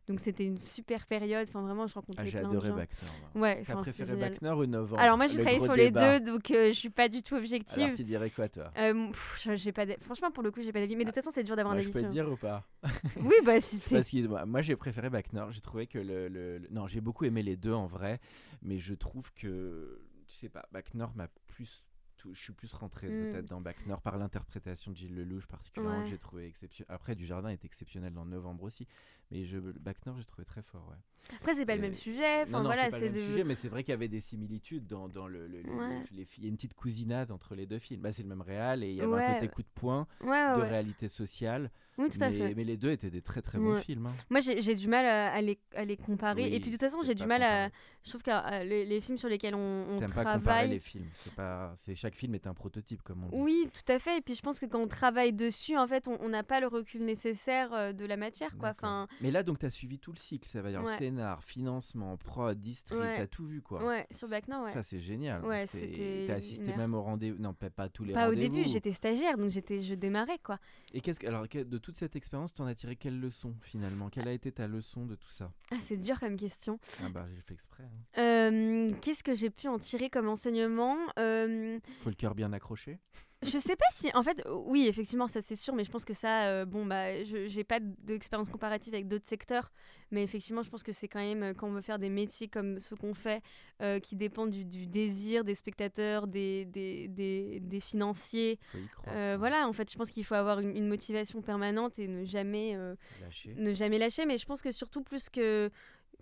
[0.06, 1.48] Donc c'était une super période.
[1.48, 2.76] Enfin vraiment, je rencontrais Ah, j'ai plein adoré de gens.
[2.76, 3.42] Bac Nord.
[3.42, 4.16] Ouais, T'as préféré.
[4.16, 6.90] Bac Nord ou Novembre Alors moi j'ai travaillé sur les deux, donc euh, je suis
[6.90, 7.96] pas du tout Alors objective.
[7.96, 8.70] tu dirais quoi, toi?
[8.76, 11.30] Euh, pff, j'ai pas Franchement pour le coup j'ai pas d'avis, mais de toute façon
[11.32, 12.62] c'est dur d'avoir un Moi, je avis peux te dire ou pas?
[13.24, 13.96] Oui bah si c'est.
[13.96, 15.50] Parce que moi, moi, j'ai préféré Bac Nord.
[15.52, 18.20] J'ai trouvé que le, le- le- non, j'ai beaucoup aimé les deux en vrai,
[18.62, 21.82] mais je trouve que je sais pas, Bac Nord m'a plus
[22.22, 23.32] tout- je suis plus rentré Mm.
[23.32, 26.04] peut-être dans Bac Nord par l'interprétation de Gilles Lelouch particulièrement Ouais.
[26.04, 26.94] que j'ai trouvé exceptionnel.
[26.94, 28.86] Après du Jardin est exceptionnel dans Novembre aussi,
[29.32, 30.86] mais je Bac Nord j'ai trouvé très fort.
[30.90, 30.96] Ouais.
[31.40, 32.42] Après c'est pas le Euh, même sujet.
[32.42, 33.20] Enfin non, non, voilà c'est pas le même de.
[33.20, 36.02] sujet, mais c'est vrai qu'il y avait des similitudes dans, dans le, le- le- Ouais.
[36.12, 38.00] les fi- Il y a une petite cousinade entre les deux films.
[38.02, 39.24] Bah, c'est le même réal et il y avait Ouais.
[39.24, 41.70] un côté coup de poing de réalité sociale.
[41.98, 42.54] Oui tout à mais, fait.
[42.54, 44.06] mais les deux étaient des très très bons films.
[44.06, 44.14] hein.
[44.30, 46.44] Moi j'ai du mal à, à les, à les comparer.
[46.44, 47.66] Oui, et puis de toute façon j'ai du mal à.
[47.66, 47.72] comparer.
[48.04, 50.70] Je trouve que euh, les, les films sur lesquels on, on T'aimes pas comparer travaille.
[50.70, 51.06] les films.
[51.36, 53.34] Pas, chaque film est un prototype comme on dit.
[53.36, 54.18] Oui, tout à fait.
[54.18, 56.66] Et puis je pense que quand on travaille dessus, en fait, on n'a pas le
[56.66, 58.70] recul nécessaire euh, de la matière, quoi.
[58.70, 60.98] Enfin, Mais là donc tu as suivi tout le cycle, ça va dire Ouais.
[60.98, 63.16] scénar, financement, prod, distrib, Ouais.
[63.16, 63.84] t'as tout vu quoi.
[63.84, 64.70] ouais, sur Bac Nord, ouais.
[64.72, 65.44] Ça c'est génial.
[65.44, 67.40] Ouais, c'était T'as assisté même au rendez-vous.
[67.40, 70.58] Non, pas, pas tous les Pas au début, j'étais stagiaire, donc j'étais, je démarrais, quoi.
[70.92, 74.08] Et qu'est-ce que, alors de toute cette expérience, t'en as tiré quelle leçon finalement?
[74.08, 75.52] Quelle a été ta leçon de tout ça?
[75.70, 76.78] Ah, c'est dur comme question.
[77.04, 77.84] Ah bah j'ai fait exprès.
[77.84, 78.20] hein.
[78.20, 80.96] Euh, qu'est-ce que j'ai pu en tirer comme enseignement?
[81.18, 82.98] Euh, Faut le cœur bien accroché.
[83.42, 86.14] Je sais pas si, en fait, oui, effectivement, ça c'est sûr, mais je pense que
[86.14, 89.72] ça, euh, bon, bah, je j'ai pas d'expérience comparative avec d'autres secteurs,
[90.10, 92.48] mais effectivement, je pense que c'est quand même euh, quand on veut faire des métiers
[92.48, 93.42] comme ceux qu'on fait,
[93.80, 98.58] euh, qui dépendent du, du désir des spectateurs, des, des, des, des financiers.
[98.70, 99.16] Faut y croire.
[99.16, 102.24] euh, voilà, en fait, je pense qu'il faut avoir une, une motivation permanente et ne
[102.24, 102.76] jamais,
[103.20, 103.54] Lâcher.
[103.56, 104.24] ne jamais lâcher.
[104.26, 105.70] Mais je pense que surtout plus que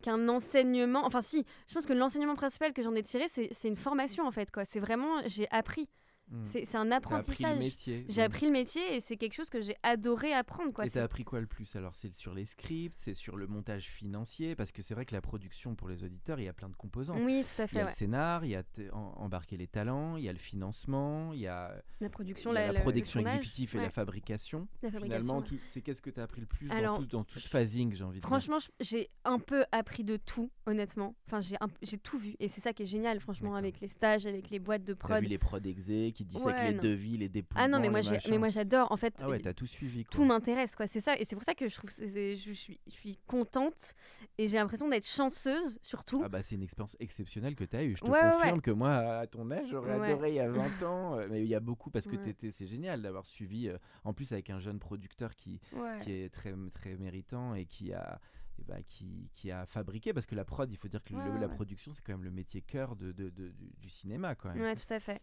[0.03, 3.69] qu'un enseignement, enfin si, je pense que l'enseignement principal que j'en ai tiré, c'est c'est
[3.69, 4.65] une formation en fait, quoi.
[4.65, 5.89] C'est vraiment, j'ai appris.
[6.31, 6.45] Mm.
[6.45, 7.59] C'est un T'as appris le apprentissage.
[7.59, 8.05] métier.
[8.09, 10.73] J'ai appris le métier et c'est quelque chose que j'ai adoré apprendre.
[10.73, 10.87] Quoi.
[10.87, 11.95] Et t'as appris quoi le plus Alors?
[11.95, 15.21] C'est sur les scripts, c'est sur le montage financier, parce que c'est vrai que la
[15.21, 17.19] production pour les auditeurs, il y a plein de composants.
[17.21, 17.81] Oui, tout à Il y fait.
[17.81, 17.91] a ouais.
[17.91, 18.63] le scénar, il y a
[18.93, 22.59] embarquer les talents, il y a le financement, il y a, La production, il y
[22.59, 24.69] a la, production exécutive et ouais, la fabrication.
[24.83, 25.23] la fabrication.
[25.23, 25.59] Finalement, ouais.
[25.63, 27.93] c'est qu'est-ce que tu as appris le plus dans, Alors, tout, dans tout ce phasing,
[27.93, 28.29] j'ai envie de dire?
[28.29, 31.15] Franchement, j'ai un peu appris de tout, honnêtement.
[31.27, 34.51] Enfin, j'ai tout vu et c'est ça qui est génial, franchement, avec les stages, avec
[34.51, 35.23] les boîtes de T'as prod.
[35.23, 36.83] vu les prod exé qui dissèquent Ouais, les non.
[36.83, 38.93] devis, les dépouillements, Ah non, mais moi, mais j'adore.
[38.93, 40.05] En fait, Ah ouais, t'as tout suivi.
[40.05, 40.11] Quoi.
[40.13, 40.87] tout m'intéresse, quoi.
[40.87, 43.95] C'est ça, et c'est pour ça que je trouve, je suis, je suis contente
[44.37, 46.21] et j'ai l'impression d'être chanceuse, surtout.
[46.23, 47.97] Ah bah c'est une expérience exceptionnelle que tu as eue.
[47.97, 50.83] Je te Ouais, confirme que moi, à ton âge, j'aurais adoré il y a 20
[50.83, 51.19] ans.
[51.19, 54.13] euh, Mais il y a beaucoup parce que t'étais- c'est génial d'avoir suivi, euh, en
[54.13, 55.59] plus avec un jeune producteur qui,
[56.03, 58.21] qui est très, très méritant et qui a,
[58.61, 60.13] eh ben, qui, qui a fabriqué.
[60.13, 62.13] Parce que la prod, il faut dire que le- Ouais, ouais, la production, c'est quand
[62.13, 64.61] même le métier cœur de, de- de- du, du cinéma quand même.
[64.63, 65.21] Ouais, tout à fait.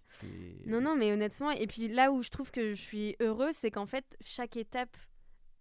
[0.66, 3.72] Non, non, mais honnêtement, et puis là où je trouve que je suis heureuse, c'est
[3.72, 4.96] qu'en fait, chaque étape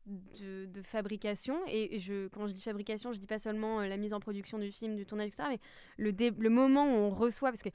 [0.07, 3.97] de, de fabrication, et, je, quand je dis fabrication, je dis pas seulement euh, la
[3.97, 5.59] mise en production du film, du tournage, etc., mais
[5.97, 7.71] le, dé- le moment où on reçoit, parce que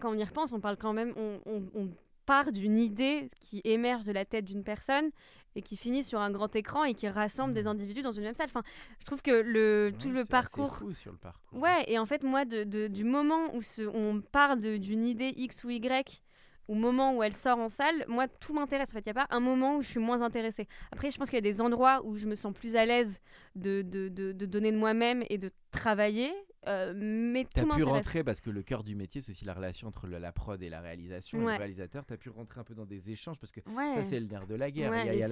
[0.00, 1.90] quand on y repense, on parle quand même, on, on- on
[2.26, 5.10] part d'une idée qui émerge de la tête d'une personne
[5.54, 7.68] et qui finit sur un grand écran et qui rassemble des Mhm.
[7.68, 8.48] individus dans une même salle.
[8.50, 8.62] Enfin,
[9.00, 11.58] je trouve que le, tout le parcours fou sur le parcours.
[11.58, 15.32] Ouais, et en fait, moi, de, de- du moment où ce- on parle d'une idée
[15.36, 16.22] X ou Y,
[16.68, 18.90] au moment où elle sort en salle, moi, tout m'intéresse.
[18.90, 20.66] En fait, il n'y a pas un moment où je suis moins intéressée.
[20.92, 23.20] Après, je pense qu'il y a des endroits où je me sens plus à l'aise
[23.54, 26.34] de, de, de- de donner de moi-même et de travailler,
[26.68, 29.88] euh, mais tout pu rentrer parce que le cœur du métier, c'est aussi la relation
[29.88, 32.04] entre le- la prod et la réalisation, et le réalisateur.
[32.04, 33.94] T'as pu rentrer un peu dans des échanges parce que Ouais.
[33.94, 34.92] Ça, c'est le nerf de la guerre.
[34.94, 35.22] Il y a- y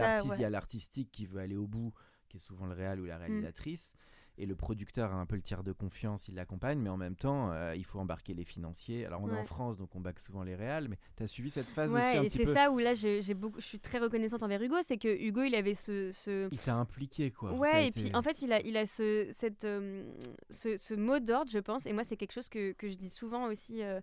[0.50, 1.92] l'artistique qui veut aller au bout,
[2.28, 3.08] qui est souvent le réal ou Mm.
[3.08, 3.94] la réalisatrice.
[4.36, 7.14] Et le producteur a un peu le tiers de confiance, il l'accompagne, mais en même
[7.14, 9.06] temps, euh, il faut embarquer les financiers.
[9.06, 9.44] Alors, on est en.
[9.44, 12.16] France, donc on back souvent les réals, mais tu as suivi cette phase Ouais, aussi
[12.16, 14.60] un et petit c'est peu ça où là, j'ai beaucoup, je suis très reconnaissante envers
[14.60, 17.52] Hugo, c'est que Hugo, il avait ce, ce, Il t'a impliqué, quoi.
[17.52, 20.02] Ouais, et été- puis en fait, il a, il a ce, cette, euh,
[20.50, 23.10] ce, ce mot d'ordre, je pense, et moi, c'est quelque chose que, que je dis
[23.10, 23.82] souvent aussi.
[23.84, 24.00] euh,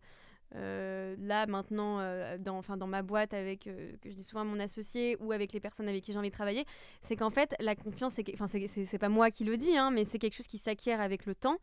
[0.56, 4.42] euh, là maintenant euh, dans, enfin, dans ma boîte avec euh, que je dis souvent
[4.42, 6.66] à mon associé ou avec les personnes avec qui j'ai envie de travailler
[7.02, 9.78] c'est qu'en fait la confiance c'est enfin c'est- c'est c'est pas moi qui le dis
[9.78, 11.58] hein, mais c'est quelque chose qui s'acquiert avec le temps.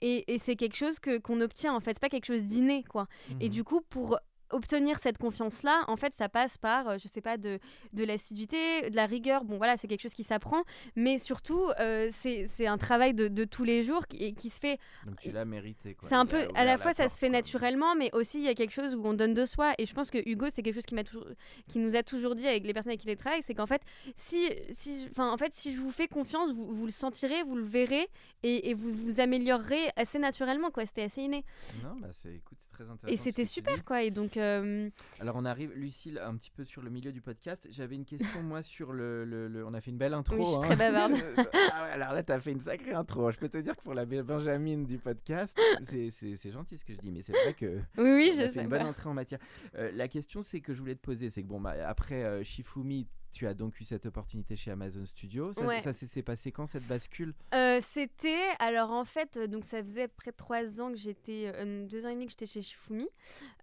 [0.00, 1.92] Et, et c'est quelque chose que qu'on obtient en fait.
[1.94, 3.06] C'est pas quelque chose d'inné quoi.
[3.40, 3.50] Et Mhm.
[3.50, 4.18] du coup, pour
[4.50, 7.58] obtenir cette confiance-là, en fait, ça passe par, euh, je sais pas, de,
[7.92, 9.44] de l'assiduité, de la rigueur.
[9.44, 10.62] Bon, voilà, c'est quelque chose qui s'apprend,
[10.96, 14.78] mais surtout, euh, c'est un travail de, de tous les jours qui, qui se fait.
[15.06, 16.08] Donc tu l'as mérité, quoi.
[16.08, 17.38] C'est un peu, à la fois, ça porte, se fait quoi.
[17.38, 19.74] naturellement, mais aussi il y a quelque chose où on donne de soi.
[19.78, 21.26] Et je pense que Hugo, c'est quelque chose qui m'a toujours,
[21.68, 23.82] qui nous a toujours dit avec les personnes avec qui il travaille, c'est qu'en fait,
[24.16, 27.56] si, si, enfin, en fait, si je vous fais confiance, vous, vous le sentirez, vous
[27.56, 28.08] le verrez,
[28.42, 30.86] et, et vous vous améliorerez assez naturellement, quoi.
[30.86, 31.44] C'était assez inné.
[31.82, 33.12] Non, bah c'est, écoute, c'est très intéressant.
[33.12, 34.02] Et c'était super, quoi.
[34.02, 34.36] Et donc.
[34.40, 37.68] Euh, Alors on arrive, Lucille, un petit peu sur le milieu du podcast.
[37.70, 40.36] J'avais une question, moi, sur le, le- le- On a fait une belle intro.
[40.36, 40.60] Oui, je suis hein.
[40.62, 41.12] très bavarde.
[41.72, 43.30] ah ouais, alors là, t'as fait une sacrée intro.
[43.30, 46.84] Je peux te dire que pour la Benjamin du podcast, c'est, c'est- c'est gentil ce
[46.84, 47.78] que je dis, mais c'est vrai que...
[47.98, 48.62] Oui, oui, je sais.
[48.62, 49.38] une bonne entrée en matière.
[49.76, 52.42] Euh, la question, c'est que je voulais te poser, c'est que bon, bah, après euh,
[52.42, 55.52] Shifumi, tu as donc eu cette opportunité chez Amazon Studio.
[55.54, 55.80] Ça, Ouais.
[55.80, 57.34] ça s'est s'est passé quand cette bascule?
[57.54, 61.50] Euh, C'était, alors en fait, euh, donc ça faisait près de trois ans que j'étais,
[61.54, 63.08] euh, deux ans et demi que j'étais chez Shifumi.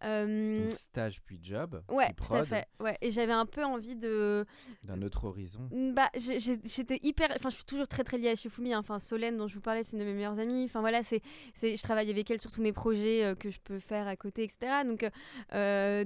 [0.03, 1.81] Euh, Donc, Stage puis job.
[1.89, 2.65] ouais, puis tout à fait.
[2.79, 4.45] Ouais, et j'avais un peu envie de,
[4.83, 5.67] D'un autre horizon.
[5.93, 8.73] bah, j'étais hyper, enfin, je suis toujours très très liée à Shifumi.
[8.73, 8.79] hein.
[8.79, 10.63] Enfin, Solène dont je vous parlais, c'est une de mes meilleures amies.
[10.65, 11.21] Enfin voilà, c'est,
[11.61, 14.83] je travaille avec elle sur tous mes projets que je peux faire à côté, etc.
[14.85, 15.01] Donc,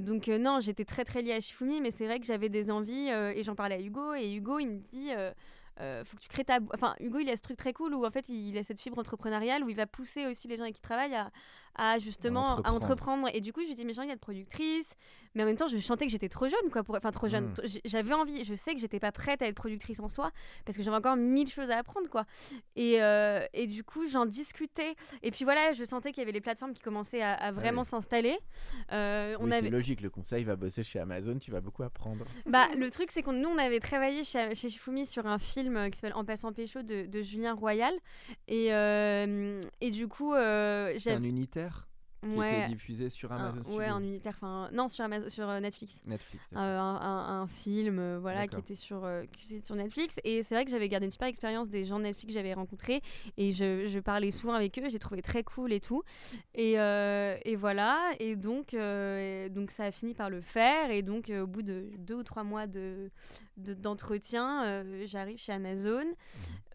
[0.06, 3.10] donc non, j'étais très très liée à Shifumi, mais c'est vrai que j'avais des envies
[3.10, 5.12] et j'en parlais à Hugo et Hugo il me dit.
[5.14, 5.32] euh,
[5.80, 6.60] euh, faut que tu crées ta.
[6.74, 9.00] Enfin, Hugo, il a ce truc très cool où en fait, il a cette fibre
[9.00, 11.32] entrepreneuriale où il va pousser aussi les gens avec qui il travaille à,
[11.76, 12.76] à justement à entreprendre.
[12.76, 13.28] entreprendre.
[13.34, 14.96] Et du coup, je lui dis, mais j'ai envie d'être productrice.
[15.34, 16.84] Mais en même temps, je sentais que j'étais trop jeune, quoi.
[16.84, 16.96] Pour...
[16.96, 17.46] Enfin, trop jeune.
[17.52, 17.54] Mm.
[17.64, 18.44] J- J'avais envie.
[18.44, 20.32] Je sais que j'étais pas prête à être productrice en soi
[20.66, 22.26] parce que j'avais encore mille choses à apprendre, quoi.
[22.76, 24.96] Et, euh, et du coup, j'en discutais.
[25.24, 27.86] Et puis voilà, je sentais qu'il y avait les plateformes qui commençaient à, à vraiment
[27.86, 28.38] s'installer.
[28.92, 29.68] Euh, on Oui, avait.
[29.68, 32.26] c'est logique, le conseil va bosser chez Amazon, tu vas beaucoup apprendre.
[32.46, 35.78] Bah, le truc, c'est qu'on nous, on avait travaillé chez, chez Shifumi sur un film
[35.78, 37.94] euh, qui s'appelle En passant pécho de, de Julien Royal.
[38.50, 41.61] Et, euh, et du coup, j'avais- un unitaire
[42.24, 42.60] qui Ouais.
[42.60, 43.80] était diffusé sur Un- Amazon Studio.
[43.80, 44.34] ouais, en unitaire.
[44.36, 46.04] Enfin, non, sur, Amazon, sur euh, Netflix.
[46.06, 46.44] Netflix.
[46.54, 50.20] Euh, un, un- un film euh, voilà qui était sur euh, qui était sur Netflix
[50.24, 52.54] et c'est vrai que j'avais gardé une super expérience des gens de Netflix que j'avais
[52.54, 53.02] rencontrés
[53.38, 56.04] et je, je parlais souvent avec eux j'ai trouvé très cool et tout
[56.54, 61.32] et, et voilà et donc et donc ça a fini par le faire et donc
[61.32, 63.10] au bout de deux ou trois mois de-
[63.62, 66.04] d'entretien euh, j'arrive chez Amazon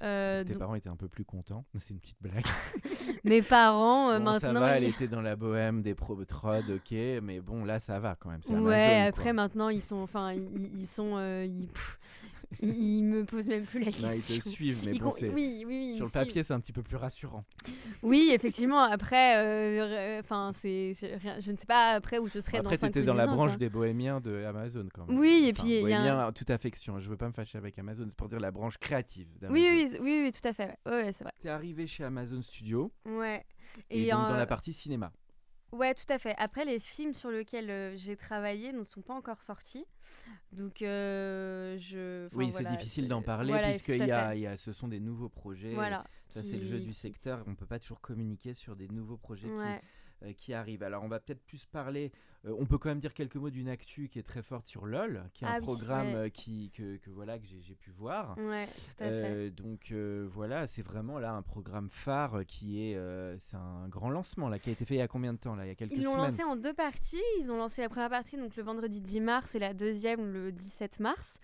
[0.03, 1.65] Euh, Tes donc, parents étaient un peu plus contents.
[1.79, 2.45] C'est une petite blague.
[3.25, 6.23] mes parents euh, Bon, maintenant ça va, elle ils- était dans la bohème des pro
[6.25, 8.41] trod, ok, mais bon, là, ça va quand même.
[8.49, 9.33] ouais Amazon, après quoi.
[9.33, 11.99] maintenant ils sont enfin ils, ils sont euh, ils, pff,
[12.63, 15.29] ils- me posent même plus la question Non, ils te suivent, mais bon, con- c'est-
[15.29, 16.23] oui, oui, oui, sur le suivent.
[16.25, 17.45] papier, c'est un petit peu plus rassurant.
[18.03, 18.81] Oui, effectivement.
[18.83, 22.87] Après, euh, enfin, c'est, je ne sais pas après où je serai Après, dans 5
[22.89, 23.59] t'étais ou dans 10 la ans, branche quoi.
[23.59, 25.19] des bohémiens de Amazon quand même.
[25.19, 26.99] Oui, et Enfin, puis il y a un- bohémiens, toute affection.
[27.01, 29.55] Je veux pas me fâcher avec Amazon, c'est pour dire la branche créative d'Amazon.
[29.55, 30.77] Oui, oui, oui, oui, tout à fait.
[30.87, 31.33] Ouais, ouais, c'est vrai.
[31.43, 33.45] T'es arrivé chez Amazon Studio Ouais.
[33.91, 35.13] et, donc dans euh, la partie cinéma.
[35.73, 36.35] Ouais, tout à fait.
[36.39, 39.85] Après, les films sur lesquels euh, j'ai travaillé ne sont pas encore sortis.
[40.53, 42.27] Donc, euh, je.
[42.27, 44.89] enfin, oui, voilà, c'est difficile d'en parler voilà, puisque y a, y a- ce sont
[44.89, 45.75] des nouveaux projets.
[45.75, 46.05] Voilà.
[46.31, 47.43] Ça, c'est le jeu du secteur.
[47.47, 50.83] On peut pas toujours communiquer sur des nouveaux projets qui- euh, qui arrivent.
[50.83, 52.11] Alors, on va peut-être plus parler.
[52.45, 54.87] Euh, on peut quand même dire quelques mots d'une actu qui est très forte sur
[54.87, 56.15] LOL, qui est Ah un oui, programme ouais.
[56.15, 58.37] euh, qui, que, que voilà, que j'ai pu voir.
[58.39, 59.11] Ouais, tout à fait.
[59.11, 59.93] Euh, donc
[60.33, 62.99] voilà, c'est vraiment là un programme phare qui est,
[63.41, 65.55] c'est un grand lancement là, qui a été fait il y a combien de temps
[65.55, 67.23] là Il y a quelques Ils l'ont lancé en deux parties.
[67.41, 70.53] Ils ont lancé la première partie donc le vendredi 10 mars et la deuxième le
[70.53, 71.39] 17 mars.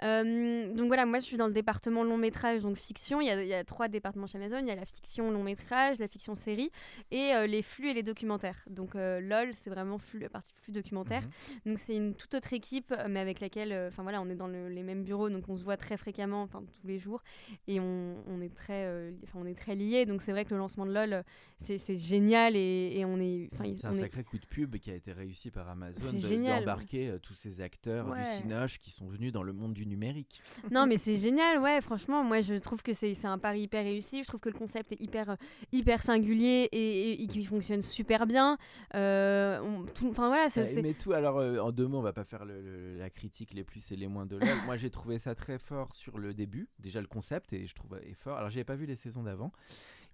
[0.00, 3.20] Donc voilà, moi je suis dans le département long métrage, donc fiction.
[3.20, 4.58] Il y, a, il y a trois départements chez Amazon.
[4.60, 6.70] Il y a la fiction long métrage, la fiction série
[7.10, 8.64] et euh, les flux et les documentaires.
[8.68, 11.22] Donc euh, LOL, c'est vraiment flux, partie flux documentaire.
[11.22, 11.60] Mhm.
[11.66, 14.34] Donc c'est une toute autre équipe, euh, mais avec laquelle, euh, enfin voilà, on est
[14.34, 17.22] dans le- les mêmes bureaux, donc on se voit très fréquemment, enfin tous les jours,
[17.68, 20.06] et on, on est très, euh, enfin on est très liés.
[20.06, 21.22] Donc c'est vrai que le lancement de LOL,
[21.58, 24.90] c'est génial et, et on est, enfin C'est un est- sacré coup de pub qui
[24.90, 28.18] a été réussi par Amazon de- d'embarquer euh, tous ces acteurs Ouais.
[28.18, 30.40] du cinoche qui sont venus dans le monde du numérique.
[30.72, 34.22] Non, mais c'est génial, ouais, franchement, moi je trouve que c'est un pari hyper réussi.
[34.22, 35.36] Je trouve que le concept est hyper,
[35.72, 38.56] hyper singulier et, et, et qui fonctionne super bien.
[38.94, 40.48] Euh, on- tout- Enfin voilà.
[40.50, 41.12] Ça c'est- aimait tout.
[41.12, 43.90] Alors, euh, en deux mots, on va pas faire le- le- la critique les plus
[43.90, 44.40] et les moins de LOL.
[44.72, 46.68] Moi, j'ai trouvé ça très fort sur le début.
[46.78, 48.36] Déjà, le concept, et je trouve est fort.
[48.38, 49.50] Alors, j'avais pas vu les saisons d'avant.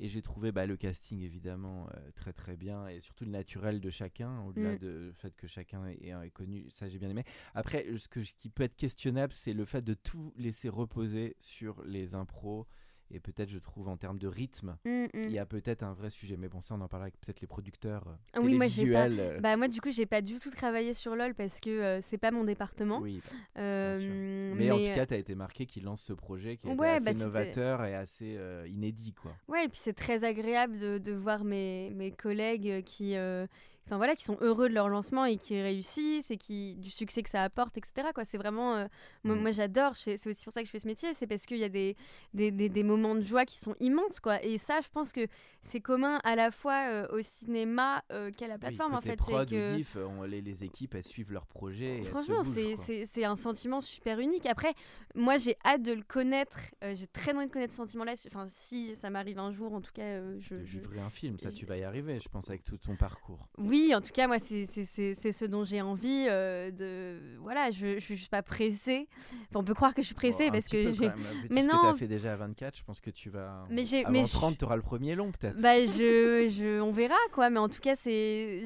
[0.00, 3.80] Et j'ai trouvé bah, le casting évidemment euh, très très bien et surtout le naturel
[3.80, 4.78] de chacun, au-delà Mm.
[4.78, 7.24] du fait que chacun est, est connu, ça j'ai bien aimé.
[7.54, 11.34] Après, ce, que, ce qui peut être questionnable, c'est le fait de tout laisser reposer
[11.40, 12.68] sur les impros
[13.10, 15.08] et peut-être, je trouve, en termes de rythme, Mm, mm.
[15.24, 16.36] il y a peut-être un vrai sujet.
[16.36, 19.08] Mais bon, ça, on en parlera avec peut-être les producteurs euh, Ah oui, moi, pas-
[19.08, 22.00] euh, Bah moi du coup j'ai pas du tout travaillé sur LOL parce que euh,
[22.00, 23.00] c'est pas mon département.
[23.00, 23.20] oui,
[23.56, 26.68] Euh, mais, Mais, en tout cas, tu as été marqué qu'il lance ce projet qui
[26.68, 29.14] est Ouais, assez bah, novateur et assez euh, inédit.
[29.14, 29.34] quoi.
[29.48, 33.46] ouais et puis c'est très agréable de, de voir mes, mes collègues qui euh,
[33.88, 37.22] enfin voilà qui sont heureux de leur lancement et qui réussissent et qui du succès
[37.22, 38.86] que ça apporte etc quoi c'est vraiment euh,
[39.24, 39.40] moi, Mm.
[39.40, 41.64] moi, j'adore c'est aussi pour ça que je fais ce métier c'est parce qu'il y
[41.64, 41.96] a des
[42.34, 45.26] des, des, des moments de joie qui sont immenses quoi et ça je pense que
[45.62, 49.08] c'est commun à la fois euh, au cinéma euh, qu'à la Oui, plateforme en côté
[49.10, 52.44] fait c'est que ou diff, on- les, les équipes, elles suivent leur projet et Franchement,
[52.44, 54.46] c'est- un sentiment super unique.
[54.46, 54.72] Après,
[55.14, 56.58] moi, j'ai hâte de le connaître.
[56.82, 58.14] J'ai très envie de connaître ce sentiment-là.
[58.28, 61.38] Enfin, si ça m'arrive un jour, en tout cas, je, de je- vivre un film,
[61.38, 63.48] ça je- tu vas y arriver, je pense, avec tout ton parcours.
[63.58, 66.26] Oui, en tout cas, moi, c'est ce dont j'ai envie.
[66.28, 69.08] euh, de Voilà, je, je suis pas pressée.
[69.48, 71.10] Enfin, on peut croire que je suis pressée Bon, parce que j'ai.
[71.50, 71.68] Mais non.
[71.78, 73.66] que tu as fait déjà à 24, je pense que tu vas.
[73.70, 75.56] Mais j'ai- mais je- 30, tu auras le premier long, peut-être.
[75.60, 78.60] Bah, je, je, on verra quoi, mais en tout cas, c'est.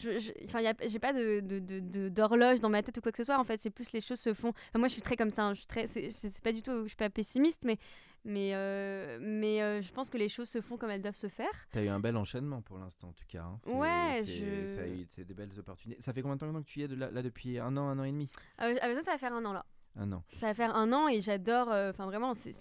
[0.00, 3.12] je- je- Enfin, j'ai pas de, de, de- de- d'horloge dans ma tête ou quoi
[3.12, 3.38] que ce soit.
[3.38, 4.48] En fait, c'est plus les choses se font.
[4.48, 5.44] Enfin, moi, je suis très comme ça.
[5.44, 5.86] hein, Je suis très.
[5.86, 6.82] C'est pas du tout.
[6.82, 7.78] Je suis pas pessimiste, mais.
[8.24, 11.28] Mais, euh, mais euh, je pense que les choses se font comme elles doivent se
[11.28, 11.50] faire.
[11.72, 13.42] Tu as eu un bel enchaînement pour l'instant, en tout cas.
[13.42, 13.58] hein.
[13.66, 16.00] Ouais, je- Ça a eu des belles opportunités.
[16.00, 17.88] Ça fait combien de temps que tu y es de là, là depuis un an,
[17.88, 18.28] un an et demi?
[18.60, 19.66] Euh, avec toi, ça va faire un an là.
[19.94, 20.24] Un an.
[20.32, 21.70] Ça va faire un an et j'adore.
[21.70, 22.54] euh, Enfin, vraiment, c'est.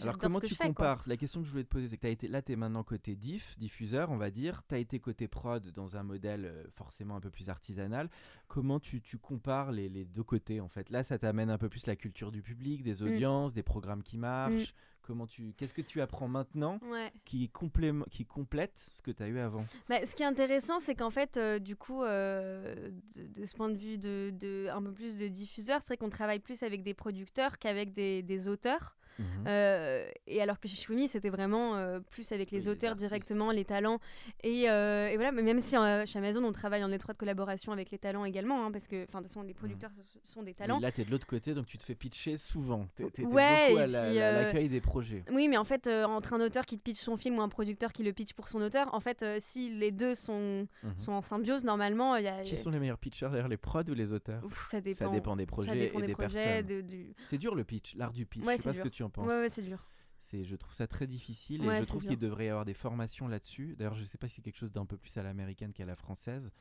[0.00, 0.74] Alors comment ce que tu je fais, quoi.
[0.74, 1.02] compares?
[1.06, 2.82] La question que je voulais te poser, c'est que as été, là, tu es maintenant
[2.82, 4.62] côté diff, diffuseur, on va dire.
[4.66, 8.08] Tu as été côté prod dans un modèle euh, forcément un peu plus artisanal.
[8.48, 10.88] Comment tu, tu compares les, les deux côtés, en fait?
[10.88, 13.06] Là, ça t'amène un peu plus la culture du public, des Mm.
[13.08, 14.74] audiences, des programmes qui marchent.
[15.06, 17.12] Comment tu, Qu'est-ce que tu apprends maintenant Ouais.
[17.26, 21.10] qui, complète ce que tu as eu avant Bah, ce qui est intéressant, c'est qu'en
[21.10, 24.92] fait, euh, du coup, euh, de, de ce point de vue de, de un peu
[24.92, 28.96] plus de diffuseur, c'est vrai qu'on travaille plus avec des producteurs qu'avec des, des auteurs.
[29.18, 29.24] Mhm.
[29.46, 33.50] Euh, et alors que chez Shwimi, c'était vraiment euh, plus avec les Oui, auteurs directement,
[33.50, 33.98] les talents.
[34.42, 37.90] Et, euh, et voilà, mais même si chez Amazon, on travaille en étroite collaboration avec
[37.90, 40.80] les talents également, hein, parce que, de toute façon, les producteurs ce- sont des talents.
[40.80, 42.88] Là, tu es de l'autre côté, donc tu te fais pitcher souvent.
[42.96, 45.24] Tu es, Ouais, beaucoup à la- la- l'accueil des projets.
[45.32, 47.92] Oui, mais en fait, entre un auteur qui te pitch son film ou un producteur
[47.92, 50.96] qui le pitch pour son auteur, en fait, si les deux sont, Mhm.
[50.96, 52.42] sont en symbiose, normalement, il y a.
[52.42, 54.42] Qui sont les meilleurs pitchers d'ailleurs, les prods ou les auteurs?
[54.44, 55.06] Ouf, ça dépend.
[55.06, 56.66] Ça dépend des projets Ça dépend et des, des, projets, personnes.
[56.66, 57.14] de- du...
[57.24, 58.44] C'est dur le pitch, l'art du pitch.
[58.44, 59.26] Ouais, je sais ce que tu en penses.
[59.26, 59.88] Ouais, ouais, c'est dur.
[60.16, 62.74] C'est, je trouve ça très difficile Ouais, et je trouve qu'il devrait y avoir des
[62.74, 63.74] formations là-dessus.
[63.76, 65.96] D'ailleurs, je sais pas si c'est quelque chose d'un peu plus à l'américaine qu'à la
[65.96, 66.52] française,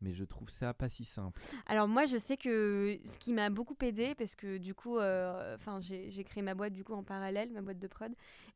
[0.00, 1.40] mais je trouve ça pas si simple.
[1.66, 5.54] Alors moi, je sais que ce qui m'a beaucoup aidé, parce que du coup, euh,
[5.54, 8.12] enfin, j'ai j'ai créé ma boîte du coup en parallèle, ma boîte de prod,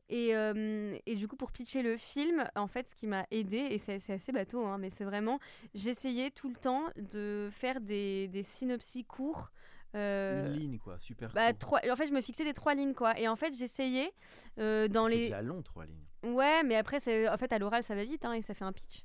[0.08, 3.58] et, euh, et du coup pour pitcher le film, en fait, ce qui m'a aidé,
[3.58, 5.38] et c'est c'est assez bateau, hein, mais c'est vraiment,
[5.74, 9.52] j'essayais tout le temps de faire des, des synopsis courts.
[9.94, 11.32] Euh, Une ligne quoi, super.
[11.32, 11.58] bah, court.
[11.58, 13.18] trois, en fait, je me fixais des trois lignes, quoi.
[13.18, 14.12] Et en fait, j'essayais
[14.58, 15.24] euh, dans C'est les.
[15.26, 16.34] déjà long trois lignes.
[16.34, 18.64] Ouais, mais après, c'est en fait, à l'oral, ça va vite, hein, et ça fait
[18.64, 19.04] un pitch.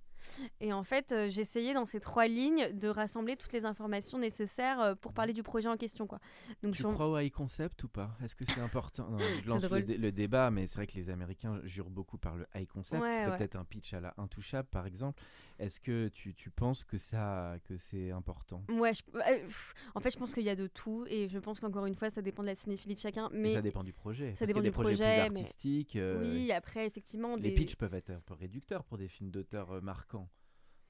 [0.62, 4.80] Et en fait, euh, j'essayais dans ces trois lignes de rassembler toutes les informations nécessaires
[4.80, 6.20] euh, pour parler du projet en question, quoi.
[6.64, 8.12] Donc, Tu crois au high concept ou pas?
[8.24, 9.10] Est-ce que c'est important?
[9.10, 12.18] Non, Je lance le, dé- le débat, mais c'est vrai que les Américains jurent beaucoup
[12.18, 13.02] par le high concept.
[13.04, 13.38] Ouais, ouais.
[13.38, 15.22] peut-être un pitch à la intouchable, par exemple.
[15.60, 18.64] Est-ce que tu, tu penses que ça que c'est important?
[18.70, 19.48] Ouais, je- euh,
[19.96, 22.10] en fait, je pense qu'il y a de tout, et je pense qu'encore une fois,
[22.10, 23.30] ça dépend de la cinéphilie de chacun.
[23.32, 24.30] Mais ça dépend du projet.
[24.30, 25.96] Parce ça qu'il y a dépend des du projets projet, plus mais- artistiques.
[25.96, 27.52] euh, oui, après, effectivement, Les des...
[27.56, 30.28] pitchs peuvent être un peu réducteurs pour des films d'auteurs euh, marquants.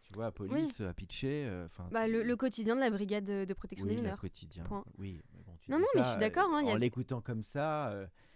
[0.03, 1.45] Tu vois, Police a pitché.
[1.45, 4.01] euh, 'fin, Bah, le, le quotidien de la brigade de, de protection oui, des le
[4.03, 4.19] mineurs.
[4.19, 4.63] quotidien.
[4.65, 4.83] Point.
[4.97, 7.21] Oui, mais bon, tu Non, non, mais je suis d'accord, euh, hein, a en l'écoutant
[7.21, 7.89] comme ça.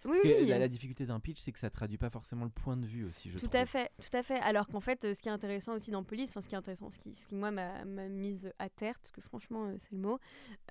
[0.07, 0.47] Oui, parce que oui.
[0.47, 3.05] la, la difficulté d'un pitch, c'est que ça traduit pas forcément le point de vue
[3.05, 3.59] aussi, je Tout trouve.
[3.61, 4.39] à fait, tout à fait.
[4.39, 6.57] Alors qu'en fait, euh, ce qui est intéressant aussi dans Police, enfin ce qui est
[6.57, 9.91] intéressant, ce qui, ce qui moi m'a mise à terre, parce que franchement, euh, c'est
[9.91, 10.19] le mot,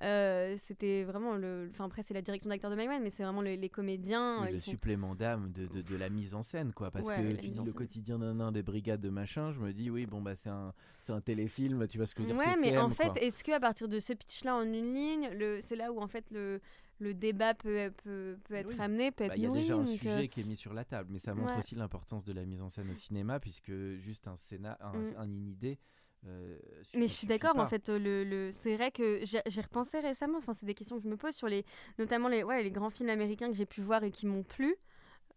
[0.01, 1.69] euh, c'était vraiment le.
[1.71, 4.41] Enfin après, c'est la direction d'acteur de Magman, mais c'est vraiment le- les comédiens.
[4.43, 6.91] Oui, le sont- supplément d'âme de, de, de la mise en scène, quoi.
[6.91, 9.71] Parce Ouais, que tu dis le quotidien d'un nain des brigades de machin, je me
[9.73, 10.73] dis, oui, bon, bah, c'est un,
[11.09, 13.51] un téléfilm, tu vois ce que je veux dire Ouais, mais en fait, est-ce que
[13.51, 15.29] à partir de ce pitch-là en une ligne,
[15.61, 16.59] c'est là où en fait le,
[16.99, 18.75] le débat peut, peut, peut être Oui.
[18.79, 20.43] amené, peut être Bah, Il y a nourri, déjà un donc, euh, sujet qui est
[20.45, 21.59] mis sur la table, mais ça montre ouais.
[21.59, 25.15] aussi l'importance de la mise en scène au cinéma, puisque juste un scénar, un, Mm.
[25.17, 25.79] un- une idée.
[26.25, 26.57] euh,
[26.95, 28.51] Mais je suis d'accord, en fait, le, le...
[28.51, 31.35] c'est vrai que j'ai j'ai repensé récemment, enfin, c'est des questions que je me pose
[31.35, 31.63] sur les,
[31.99, 34.75] notamment les, ouais, les grands films américains que j'ai pu voir et qui m'ont plu.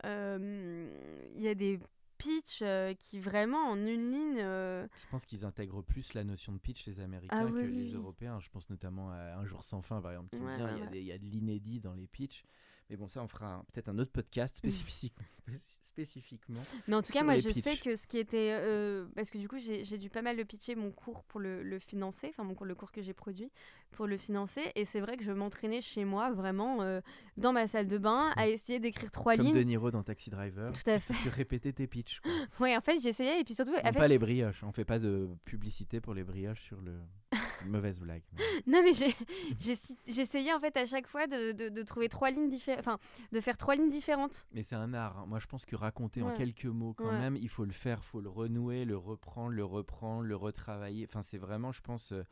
[0.05, 0.89] Euh,
[1.37, 1.79] Il y a des
[2.21, 4.41] pitchs euh, qui vraiment en une ligne.
[4.41, 7.67] euh, Je pense qu'ils intègrent plus la notion de pitch, les Américains, Ah oui, que
[7.67, 7.93] oui, les.
[7.95, 8.39] Européens.
[8.41, 10.67] Je pense notamment à Un jour sans fin, par exemple, qui Ouais, vient.
[10.67, 10.91] ouais, il, y a ouais.
[10.91, 12.45] des- il y a de l'inédit dans les pitchs.
[12.91, 15.15] Mais bon, ça, on fera peut-être un autre podcast spécifique,
[15.91, 16.61] spécifiquement.
[16.89, 18.51] Mais en tout cas, moi, je sais que ce qui était.
[18.61, 21.63] euh, parce que du coup, j'ai dû pas mal le pitcher mon cours pour le,
[21.63, 23.51] le financer, enfin, mon cours, le cours que j'ai produit
[23.93, 24.63] pour le financer.
[24.75, 27.01] Et c'est vrai que je m'entraînais chez moi, vraiment, euh,
[27.37, 29.55] dans ma salle de bain, à essayer d'écrire trois Comme lignes.
[29.55, 30.73] De Niro dans Taxi Driver.
[30.73, 31.15] Tout à fait.
[31.23, 32.21] Tu répétais tes pitchs.
[32.61, 33.41] Ouais, en fait, j'essayais.
[33.41, 33.73] Et puis surtout.
[33.73, 34.63] Non, fait- pas les brioches.
[34.65, 36.93] On fait pas de publicité pour les brioches sur le.
[37.67, 38.23] Mauvaise blague.
[38.33, 38.93] mais- Non mais
[40.07, 42.99] j'essayais en fait à chaque fois de, de- de trouver trois lignes différentes, enfin
[43.33, 44.47] de faire trois lignes différentes.
[44.53, 45.19] Mais c'est un art.
[45.19, 45.27] hein.
[45.27, 47.19] Moi, je pense que raconter en quelques mots, quand Ouais.
[47.19, 51.07] même, il faut le faire, faut le renouer, le reprendre, le reprendre, le retravailler.
[51.09, 52.23] Enfin, c'est vraiment, je pense, euh,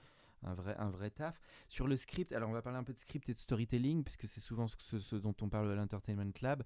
[0.45, 1.41] un vrai, un vrai taf.
[1.69, 4.29] Sur le script, alors on va parler un peu de script et de storytelling, puisque
[4.29, 6.63] c'est souvent ce, ce- ce dont on parle à l'Entertainment Lab.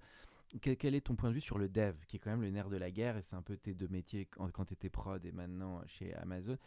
[0.61, 2.51] Quel, quel est ton point de vue sur le dev, qui est quand même le
[2.51, 4.89] nerf de la guerre, et c'est un peu tes deux métiers quand, quand tu étais
[4.89, 6.57] prod et maintenant chez Amazon?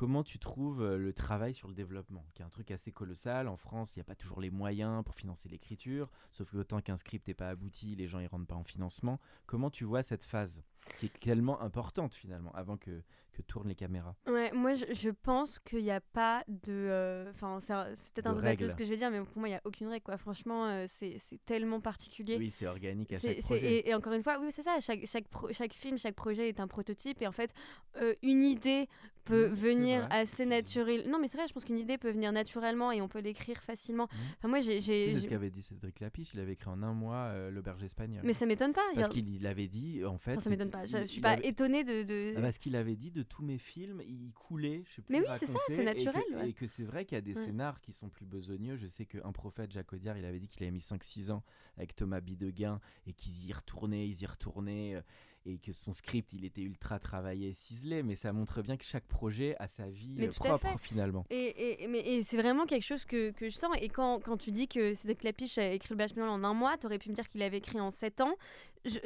[0.00, 3.48] Comment tu trouves euh, le travail sur le développement, qui est un truc assez colossal
[3.48, 6.80] En France, il n'y a pas toujours les moyens pour financer l'écriture, sauf que autant
[6.80, 9.20] qu'un script n'est pas abouti, les gens ne rentrent pas en financement.
[9.44, 10.62] Comment tu vois cette phase,
[10.98, 13.02] qui est tellement importante finalement, avant que,
[13.42, 17.30] que tournent les caméras Ouais, moi je, je pense qu'il n'y a pas de, euh,
[17.30, 19.48] enfin c'est c'est peut-être un peu bateau ce que je vais dire, mais pour moi
[19.48, 20.16] il n'y a aucune règle quoi.
[20.16, 22.36] Franchement, euh, c'est c'est tellement particulier.
[22.38, 23.76] Oui, c'est organique à C'est- chaque c'est- projet.
[23.78, 24.78] et, et encore une fois, oui, c'est ça.
[24.80, 27.20] Chaque, chaque, pro- chaque film, chaque projet est un prototype.
[27.22, 27.52] Et en fait,
[28.00, 28.86] euh, une idée
[29.24, 30.48] peut Mmh, c'est venir vrai, assez tu dis.
[30.48, 31.08] naturel.
[31.10, 33.58] Non, mais c'est vrai, je pense qu'une idée peut venir naturellement et on peut l'écrire
[33.62, 34.04] facilement.
[34.04, 34.16] Mmh.
[34.38, 34.80] Enfin, moi, j'ai.
[34.80, 38.22] J'ai- ce qu'avait dit Cédric Lapiche Il avait écrit en un mois euh, L'Auberge espagnole.
[38.24, 38.80] Mais ça m'étonne pas.
[38.92, 40.32] a- Parce qu'il il avait dit, en fait.
[40.32, 40.86] Enfin, ça m'étonne pas.
[40.86, 42.02] Je, je suis pas avait- étonnée de.
[42.02, 44.82] de- Ah, Parce qu'il avait dit de tous mes films, il coulait.
[44.86, 46.50] Je sais plus Mais oui, c'est ça, c'est et naturel, que- ouais.
[46.50, 47.44] Et que c'est vrai qu'il y a des Ouais.
[47.46, 48.76] scénars qui sont plus besogneux.
[48.76, 51.42] Je sais qu'un prophète, Jacques Audiard, il avait dit qu'il avait mis 5-6 ans
[51.78, 55.02] avec Thomas Bidegain et qu'ils y retournaient, ils y retournaient.
[55.46, 59.06] Et que son script, il était ultra travaillé, ciselé, mais ça montre bien que chaque
[59.06, 61.24] projet a sa vie Mais euh, propre finalement.
[61.30, 63.74] Et, et, mais, et c'est vraiment quelque chose que, que je sens.
[63.80, 66.76] Et quand, quand tu dis que Cédric Lapiche a écrit le Bachelor en un mois,
[66.76, 68.34] tu aurais pu me dire qu'il avait écrit en sept ans.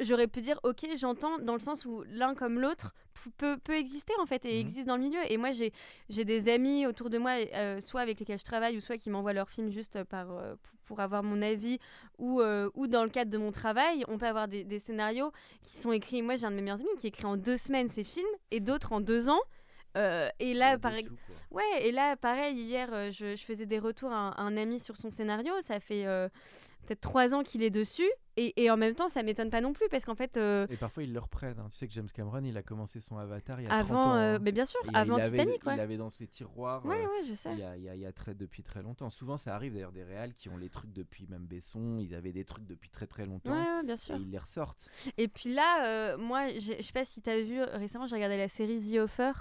[0.01, 2.93] J'aurais pu dire, ok, j'entends, dans le sens où l'un comme l'autre
[3.37, 4.59] peut, peut exister en fait et Mhm.
[4.59, 5.19] existe dans le milieu.
[5.31, 5.71] Et moi, j'ai
[6.09, 9.09] j'ai des amis autour de moi, euh, soit avec lesquels je travaille ou soit qui
[9.09, 10.55] m'envoient leurs films juste par, euh,
[10.85, 11.79] pour, avoir mon avis
[12.17, 14.03] ou, euh, ou dans le cadre de mon travail.
[14.07, 15.31] On peut avoir des, des scénarios
[15.63, 16.21] qui sont écrits.
[16.21, 18.59] Moi, j'ai un de mes meilleurs amis qui écrit en deux semaines ses films et
[18.59, 19.41] d'autres en deux ans.
[19.97, 21.07] Euh, et là, pareil.
[21.51, 24.57] Ouais, et là, pareil, hier, euh, je, je faisais des retours à un, à un
[24.57, 25.53] ami sur son scénario.
[25.61, 26.05] Ça fait
[26.85, 28.09] peut-être trois ans qu'il est dessus.
[28.37, 30.75] Et, et en même temps, ça m'étonne pas non plus parce qu'en fait, euh, Et
[30.75, 31.57] parfois ils le reprennent.
[31.57, 31.69] hein.
[31.71, 34.01] Tu sais que James Cameron, il a commencé son Avatar il y a 30 avant,
[34.11, 34.15] ans.
[34.15, 34.39] euh, hein.
[34.41, 35.79] mais bien sûr, il- avant il avait- Titanic, Il ouais.
[35.79, 36.85] avait dans ses tiroirs.
[36.85, 37.53] Ouais, euh, ouais, je sais.
[37.53, 39.09] Il y, a, il y a- il y a très, depuis très longtemps.
[39.09, 41.97] Souvent, ça arrive d'ailleurs des réals qui ont les trucs depuis même Besson.
[41.97, 43.53] Ils avaient des trucs depuis très très longtemps.
[43.53, 44.15] Ouais, ouais, bien sûr.
[44.15, 44.89] Et ils les ressortent.
[45.17, 48.35] Et puis là, euh, moi, je sais pas si tu as vu récemment, j'ai regardé
[48.37, 49.31] la série The Offer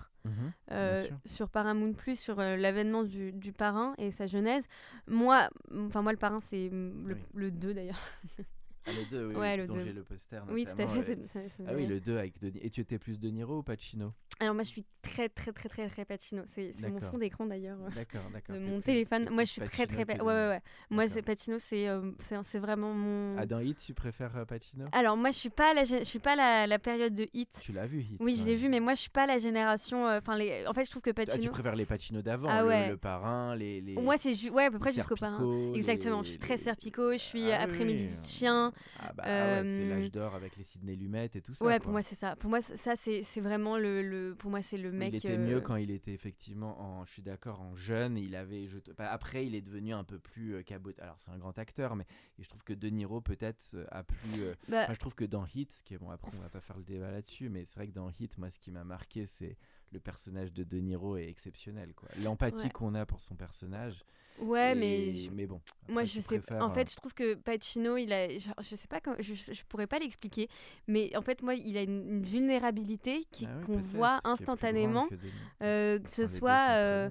[0.71, 1.17] euh, Bien sûr.
[1.27, 4.65] sur Paramount Plus sur euh, l'avènement du, du parrain et sa genèse.
[5.07, 5.51] Moi,
[5.89, 7.21] enfin moi le parrain c'est mm, le, Oui.
[7.35, 8.01] Le 2 d'ailleurs.
[8.87, 9.85] Ah, le 2, oui, Ouais, le dont deux.
[9.85, 10.41] j'ai le poster.
[10.51, 11.03] Oui, tout à fait.
[11.03, 12.59] c'est- c'est Ah oui, le 2 avec Denis.
[12.63, 14.13] Et tu étais plus De Niro ou Pacino?
[14.41, 16.43] Alors moi je suis très très très très très Pacino.
[16.47, 17.11] C'est mon D'accord.
[17.13, 17.79] fond d'écran d'ailleurs.
[17.95, 18.57] D'accord, d'accord.
[18.57, 19.29] de t'es mon plus- téléphone.
[19.31, 20.05] Moi, je suis très très.
[20.05, 20.61] Pacino pa- que Ouais, De ouais, ouais.
[20.91, 21.15] Moi, D'accord.
[21.15, 22.11] c'est Patino, c'est euh,
[22.43, 23.39] c'est vraiment mon.
[23.39, 24.87] Ah, dans Hit, tu préfères euh, Pacino?
[24.93, 27.49] Alors, moi, je suis pas la, je suis pas la, la période de hit.
[27.63, 30.07] Tu l'as vu, Hit Oui, je l'ai vu, mais moi, je suis pas la génération.
[30.09, 30.67] euh, Enfin, les.
[30.67, 31.53] En fait, je trouve que Ah, tu Pacino.
[31.53, 32.89] préfères les Pacino d'avant, Ah le, ouais.
[32.91, 33.81] le parrain, les.
[33.81, 35.73] les moi, c'est ju- ouais, à peu près jusqu'au parrain.
[35.75, 36.19] Exactement.
[36.19, 37.13] les- Je suis très Serpico.
[37.13, 38.17] Je suis Ah après-midi oui.
[38.21, 38.73] de chien.
[39.01, 39.29] Ah bah ah
[39.63, 41.65] ouais, c'est Euh, l'âge d'or avec les Sidney Lumet et tout ça.
[41.65, 41.81] Ouais, quoi.
[41.81, 42.37] pour moi, c'est ça.
[42.37, 44.35] Pour moi, ça, c'est c'est vraiment le, le.
[44.35, 45.13] Pour moi, c'est le mec.
[45.13, 48.17] il était euh, mieux quand il était effectivement en, je suis d'accord, en jeune.
[48.17, 50.93] Il avait, je, bah, après, il est devenu un peu plus euh, cabot.
[50.99, 52.07] Alors c'est un grand acteur, mais
[52.39, 54.43] je trouve que De Niro peut-être euh, a plus.
[54.43, 56.61] euh, bah, enfin, je trouve que dans Hit, qui est bon, après on va pas
[56.61, 59.27] faire le débat là-dessus, mais c'est vrai que dans Hit, moi, ce qui m'a marqué,
[59.27, 59.57] c'est
[59.95, 62.09] le personnage de De Niro est exceptionnel, quoi.
[62.23, 62.71] L'empathie Ouais.
[62.71, 64.05] qu'on a pour son personnage.
[64.41, 65.29] ouais, Et- mais.
[65.35, 65.61] mais bon.
[65.89, 66.39] Moi, je sais.
[66.41, 68.29] préfères, En fait, je trouve que Pacino, il a.
[68.39, 70.49] genre, je sais pas, comment- je, je pourrais pas l'expliquer,
[70.89, 75.07] mais en fait, moi, il a une, une vulnérabilité ah oui, qu'on voit instantanément.
[75.09, 75.21] que De
[75.63, 76.69] euh, que ce soit.
[76.73, 77.11] euh.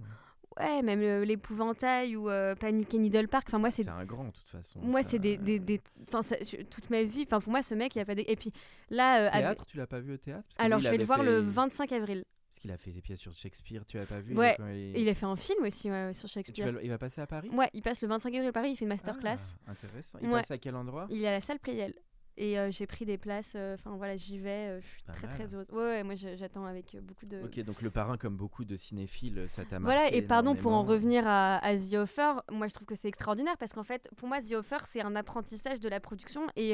[0.60, 2.26] Ouais, même euh, l'épouvantail ou
[2.60, 3.46] Panic at Needle Park.
[3.48, 4.80] Enfin, moi, c'est un grand, de toute façon.
[4.84, 7.24] moi, ça- c'est des, des, des- enfin, ça- je- toute ma vie.
[7.26, 8.22] Enfin, pour moi, ce mec, il a pas des.
[8.28, 8.52] Et puis
[8.92, 10.44] là, euh, avec- Théâtre, tu l'as pas vu au théâtre?
[10.44, 12.24] Parce que alors lui, je vais le voir le fait- 25 avril.
[12.64, 14.56] Qu'il a fait des pièces sur Shakespeare, tu l'as pas vu Ouais,
[14.96, 15.10] il...
[15.10, 16.72] A fait un film aussi ouais, sur Shakespeare.
[16.72, 17.50] vas il va passer à Paris?
[17.50, 18.70] Ouais, il passe le 25 avril à Paris.
[18.72, 19.36] Il fait une masterclass.
[19.68, 20.18] Ah, intéressant.
[20.22, 20.40] Il Ouais.
[20.40, 21.06] passe à quel endroit?
[21.10, 21.94] Il est à la salle Playel.
[22.38, 23.54] Et euh, j'ai pris des places.
[23.56, 24.50] euh, Enfin voilà, j'y vais.
[24.70, 25.36] euh, je suis très mal.
[25.36, 25.68] très heureuse.
[25.72, 27.42] Ouais, ouais, moi j'attends avec beaucoup de.
[27.44, 30.74] Ok, donc le parrain, comme beaucoup de cinéphiles, ça t'a marqué Voilà, et pardon pour
[30.74, 34.10] en revenir à, à The Offer, moi je trouve que c'est extraordinaire parce qu'en fait,
[34.16, 36.48] pour moi, The Offer, c'est un apprentissage de la production.
[36.56, 36.74] Et,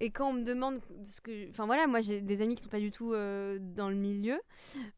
[0.00, 1.48] et quand on me demande ce que.
[1.50, 4.38] Enfin voilà, moi j'ai des amis qui sont pas du tout dans le milieu,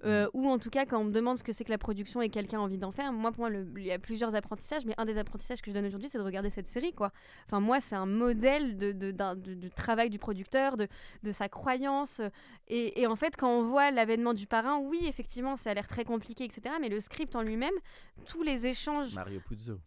[0.04, 0.26] Mm.
[0.34, 2.28] ou en tout cas quand on me demande ce que c'est que la production et
[2.30, 4.94] quelqu'un a envie d'en faire, moi pour moi, le- il y a plusieurs apprentissages, mais
[4.98, 7.12] un des apprentissages que je donne aujourd'hui, c'est de regarder cette série, quoi.
[7.46, 10.86] Enfin, moi, c'est un modèle de, de, d'un- de- du travail du producteur, de,
[11.24, 12.20] de sa croyance.
[12.68, 15.88] Et, et en fait, quand on voit l'avènement du parrain, oui, effectivement, ça a l'air
[15.88, 16.76] très compliqué, etc.
[16.80, 17.74] Mais le script en lui-même,
[18.26, 19.80] tous les échanges, Mario Puzo.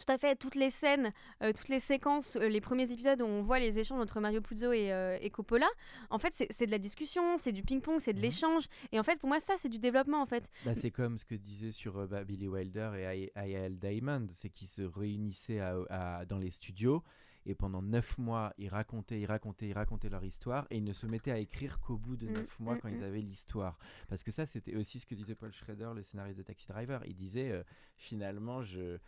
[0.00, 1.12] tout à fait, toutes les scènes,
[1.44, 4.40] euh, toutes les séquences, euh, les premiers épisodes où on voit les échanges entre Mario
[4.40, 5.68] Puzo et, euh, et Coppola,
[6.10, 8.24] en fait, c'est de la discussion, c'est du ping-pong, c'est de Mhm.
[8.24, 8.64] l'échange.
[8.92, 10.50] Et en fait, pour moi, ça, c'est du développement, en fait.
[10.64, 13.78] Bah, c'est comme ce que disait sur euh, bah, Billy Wilder et I.L.
[13.78, 17.02] Diamond, c'est qu'ils se réunissaient à- à- dans les studios
[17.46, 20.92] et pendant neuf mois, ils racontaient, ils racontaient, ils racontaient leur histoire et ils ne
[20.92, 22.94] se mettaient à écrire qu'au bout de Mm, neuf mois mm, quand mm.
[22.96, 23.78] ils avaient l'histoire.
[24.08, 27.00] Parce que ça, c'était aussi ce que disait Paul Schrader, le scénariste de Taxi Driver.
[27.06, 27.62] Il disait euh,
[27.96, 28.98] finalement, je.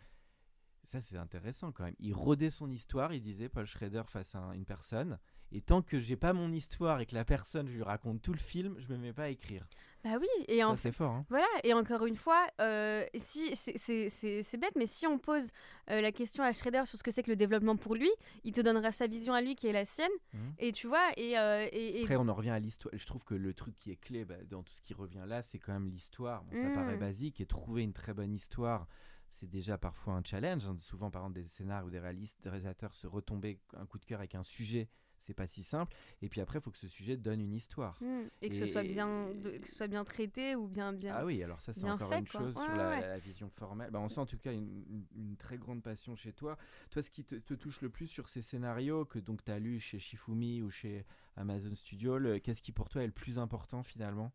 [0.85, 1.95] Ça, c'est intéressant quand même.
[1.99, 5.19] Il rodait son histoire, il disait Paul Schrader face à un- une personne.
[5.51, 8.31] Et tant que j'ai pas mon histoire et que la personne, je lui raconte tout
[8.33, 9.67] le film, je me mets pas à écrire.
[10.03, 11.11] Bah oui, et en c'est fort.
[11.11, 11.25] Hein.
[11.29, 15.51] Voilà, et encore une fois, euh, si c'est- bête, mais si on pose
[15.89, 18.09] euh, la question à Schrader sur ce que c'est que le développement pour lui,
[18.45, 20.11] il te donnera sa vision à lui qui est la sienne.
[20.33, 20.53] Mhm.
[20.59, 22.93] Et tu vois, et, euh, et, et- Après, on en revient à l'histoire.
[22.95, 25.41] Je trouve que le truc qui est clé bah, dans tout ce qui revient là,
[25.43, 26.43] c'est quand même l'histoire.
[26.45, 26.73] Bon, ça Mm.
[26.73, 28.87] paraît basique et trouver une très bonne histoire,
[29.27, 30.65] c'est déjà parfois un challenge.
[30.65, 30.75] hein.
[30.79, 34.05] Souvent, par exemple, des scénarios ou des réalistes, des réalisateurs se retomber un coup de
[34.05, 34.87] cœur avec un sujet,
[35.21, 35.95] c'est pas si simple.
[36.21, 37.97] Et puis après, il faut que ce sujet donne une histoire.
[38.01, 41.15] Hmm, et que ce soit bien, de- que ce soit bien traité ou bien bien.
[41.15, 42.41] Ah oui, alors ça c'est encore fait, une quoi.
[42.41, 43.91] chose Ouais, sur ouais, la, vision formelle.
[43.91, 46.57] Bah, on sent en tout cas une, très grande passion chez toi.
[46.89, 49.59] Toi, ce qui te, te touche le plus sur ces scénarios que donc tu as
[49.59, 51.05] lu chez Shifumi ou chez
[51.35, 54.31] Amazon Studio, qu'est-ce qui pour toi est le plus important finalement?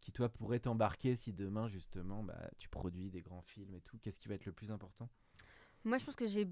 [0.00, 3.98] Qui toi pourrait t'embarquer si demain justement bah, tu produis des grands films et tout?
[3.98, 5.08] Qu'est-ce qui va être le plus important?
[5.84, 6.48] Moi, je pense que j'ai.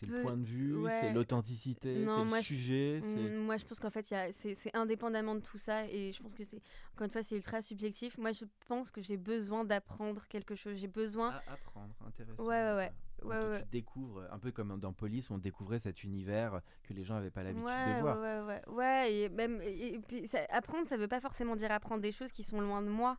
[0.00, 0.90] C'est le point de vue, ouais.
[1.00, 3.00] c'est l'authenticité, c'est le je- sujet.
[3.02, 5.86] Hmm, Moi, je pense qu'en fait, c'est indépendamment de tout ça.
[5.88, 6.60] Et je pense que c'est,
[6.94, 8.18] encore une fois, c'est ultra subjectif.
[8.18, 10.76] Moi, je pense que j'ai besoin d'apprendre quelque chose.
[10.78, 11.30] J'ai besoin.
[11.30, 12.44] À apprendre, intéressant.
[12.44, 12.92] Ouais, ouais, ouais.
[13.22, 13.62] Ouais, ouais.
[13.62, 17.14] tu découvres, un peu comme dans Police, où on découvrait cet univers que les gens
[17.14, 18.20] n'avaient pas l'habitude ouais, de voir.
[18.20, 18.74] Ouais, ouais, ouais.
[18.74, 22.12] Ouais, et même et, et puis ça- apprendre, ça veut pas forcément dire apprendre des
[22.12, 23.16] choses qui sont loin de moi.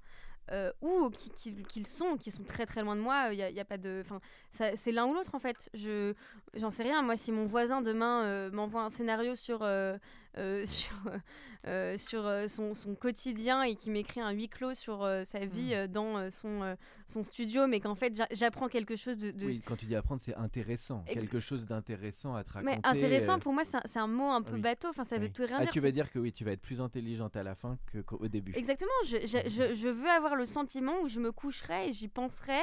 [0.52, 3.50] Euh, ou qui, qui, sont, qui sont très très loin de moi, il y a,
[3.50, 4.20] y a pas de, enfin,
[4.76, 5.70] c'est l'un ou l'autre en fait.
[5.74, 6.14] Je,
[6.56, 7.02] j'en sais rien.
[7.02, 9.60] Moi, si mon voisin demain euh, m'envoie un scénario sur
[10.38, 10.96] euh, sur
[11.68, 15.72] euh, sur euh, son, son quotidien et qui m'écrit un huis clos sur sa vie
[15.72, 15.74] Hmm.
[15.74, 16.76] euh, dans son
[17.08, 19.96] son studio, mais qu'en fait j'a- j'apprends quelque chose de, de Oui, quand tu dis
[19.96, 21.04] apprendre, c'est intéressant.
[21.08, 22.76] Ex- Quelque chose d'intéressant à te raconter.
[22.82, 24.62] mais intéressant pour moi, c'est un, un mot un peu oui.
[24.62, 24.90] bateau.
[24.90, 25.72] Enfin, ça veut tout rien Ah, dire.
[25.72, 28.54] tu vas dire que oui, tu vas être plus intelligente à la fin qu'au début.
[28.56, 32.08] Exactement, je, je, je, je veux avoir le sentiment où je me coucherai et j'y
[32.08, 32.60] penserai.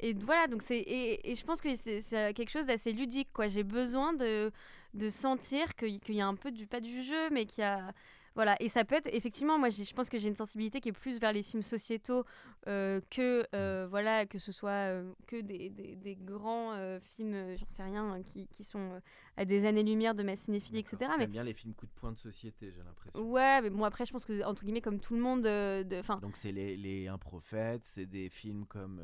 [0.00, 3.28] Et voilà, donc c'est et, et je pense que c'est c'est quelque chose d'assez ludique.
[3.32, 3.48] quoi.
[3.48, 4.50] J'ai besoin de,
[4.96, 7.64] de sentir qu'il qu'il y a un peu du pas du jeu, mais qu'il y
[7.64, 7.92] a.
[8.34, 10.92] Voilà, et ça peut être effectivement, moi je pense que j'ai une sensibilité qui est
[10.92, 12.26] plus vers les films sociétaux
[12.68, 17.66] euh, que, euh, voilà, que ce soit euh, que des, des, des grands films, j'en
[17.66, 19.00] sais rien, hein, qui, qui sont
[19.38, 21.12] à des années-lumière de ma cinéphilie, etc.
[21.18, 23.22] Mais bien les films coup de poing de société, j'ai l'impression.
[23.22, 26.18] ouais, mais bon, après, je pense que, entre guillemets, comme tout le monde, de, enfin,
[26.18, 29.00] Donc c'est les, les Un prophète, c'est des films comme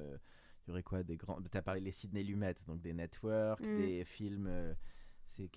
[0.66, 1.38] il y aurait quoi des grands.
[1.50, 3.78] T'as parlé les Sidney Lumet, donc des networks, Mm.
[3.78, 4.74] des films.
[5.36, 5.50] C'est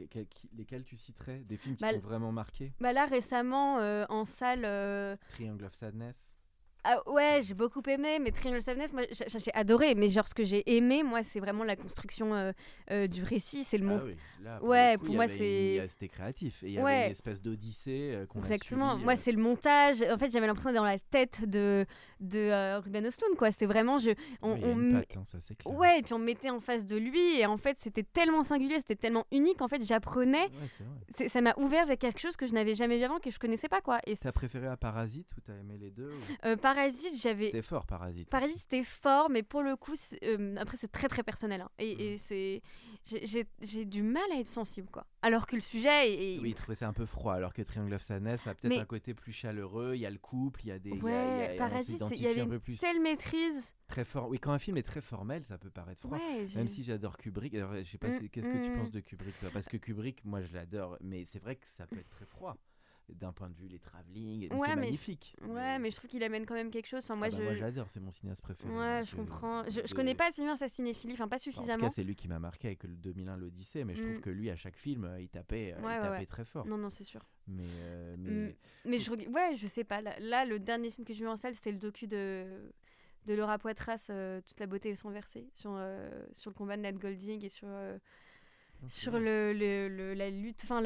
[0.58, 1.40] lesquels tu citerais?
[1.40, 2.74] Des films qui Bah, t'ont vraiment marqué?
[2.80, 6.16] Bah là récemment euh, en salle, euh, Triangle of Sadness.
[6.84, 10.36] ah ouais j'ai beaucoup aimé, mais Triangle of Sadness, moi j'ai adoré, mais genre ce
[10.36, 12.34] que j'ai aimé moi c'est vraiment la construction
[12.92, 14.04] euh, du récit, c'est le Ah monde.
[14.06, 17.06] oui, là, Ouais, coup, pour moi, avait c'est- C'était créatif et il y avait Ouais.
[17.06, 18.98] une espèce d'odyssée a Exactement.
[18.98, 20.02] Moi, c'est le montage.
[20.04, 21.86] En fait, j'avais l'impression d'être dans la tête de
[22.20, 23.52] de euh, Ruben Östlund, quoi.
[23.52, 24.12] C'est vraiment je.
[24.42, 24.56] On,
[24.94, 25.74] patte, hein, ça clair.
[25.76, 28.44] Ouais, et puis on me mettait en face de lui, et en fait, c'était tellement
[28.44, 29.62] singulier, c'était tellement unique.
[29.62, 30.50] En fait, j'apprenais.
[31.20, 33.40] Ouais, Ça m'a ouvert vers quelque chose que je n'avais jamais vu avant, que je
[33.40, 34.00] connaissais pas, quoi.
[34.08, 37.46] Et T'as préféré à Parasite ou t'as aimé les deux ou- euh, Parasite, j'avais.
[37.46, 38.30] C'était fort Parasite.
[38.30, 39.94] Parasite c'était fort, mais pour le coup,
[40.24, 41.62] euh, après c'est très très personnel.
[41.62, 41.70] hein.
[41.80, 42.62] Et, et c'est,
[43.06, 43.46] j'ai-
[43.86, 45.06] du mal à être sensible, quoi.
[45.22, 45.90] Alors que le sujet
[46.36, 48.70] est, Oui, il trouvait ça un peu froid, alors que Triangle of Sadness a peut-être
[48.70, 49.94] Mais- un côté plus chaleureux.
[49.96, 50.90] Il y a le couple, il y a des.
[50.92, 51.12] il y a- ouais,
[51.52, 52.78] y a- Parasite, il y avait un une peu plus.
[52.78, 53.76] telle maîtrise.
[53.88, 54.30] Très fort.
[54.30, 56.18] Oui, quand un film est très formel, ça peut paraître froid.
[56.18, 58.76] Ouais, Même si j'adore Kubrick, alors, je sais pas, Mm, qu'est-ce que tu mm.
[58.78, 59.50] penses de Kubrick toi?
[59.54, 62.58] Parce que Kubrick, moi je l'adore, mais c'est vrai que ça peut être très froid
[63.10, 64.48] d'un point de vue les travelling.
[64.50, 65.48] mais Ouais, c'est mais-.
[65.54, 67.04] Ouais, mais je trouve qu'il amène quand même quelque chose.
[67.04, 67.44] Enfin, Ah moi, bah, je.
[67.44, 68.74] moi, j'adore, c'est mon cinéaste préféré.
[68.74, 69.64] ouais, je comprends.
[69.66, 71.86] Je, je connais pas assez bien sa cinéphilie, enfin pas En tout suffisamment.
[71.88, 74.22] cas, c'est lui qui m'a marqué avec le 2001 l'Odyssée, mais je trouve Mm.
[74.22, 76.66] que lui, à chaque film, euh, il tapait, euh, il Ouais, tapait très fort.
[76.66, 77.22] non, non, c'est sûr.
[77.48, 78.32] Mais, euh, mais...
[78.50, 78.54] Mm.
[78.86, 80.02] Mais je, reg- ouais, je sais pas.
[80.02, 82.72] Là, là, le dernier film que j'ai vu en salle, c'était le docu de
[83.28, 86.56] de Laura Poitras, euh, toute la beauté et le sang versé, sur euh, sur le
[86.56, 87.98] combat de Nat Golding et sur euh,
[88.88, 90.82] sur le, le- le- la lutte, enfin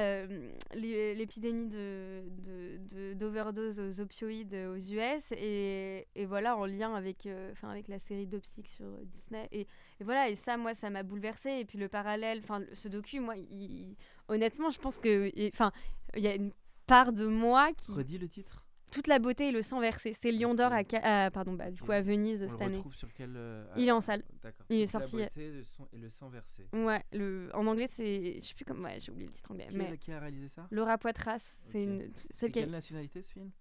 [0.76, 7.26] l'épidémie de de- de- d'overdose aux opioïdes aux US et, et voilà en lien avec
[7.26, 9.62] euh, avec la série Dopsic sur Disney et,
[10.00, 13.20] et voilà et ça moi ça m'a bouleversée et puis le parallèle, enfin ce docu
[13.20, 13.96] moi il- il-
[14.28, 15.72] honnêtement je pense que enfin
[16.16, 16.52] il y a une
[16.88, 20.32] part de moi qui Redis le titre toute la beauté et le sang versé c'est
[20.32, 22.76] Lion d'or à, pardon bah, du coup à Venise On cette le année.
[22.78, 23.34] retrouve sur quel.
[23.36, 24.24] euh, Il est en salle.
[24.44, 24.66] D'accord.
[24.70, 26.68] Il est Toute la sorti, euh, beauté, le son- et le sang versé.
[26.74, 29.68] Ouais, le, en anglais c'est je sais plus comment ouais, j'ai oublié le titre anglais
[29.70, 30.68] Qui, mais a, qui a réalisé ça?
[30.72, 31.90] Laura Poitras, c'est Ok.
[31.90, 33.52] une C'est celle qui quelle nationalité ce film?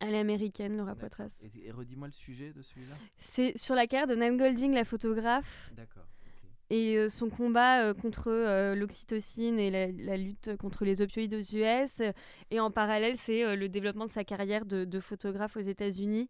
[0.00, 0.94] Elle est américaine Laura.
[0.94, 1.38] Poitras.
[1.42, 2.94] Et, et redis-moi le sujet de celui-là.
[3.16, 6.06] C'est sur la carrière de Nan Golding la photographe D'accord.
[6.70, 11.34] Et euh, son combat euh, contre euh, l'oxytocine et la, la lutte contre les opioïdes
[11.34, 12.02] aux US
[12.50, 16.28] et en parallèle c'est le développement de sa carrière de, de photographe aux États-Unis.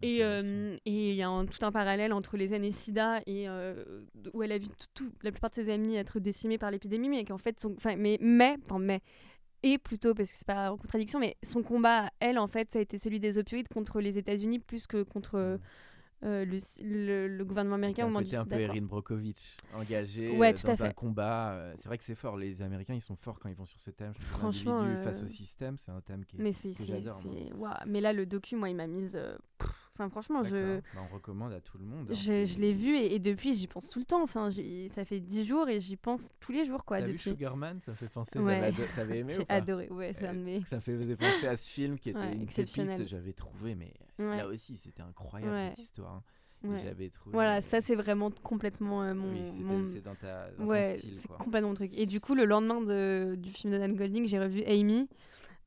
[0.00, 4.04] Et euh, il y a un- tout un parallèle entre les années SIDA et euh,
[4.32, 7.08] où elle a vu tout- tout- la plupart de ses amis être décimés par l'épidémie,
[7.08, 9.00] mais qu'en fait, son, mais, mais, enfin, mais,
[9.64, 12.78] et plutôt parce que c'est pas en contradiction, mais son combat, elle, en fait, ça
[12.78, 15.60] a été celui des opioïdes contre les États-Unis plus que contre euh, Mm.
[16.24, 18.56] Euh, le, le, le gouvernement américain au moment du un peu.
[18.58, 21.52] Erin Brockovich, engagé Ouais, euh, tout à dans un combat.
[21.52, 22.36] euh, c'est vrai que c'est fort.
[22.36, 24.12] Les Américains, ils sont forts quand ils vont sur ce thème.
[24.14, 26.40] Franchement, euh, face au système, c'est un thème qui est.
[26.40, 26.72] Mais c'est.
[27.86, 29.18] Mais là, le docu, moi, il m'a mise.
[29.58, 30.76] pff, Enfin, franchement, je.
[30.94, 32.06] Bah, on recommande à tout le monde.
[32.08, 34.22] hein, je, l'ai vu et, et depuis, j'y pense tout le temps.
[34.22, 34.48] Enfin,
[34.92, 37.00] ça fait dix jours et j'y pense tous les jours, quoi.
[37.00, 37.30] T'as vu depuis.
[37.30, 37.80] Sugarman?
[37.80, 38.38] Ça fait penser.
[38.38, 38.72] Ouais.
[38.94, 39.88] T'avais aimé J'ai adoré.
[39.90, 43.08] Ouais, de Euh, que Ça faisait penser à ce film qui était Ouais, une exceptionnel.
[43.08, 44.36] J'avais trouvé, mais Ouais.
[44.36, 46.14] là aussi, c'était incroyable cette histoire.
[46.14, 46.22] hein.
[46.64, 46.80] Ouais.
[46.82, 47.32] J'avais trouvé.
[47.34, 50.96] Voilà, ça c'est vraiment complètement euh, mon, Oui, mon- c'est dans, ta, dans ton ouais,
[50.96, 51.14] style.
[51.14, 51.92] c'est complètement mon truc.
[51.96, 55.08] Et du coup, le lendemain de, du film de Dan Golding, j'ai revu Amy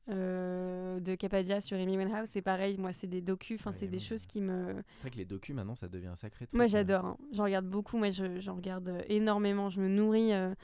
[0.08, 2.28] euh, de Capadia sur Amy Winehouse.
[2.30, 3.60] C'est pareil, moi, c'est des docus.
[3.60, 4.74] Enfin, Ouais, c'est des choses qui me.
[4.96, 6.56] C'est vrai que les docus maintenant, ça devient un sacré truc.
[6.56, 7.04] Moi, j'adore.
[7.04, 7.16] hein.
[7.32, 7.96] J'en regarde beaucoup.
[7.96, 9.70] Moi, je- j'en regarde euh, énormément.
[9.70, 10.32] Je me nourris.
[10.32, 10.54] euh.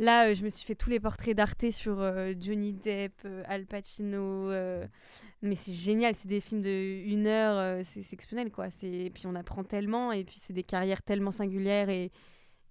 [0.00, 1.98] Là, euh, je me suis fait tous les portraits d'Arte sur
[2.40, 4.50] Johnny Depp, Al Pacino.
[5.42, 6.14] Mais c'est génial.
[6.16, 7.80] C'est des films de une heure.
[7.84, 8.70] c'est exceptionnel, quoi.
[8.70, 10.10] C'est- Et puis, on apprend tellement.
[10.10, 12.10] Et puis, c'est des carrières tellement singulières et,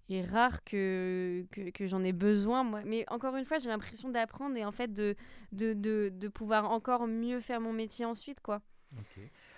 [0.10, 2.64] et rare que, que, que j'en ai besoin.
[2.64, 2.82] Moi.
[2.86, 5.16] Mais encore une fois, j'ai l'impression d'apprendre et en fait de,
[5.52, 8.40] de, de, de pouvoir encore mieux faire mon métier ensuite.
[8.42, 8.62] quoi.
[8.98, 9.18] Ok.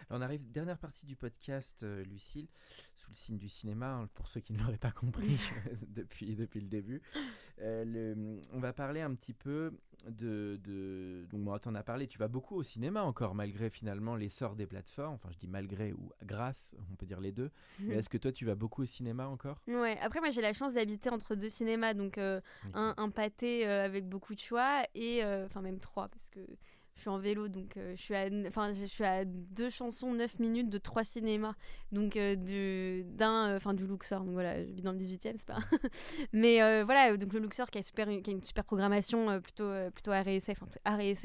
[0.10, 2.48] Alors, on arrive dernière partie du podcast, euh, Lucille,
[2.94, 5.40] sous le signe du cinéma, hein, pour ceux qui ne l'auraient pas compris
[5.88, 7.02] depuis, depuis le début.
[7.62, 9.72] Euh, le- on va parler un petit peu
[10.08, 10.60] de...
[10.64, 14.16] de donc, moi, tu en as parlé, tu vas beaucoup au cinéma encore, malgré finalement
[14.16, 15.16] l'essor des plateformes.
[15.16, 17.50] Enfin, je dis malgré ou grâce, on peut dire les deux.
[17.80, 19.62] Mais est-ce que toi, tu vas beaucoup au cinéma encore?
[19.68, 22.42] Ouais, après moi j'ai la chance d'habiter entre deux cinémas, donc euh,
[22.74, 26.40] un, un pâté euh, avec beaucoup de choix et enfin même trois parce que
[26.96, 30.14] je suis en vélo donc euh, je suis à enfin je suis à deux chansons
[30.14, 31.54] 9 minutes de trois cinémas.
[31.92, 34.22] Donc euh, du d'un euh, enfin du Luxor.
[34.24, 35.58] Donc voilà je vis dans le 18e c'est pas
[36.34, 40.14] mais voilà donc le Luxor qui a super qui a une super programmation plutôt plutôt
[40.14, 40.68] essai enfin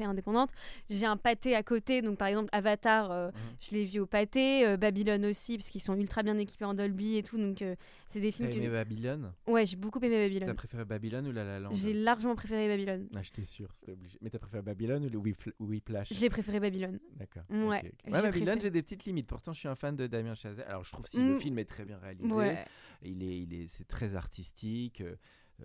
[0.09, 0.49] indépendante.
[0.89, 3.31] J'ai un pâté à côté donc par exemple Avatar Mhm.
[3.59, 7.17] je l'ai vu au pâté Babylone aussi parce qu'ils sont ultra bien équipés en Dolby
[7.17, 7.37] et tout.
[7.37, 7.63] Donc
[8.07, 9.33] c'est des T'as films aimé que Babylone?
[9.47, 11.69] Ouais j'ai beaucoup aimé T'as Babylone préféré Babylone ou La La Land?
[11.73, 13.07] J'ai largement préféré Babylone.
[13.15, 14.17] Ah, j'étais sûr, c'était obligé.
[14.21, 17.43] Mais t'as préféré Babylone ou le Whipl- Whiplash j'ai préféré Babylone D'accord.
[17.49, 19.27] Ouais, Babylone, j'ai des petites limites.
[19.27, 20.65] Pourtant, je suis un fan de Damien Chazelle.
[20.67, 21.27] Alors, je trouve si Mm.
[21.29, 22.31] le film est très bien réalisé.
[22.33, 22.65] ouais
[23.03, 25.01] Il est, il est, c'est très artistique.
[25.01, 25.15] euh,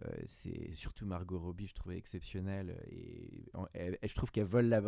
[0.04, 4.44] euh, c'est surtout Margot Robbie, je trouvais exceptionnelle et, en- et- et je trouve qu'elle
[4.44, 4.82] vole la,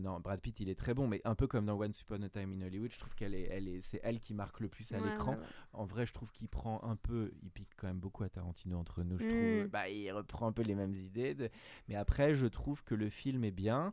[0.00, 2.28] non Brad Pitt il est très bon mais un peu comme dans Once Upon a
[2.28, 4.92] Time in Hollywood je trouve qu'elle est, elle est, c'est elle qui marque le plus
[4.92, 5.44] à Ouais, l'écran ouais, ouais.
[5.72, 8.78] en vrai, je trouve qu'il prend un peu, il pique quand même beaucoup à Tarantino
[8.78, 9.18] entre nous.
[9.18, 9.28] Je Mm.
[9.28, 11.34] trouve, bah, il reprend un peu les mêmes idées.
[11.34, 11.50] de-
[11.88, 13.92] Mais après, je trouve que le film est bien,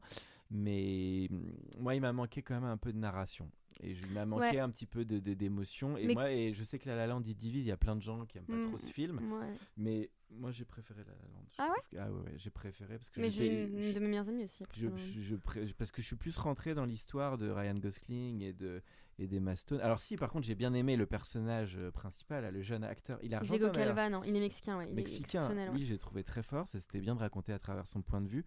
[0.51, 3.49] mais mm, moi, il m'a manqué quand même un peu de narration.
[3.81, 4.59] Et je- il m'a manqué Ouais.
[4.59, 5.95] un petit peu de, de- d'émotion.
[5.97, 7.63] Et Mais- moi, et je sais que La La Land, il divise.
[7.65, 8.67] Il y a plein de gens qui aiment pas Mm.
[8.67, 9.31] trop ce film.
[9.31, 9.47] Ouais.
[9.77, 11.45] Mais moi, j'ai préféré La La Land.
[11.57, 11.81] Ah ouais?
[11.89, 14.43] que- Ah ouais, j'ai préféré parce que mais j'ai une je- de mes meilleures amies
[14.43, 18.41] aussi je, je- pré- parce que je suis plus rentré dans l'histoire de Ryan Gosling
[18.41, 18.81] et de
[19.19, 19.79] et d'Emma Stone.
[19.81, 23.19] Alors si, par contre, j'ai bien aimé le personnage euh, principal, le jeune acteur.
[23.21, 23.71] Il est argentin, Diego.
[23.71, 25.21] Calva non il est mexicain ouais, il est Mexicain.
[25.39, 25.75] exceptionnel ouais.
[25.75, 26.67] Oui, j'ai trouvé très fort.
[26.67, 28.45] C'était bien de raconter à travers son point de vue.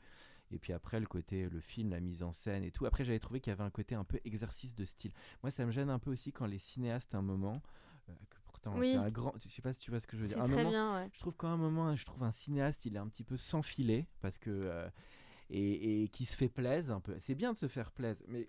[0.51, 2.87] Et puis après, le côté, le film, la mise en scène et tout.
[2.87, 5.13] Après, j'avais trouvé qu'il y avait un côté un peu exercice de style.
[5.43, 7.55] Moi, ça me gêne un peu aussi quand les cinéastes, à un moment,
[8.09, 8.91] euh, que pourtant Oui.
[8.91, 9.33] c'est un grand.
[9.43, 10.39] Je sais pas si tu vois ce que je veux dire.
[10.41, 12.95] Un très moment, bien ouais je trouve qu'à un moment, je trouve un cinéaste, il
[12.95, 14.89] est un petit peu sans filet parce que euh,
[15.51, 17.17] et, et qui se fait plaisir un peu.
[17.19, 18.49] C'est bien de se faire plaisir, mais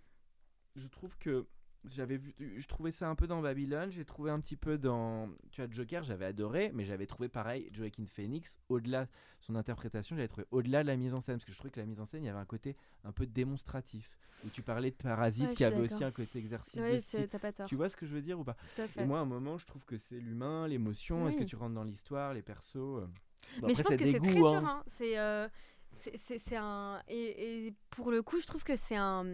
[0.75, 1.47] je trouve que
[1.87, 5.29] j'avais vu, je trouvais ça un peu dans Babylone, j'ai trouvé un petit peu dans,
[5.51, 9.07] tu vois, Joker, j'avais adoré, mais j'avais trouvé pareil Joaquin Phoenix au-delà
[9.39, 11.79] son interprétation, j'avais trouvé au-delà de la mise en scène parce que je trouvais que
[11.79, 14.09] la mise en scène, il y avait un côté un peu démonstratif.
[14.43, 17.01] Où tu parlais de Parasite Ouais, qui avait aussi un côté exercice Ouais, de tu-
[17.03, 17.27] style.
[17.29, 18.55] t'as pas tort Tu vois ce que je veux dire ou pas?
[18.75, 21.27] Tout à fait et moi, à un moment, je trouve que c'est l'humain, l'émotion.
[21.27, 21.47] Est-ce que Oui.
[21.47, 23.07] tu rentres dans l'histoire, les persos euh.
[23.59, 24.63] Bon, mais je pense que c'est très dur hein.
[24.65, 24.83] hein.
[24.87, 25.47] c'est euh,
[25.91, 29.25] c'est- c'est c'est un et, et pour le coup je trouve que c'est un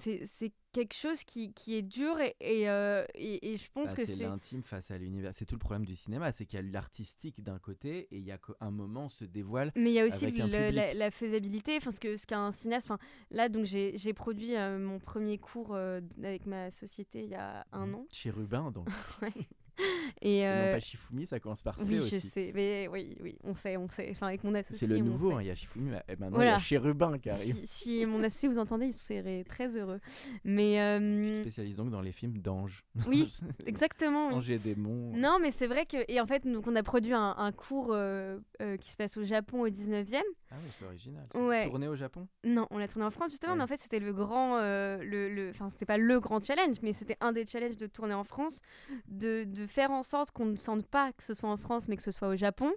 [0.00, 3.96] c'est quelque chose qui, qui est dur et, et, euh, et- et je pense Bah,
[3.96, 5.32] que c'est c'est l'intime face à l'univers.
[5.34, 8.24] C'est tout le problème du cinéma, c'est qu'il y a l'artistique d'un côté et il
[8.24, 9.72] y a qu'un moment se dévoile.
[9.76, 12.90] Mais il y a aussi le- la, la faisabilité, enfin ce que ce qu'un cinéaste.
[13.30, 17.66] Là donc j'ai produit euh, mon premier cours euh, avec ma société il y a
[17.72, 18.88] un an Chez Rubin, donc.
[20.22, 22.16] et non euh, pas Shifumi, ça commence par C oui aussi.
[22.16, 24.98] je sais mais oui oui on sait on sait enfin avec mon associé C'est le
[25.00, 27.56] nouveau, hein, il y a Shifumi, et maintenant il y a Chérubin qui arrive.
[27.64, 30.00] si, si mon associé vous entendez il serait très heureux
[30.44, 32.84] mais Tu te euh, spécialises donc dans les films d'anges.
[33.06, 33.28] Oui,
[33.66, 34.34] exactement oui.
[34.34, 35.12] Anges et démons.
[35.14, 35.96] Non, mais c'est vrai que.
[36.08, 39.16] Et en fait, donc, on a produit un, un cours euh, euh, qui se passe
[39.16, 40.20] au Japon au 19e.
[40.50, 41.26] Ah oui, c'est original.
[41.34, 41.66] Ouais.
[41.66, 42.26] Tourné au Japon?
[42.44, 43.58] Non, on l'a tourné en France justement, Ouais.
[43.58, 44.56] mais en fait, c'était le grand.
[44.58, 47.86] euh, le, le- Enfin, c'était pas le grand challenge, mais c'était un des challenges de
[47.86, 48.60] tourner en France,
[49.08, 51.96] de, de faire en sorte qu'on ne sente pas que ce soit en France, mais
[51.96, 52.72] que ce soit au Japon.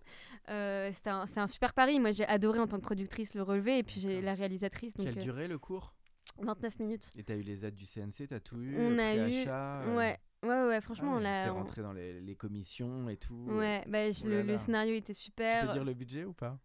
[0.50, 2.00] Euh, un- c'est un, super pari.
[2.02, 4.96] Moi, j'ai adoré en tant que productrice le relever, et puis j'ai la réalisatrice.
[4.96, 5.94] Donc, Quelle euh, durée le cours?
[6.40, 7.12] 29 minutes.
[7.18, 9.18] Et t'as eu les aides du CNC, t'as tout eu On a eu.
[9.44, 11.44] préachat, euh, Ouais, ouais, ouais, franchement, ah on l'a.
[11.46, 13.46] T'es on- rentré dans les, les commissions et tout.
[13.50, 15.68] Ouais, bah, Oh là le, le scénario était Tu super.
[15.68, 16.58] peux dire le budget ou pas?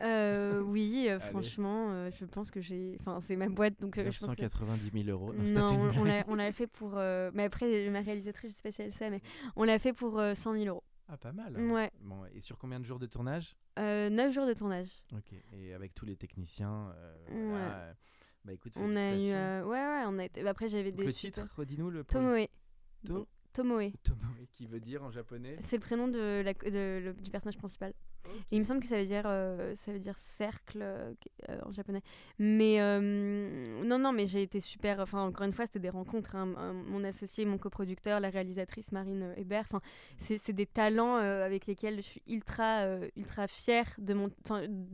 [0.00, 2.96] Euh, oui, euh, franchement, euh, je pense que j'ai.
[3.00, 4.42] Enfin, c'est ma boîte, donc je pense que.
[4.42, 5.32] 990 000 euros.
[5.32, 6.92] Non, on, l'a- on l'a fait pour.
[6.96, 9.20] euh, Mais après, ma réalisatrice, je sais pas si elle sait, mais
[9.56, 10.84] on l'a fait pour euh, 100 000 euros.
[11.08, 11.56] Ah, pas mal.
[11.58, 11.90] Ouais.
[12.00, 13.54] Bon, et sur combien de jours de tournage?
[13.78, 14.88] Euh, 9 jours de tournage.
[15.12, 15.32] Ok.
[15.52, 16.92] Et avec tous les techniciens.
[16.96, 17.50] euh, Ouais.
[17.50, 17.92] voilà, euh,
[18.44, 19.30] Bah écoute, On a eu.
[19.30, 20.42] euh, Ouais, ouais, on a été.
[20.42, 21.06] bah, Après, j'avais Donc, des.
[21.06, 22.04] le titre, redis-nous le.
[22.04, 22.46] Tomoe.
[23.06, 23.92] To- Tomoe.
[24.02, 27.58] Tomoe, qui veut dire en japonais C'est le prénom de la, de- le- du personnage
[27.58, 27.92] principal.
[28.52, 31.12] Et il me semble que ça veut dire, euh, ça veut dire cercle euh,
[31.64, 32.02] en japonais.
[32.38, 33.00] Mais euh,
[33.84, 35.00] non, non, mais j'ai été super.
[35.00, 36.36] Enfin, encore une fois, c'était des rencontres.
[36.36, 36.46] hein.
[36.86, 39.64] Mon associé, mon coproducteur, la réalisatrice Marine Hébert.
[39.68, 39.80] Enfin,
[40.18, 42.86] c'est des talents avec lesquels je suis ultra,
[43.16, 44.30] ultra fière de mon,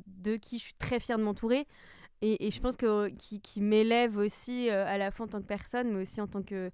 [0.07, 1.67] de qui je suis très fière de m'entourer.
[2.23, 5.47] Et, et je pense que qui, qui m'élève aussi à la fois en tant que
[5.47, 6.71] personne, mais aussi en tant que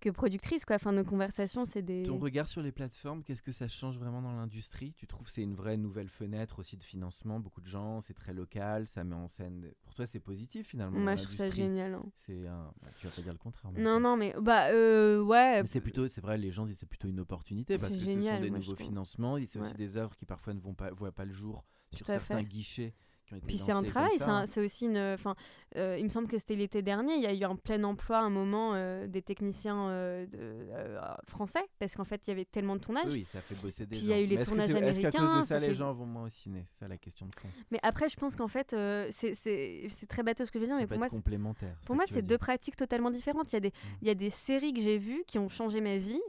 [0.00, 0.64] que productrice.
[0.64, 0.76] Quoi.
[0.76, 2.02] Enfin, nos conversations, c'est des.
[2.04, 4.92] Ton regard sur les plateformes, qu'est-ce que ça change vraiment dans l'industrie?
[4.94, 7.40] Tu trouves que c'est une vraie nouvelle fenêtre aussi de financement?
[7.40, 9.70] Beaucoup de gens, c'est très local, ça met en scène.
[9.84, 11.94] Pour toi, c'est positif finalement Moi, je trouve ça génial.
[11.94, 12.04] hein.
[12.16, 12.72] C'est un...
[12.82, 13.72] bah, tu vas pas dire le contraire.
[13.72, 15.62] Non, non, mais bah, euh, ouais.
[15.66, 18.36] C'est plutôt, c'est vrai, les gens disent c'est plutôt une opportunité parce que génial, ce
[18.36, 21.12] sont des moi, nouveaux financements c'est aussi des œuvres qui parfois ne vont pas, voient
[21.12, 22.44] pas le jour sur certains fait.
[22.44, 22.94] guichets
[23.26, 24.44] qui ont été Puis c'est un travail, c'est hein.
[24.46, 24.96] c'est aussi une.
[24.98, 25.34] Enfin,
[25.76, 28.18] euh, il me semble que c'était l'été dernier, il y a eu un plein emploi
[28.18, 32.44] à un moment euh, des techniciens euh, de- français, parce qu'en fait, il y avait
[32.44, 33.12] tellement de tournages.
[33.12, 35.10] Oui, ça fait bosser des Puis il y a eu les tournages c'est- Est-ce qu'à
[35.10, 36.62] cause américains, de ça, ça les fait- gens vont moins au ciné?
[36.66, 37.48] C'est ça la question de fond.
[37.70, 38.74] Mais après, je pense qu'en fait,
[39.10, 41.76] c'est- très bateau ce que je veux dire, Ça mais pour moi, c'est- complémentaire.
[41.84, 43.52] Pour moi, c'est deux pratiques totalement différentes.
[43.52, 43.72] Il y a des,
[44.02, 46.20] il y a des séries que j'ai vues qui ont changé ma vie,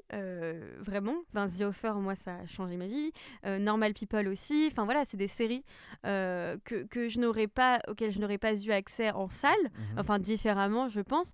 [0.80, 1.16] vraiment.
[1.30, 3.12] Enfin, The Offer, moi, ça a changé ma vie.
[3.46, 4.68] Normal People aussi.
[4.72, 5.64] Enfin, voilà, c'est des séries
[6.06, 10.00] euh, que, que je n'aurais pas, auxquelles je n'aurais pas eu accès en salle, Mhm.
[10.00, 11.34] enfin, différemment, je pense.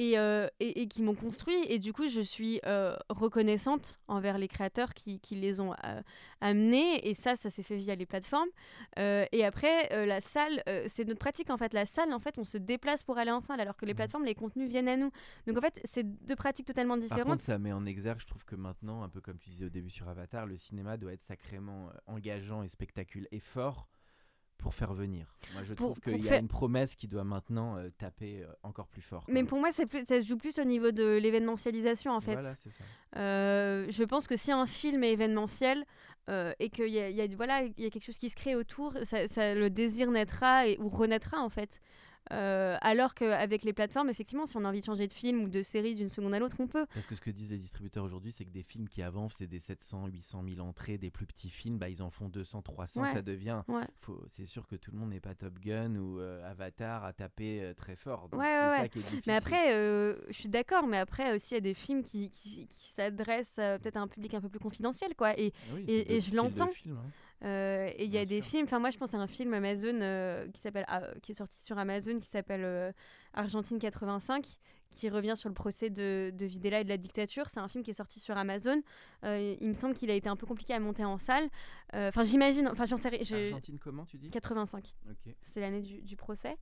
[0.00, 1.56] Et, euh, et, et qui m'ont construit.
[1.66, 6.00] Et du coup, je suis euh, reconnaissante envers les créateurs qui, qui les ont euh,
[6.40, 7.08] amenés.
[7.08, 8.48] Et ça, ça s'est fait via les plateformes.
[8.96, 11.72] Et après, la salle, c'est notre pratique en fait.
[11.74, 13.96] La salle, en fait, on se déplace pour aller en salle, alors que les Mhm.
[13.96, 15.10] plateformes, les contenus viennent à nous.
[15.48, 17.26] Donc en fait, c'est deux pratiques totalement Par différentes.
[17.26, 19.70] contre, ça met en exergue, je trouve que maintenant, un peu comme tu disais au
[19.70, 23.88] début sur Avatar, le cinéma doit être sacrément engageant et spectaculaire et fort
[24.58, 25.32] pour faire venir.
[25.54, 28.46] Moi, je Pour- trouve qu'il y a une promesse qui doit maintenant euh, taper euh,
[28.62, 29.24] encore plus fort.
[29.28, 32.34] Mais pour moi, plus, ça se joue plus au niveau de l'événementialisation en fait.
[32.34, 32.84] Voilà, c'est ça.
[33.16, 35.84] Euh, je pense que si un film est événementiel
[36.58, 38.54] et qu'il y a, y a- voilà, il y a quelque chose qui se crée
[38.54, 41.80] autour, ça, ça- le désir naîtra et, ou renaîtra en fait.
[42.32, 45.48] Euh, alors qu'avec les plateformes, effectivement, si on a envie de changer de film ou
[45.48, 46.86] de série d'une seconde à l'autre, on peut.
[46.94, 49.46] Parce que ce que disent les distributeurs aujourd'hui, c'est que des films qui avant faisaient
[49.46, 53.02] des 700, 800 000 entrées, des plus petits films, bah, ils en font 200, 300,
[53.02, 53.12] Ouais.
[53.12, 53.62] ça devient...
[53.68, 53.84] Ouais.
[54.28, 57.62] C'est sûr que tout le monde n'est pas Top Gun ou euh, Avatar à taper
[57.62, 58.28] euh, très fort.
[58.28, 58.88] Donc Ouais, c'est ouais, ça ouais.
[58.88, 59.22] qui est difficile.
[59.26, 59.72] Mais après,
[60.28, 63.56] je suis d'accord, mais après aussi, il y a des films qui, qui, qui s'adressent
[63.56, 65.38] peut-être à un public un peu plus confidentiel, quoi.
[65.38, 66.70] Et Ah oui, et- c'est je l'entends.
[66.88, 67.02] hein.
[67.44, 68.50] Euh, et il y a Bien des sûr.
[68.50, 71.34] films, enfin moi je pense à un film Amazon euh, qui s'appelle ah, qui est
[71.36, 72.90] sorti sur Amazon qui s'appelle euh,
[73.32, 74.44] Argentine 85
[74.90, 77.44] qui revient sur le procès de, de Videla et de la dictature.
[77.50, 78.80] C'est un film qui est sorti sur Amazon.
[79.22, 81.44] Euh, il me semble qu'il a été un peu compliqué à monter en salle.
[81.94, 84.30] Euh, Enfin j'imagine, enfin j'en sais Argentine, comment tu dis?
[84.30, 85.34] 85 Ok.
[85.42, 86.56] c'est l'année du, du procès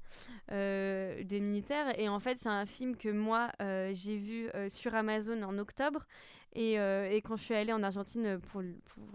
[0.52, 1.98] euh, des militaires.
[1.98, 5.56] Et en fait, c'est un film que moi, euh, j'ai vu euh, sur Amazon en
[5.58, 6.04] octobre.
[6.57, 8.62] Et, euh, et quand je suis allée en Argentine pour,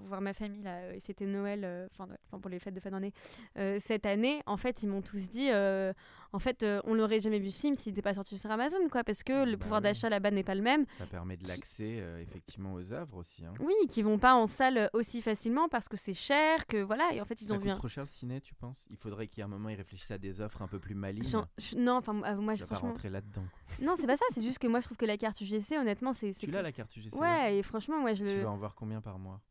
[0.06, 2.08] voir ma famille là, et euh, enfin Noël, enfin,
[2.39, 3.14] pour les fêtes de fin d'année,
[3.58, 5.92] euh, cette année, en fait, ils m'ont tous dit, euh,
[6.34, 8.78] en fait, euh, on l'aurait jamais vu ce film s'il n'était pas sorti sur Amazon,
[8.90, 9.84] quoi, parce que le Bah pouvoir oui.
[9.84, 10.86] d'achat là-bas n'est pas le même.
[10.98, 13.46] Ça permet de l'accès euh, effectivement aux œuvres aussi.
[13.46, 13.54] Hein.
[13.60, 17.20] Oui, qui vont pas en salle aussi facilement parce que c'est cher, que voilà, et
[17.22, 17.76] en fait, ils Ça ont vu un...
[17.76, 18.86] trop cher le ciné, tu penses?
[18.90, 20.96] Il faudrait qu'il y ait un moment ils réfléchissent à des offres un peu plus
[20.96, 21.26] malignes.
[21.58, 23.44] Je- non, enfin, moi, moi, je vais pas franchement, rentrer là-dedans.
[23.82, 26.14] Non, c'est pas ça, c'est juste que moi je trouve que la carte UGC, honnêtement,
[26.14, 26.32] c'est.
[26.34, 28.42] Tu l'as la carte UGC Ouais, et franchement, moi je Tu le.
[28.44, 29.42] vas en voir combien par mois?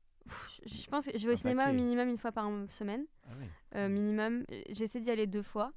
[0.65, 3.05] Je pense que je vais au cinéma au minimum une fois par semaine.
[3.25, 4.45] Ah oui, euh, minimum.
[4.71, 5.73] J'essaie d'y aller deux fois.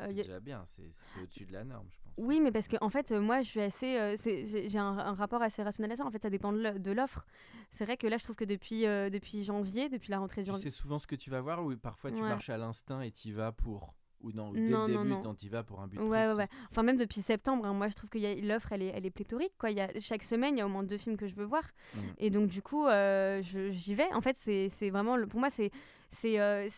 [0.00, 2.12] Euh, c'est a- déjà bien, c'est c'était au-dessus de la norme, je pense.
[2.16, 4.98] Oui, mais parce que en fait, euh, moi, je suis assez, euh, c'est- j'ai un,
[4.98, 6.04] un rapport assez rationnel à ça.
[6.04, 7.26] En fait, ça dépend de l'o- de l'offre.
[7.70, 10.46] C'est vrai que là, je trouve que depuis euh, depuis janvier, depuis la rentrée de
[10.46, 12.28] janvier, sais souvent ce que tu vas voir ou parfois tu Ouais.
[12.28, 13.94] marches à l'instinct et tu vas pour.
[14.24, 15.22] Ou non, dès Non, le non, début, non.
[15.22, 16.36] quand tu vas pour un but Ouais, précis.
[16.38, 16.48] ouais.
[16.70, 19.04] Enfin, même depuis septembre, hein, moi, je trouve que y a- l'offre, elle est, elle
[19.04, 19.52] est pléthorique.
[19.58, 19.70] Quoi.
[19.70, 21.62] Y a, chaque semaine, il y a au moins deux films que je veux voir.
[22.18, 24.10] Et donc, du coup, euh, j'y vais.
[24.14, 25.70] En fait, c'est vraiment, le- pour moi, c'est
[26.10, 26.68] c'est euh,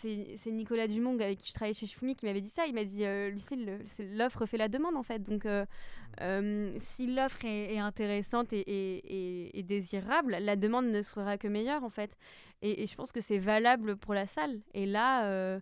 [0.46, 2.66] Nicolas Dumont avec qui je travaillais chez Shifumi qui m'avait dit ça.
[2.66, 3.78] Il m'a dit, euh, Lucille,
[4.16, 5.22] l'offre fait la demande, en fait.
[5.22, 5.66] Donc, euh,
[6.22, 8.96] euh, si l'offre est, est intéressante et, et-
[9.46, 12.16] et- et désirable, la demande ne sera que meilleure, en fait.
[12.62, 14.60] Et, et je pense que c'est valable pour la salle.
[14.74, 15.60] Et là...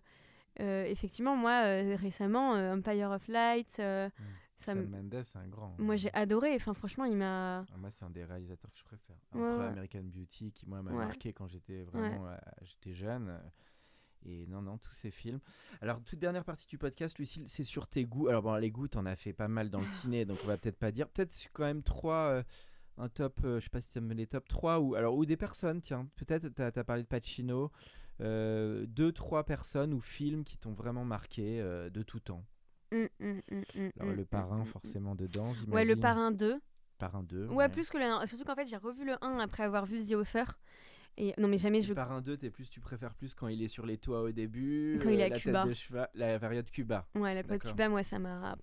[0.59, 4.09] euh, effectivement, moi, euh, récemment, euh, Empire of Light, ça
[4.57, 5.75] Sam me- Mendes, c'est un grand.
[5.79, 6.55] moi j'ai adoré.
[6.55, 7.59] Enfin, franchement, il m'a.
[7.59, 9.17] Ah, moi, c'est un des réalisateurs que je préfère.
[9.31, 9.65] Après ouais.
[9.65, 11.05] American Beauty, qui moi m'a Ouais.
[11.05, 13.37] marqué quand j'étais vraiment euh, j'étais jeune.
[14.27, 15.39] Et non, non, tous ces films.
[15.81, 18.27] Alors, toute dernière partie du podcast, Lucille, c'est sur tes goûts.
[18.27, 20.57] Alors, bon, les goûts, t'en as fait pas mal dans le ciné, donc on va
[20.57, 21.07] peut-être pas dire.
[21.09, 22.43] Peut-être quand même trois, euh,
[22.97, 25.25] un top, euh, je sais pas si tu aimes les top 3, ou, alors, ou
[25.25, 26.07] des personnes, tiens.
[26.15, 27.71] Peut-être, t'as as parlé de Pacino.
[28.21, 32.45] Euh, deux, trois personnes ou films qui t'ont vraiment marqué euh, de tout temps.
[32.93, 35.53] Hum, hum, hum, Alors, le parrain, forcément, dedans.
[35.67, 36.59] Ouais, le parrain 2.
[36.97, 37.47] Parrain 2.
[37.47, 38.25] Ouais, plus que le 1.
[38.25, 40.45] Surtout qu'en fait, j'ai revu le 1 après avoir vu The Offer.
[41.17, 41.89] Et non, mais jamais je.
[41.89, 44.31] Le parrain 2, t'es plus, tu préfères plus quand il est sur les toits au
[44.31, 45.61] début, Quand il est à la Cuba.
[45.61, 47.07] tête de cheval, la période Cuba.
[47.15, 47.71] Ouais, la période D'accord.
[47.71, 48.55] Cuba, moi, ça m'a.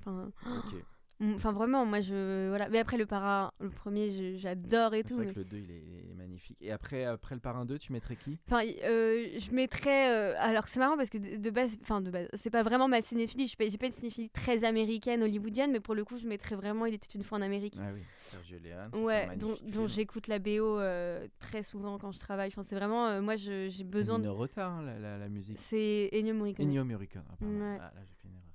[0.00, 0.30] Enfin.
[0.46, 0.74] Ok.
[1.20, 2.48] Enfin, vraiment, moi, je.
[2.48, 2.68] Voilà.
[2.68, 5.14] Mais après, le parrain, le premier, j'adore et C'est tout.
[5.16, 6.56] vrai mais- que le 2, il est, il est magnifique.
[6.60, 8.38] Et après, après le parrain 2, tu mettrais qui?
[8.46, 10.12] Enfin, euh, je mettrais.
[10.12, 13.02] euh, alors, c'est marrant parce que de, base, enfin, de base, c'est pas vraiment ma
[13.02, 13.44] cinéphilie.
[13.44, 16.26] Je suis pas- J'ai pas une cinéphilie très américaine, hollywoodienne, mais pour le coup, je
[16.28, 17.74] mettrais vraiment Il était une fois en Amérique.
[17.80, 18.90] Ah oui, Sergio Leone.
[18.92, 22.48] c'est Ouais, dont, j'écoute la BO euh, très souvent quand je travaille.
[22.48, 23.06] Enfin, c'est vraiment.
[23.08, 24.28] euh, moi, j'ai besoin de.
[24.28, 25.58] Rota, hein, la, la, la musique.
[25.58, 26.64] C'est Ennio Morricone.
[26.66, 27.22] Ennio Morricone.
[27.28, 27.44] Ah.
[27.44, 27.78] Ouais.
[27.80, 28.47] Ah, là, j'ai fait une erreur.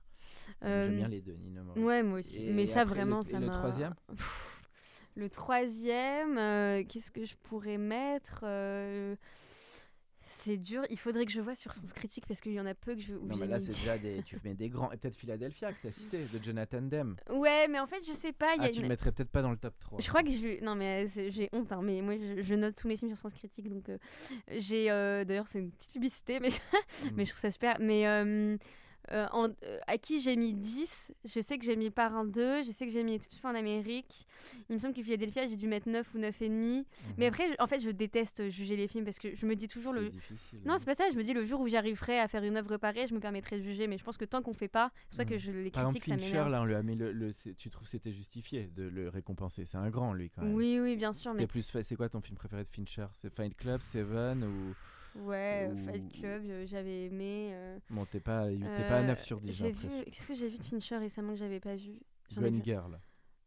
[0.64, 1.84] Euh, J'aime bien les deux, Nino Morricone.
[1.86, 2.38] Ouais, moi aussi.
[2.44, 3.54] Et mais ça, le- vraiment, et ça le m'a.
[3.54, 3.94] troisième
[5.16, 9.16] Le troisième, euh, qu'est-ce que je pourrais mettre euh,
[10.26, 10.82] C'est dur.
[10.90, 13.02] Il faudrait que je vois sur Sens Critique parce qu'il y en a peu que
[13.02, 13.14] je.
[13.14, 14.24] Non, mais là, c'est déjà des.
[14.26, 14.92] Tu mets des grands.
[14.92, 17.16] Et peut-être Philadelphia que tu as cité, de Jonathan Demme.
[17.30, 18.56] Ouais, mais en fait, je sais pas.
[18.56, 20.00] Y a Ah, tu une- le mettrais peut-être pas dans le top 3.
[20.02, 20.64] Je crois que je.
[20.64, 23.36] Non, mais j'ai honte, hein, mais moi, je, je note tous mes films sur Sens
[23.36, 23.70] Critique.
[23.70, 24.00] Donc, euh,
[24.50, 24.90] j'ai.
[24.90, 26.50] euh, D'ailleurs, c'est une petite publicité, mais,
[27.04, 27.10] Mm.
[27.18, 27.78] mais je trouve ça super.
[27.80, 28.58] Mais.
[29.12, 32.26] Euh, euh, en- euh, à qui j'ai mis 10 Je sais que j'ai mis Parrain
[32.26, 34.26] 2, je sais que j'ai mis Toute fin en Amérique.
[34.70, 36.86] Il me semble que Philadelphia, j'ai dû mettre 9 ou 9,5.
[37.18, 39.94] Mais après, en fait, je déteste juger les films parce que je me dis toujours
[39.94, 40.00] Mhm.
[40.00, 40.10] C'est le.
[40.12, 40.60] difficile.
[40.66, 41.10] Non, c'est pas ça.
[41.12, 43.60] Je me dis le jour où j'arriverai à faire une œuvre pareille, je me permettrai
[43.60, 43.88] de juger.
[43.88, 45.40] Mais je pense que tant qu'on fait pas, c'est pour ça que Mhm.
[45.40, 46.52] je, les Par critiques, exemple, ça Fincher, m'énerve.
[46.52, 47.32] là, on lui a mis le.
[47.58, 49.66] tu trouves que c'était justifié de le récompenser?
[49.66, 50.54] C'est un grand, lui, quand même.
[50.56, 51.34] Oui, oui, bien sûr.
[51.34, 53.08] Mais plus C'est quoi ton film préféré de Fincher?
[53.14, 54.74] C'est Fight Club, Seven ou.
[55.16, 57.52] Ouais, euh, ou- Fight Club, euh, j'avais aimé.
[57.54, 59.84] euh, Bon, t'es pas, t'es pas à euh, 9 sur 10, j'ai J'ai vu.
[59.84, 60.04] l'impression.
[60.12, 62.00] Qu'est-ce que j'ai vu de Fincher récemment que j'avais pas vu?
[62.36, 63.00] Gone vu- Girl.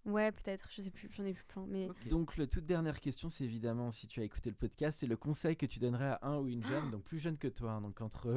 [0.04, 0.68] Ouais, peut-être.
[0.70, 1.10] Je sais plus.
[1.16, 1.66] J'en ai vu plein.
[1.66, 5.08] Mais Donc, la toute dernière question, c'est évidemment, si tu as écouté le podcast, c'est
[5.08, 7.72] le conseil que tu donnerais à un ou une jeune, donc plus jeune que toi,
[7.72, 8.30] hein, donc entre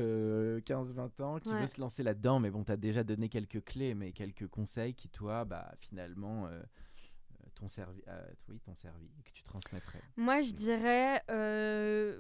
[0.66, 1.62] 15-20 ans, qui Ouais.
[1.62, 4.96] veut se lancer là-dedans, mais bon, tu as déjà donné quelques clés, mais quelques conseils
[4.96, 10.02] qui, toi, bah, finalement, euh, euh, t'ont servi, euh, oui, t'ont servi, que tu transmettrais.
[10.18, 12.20] Moi, je dirais euh,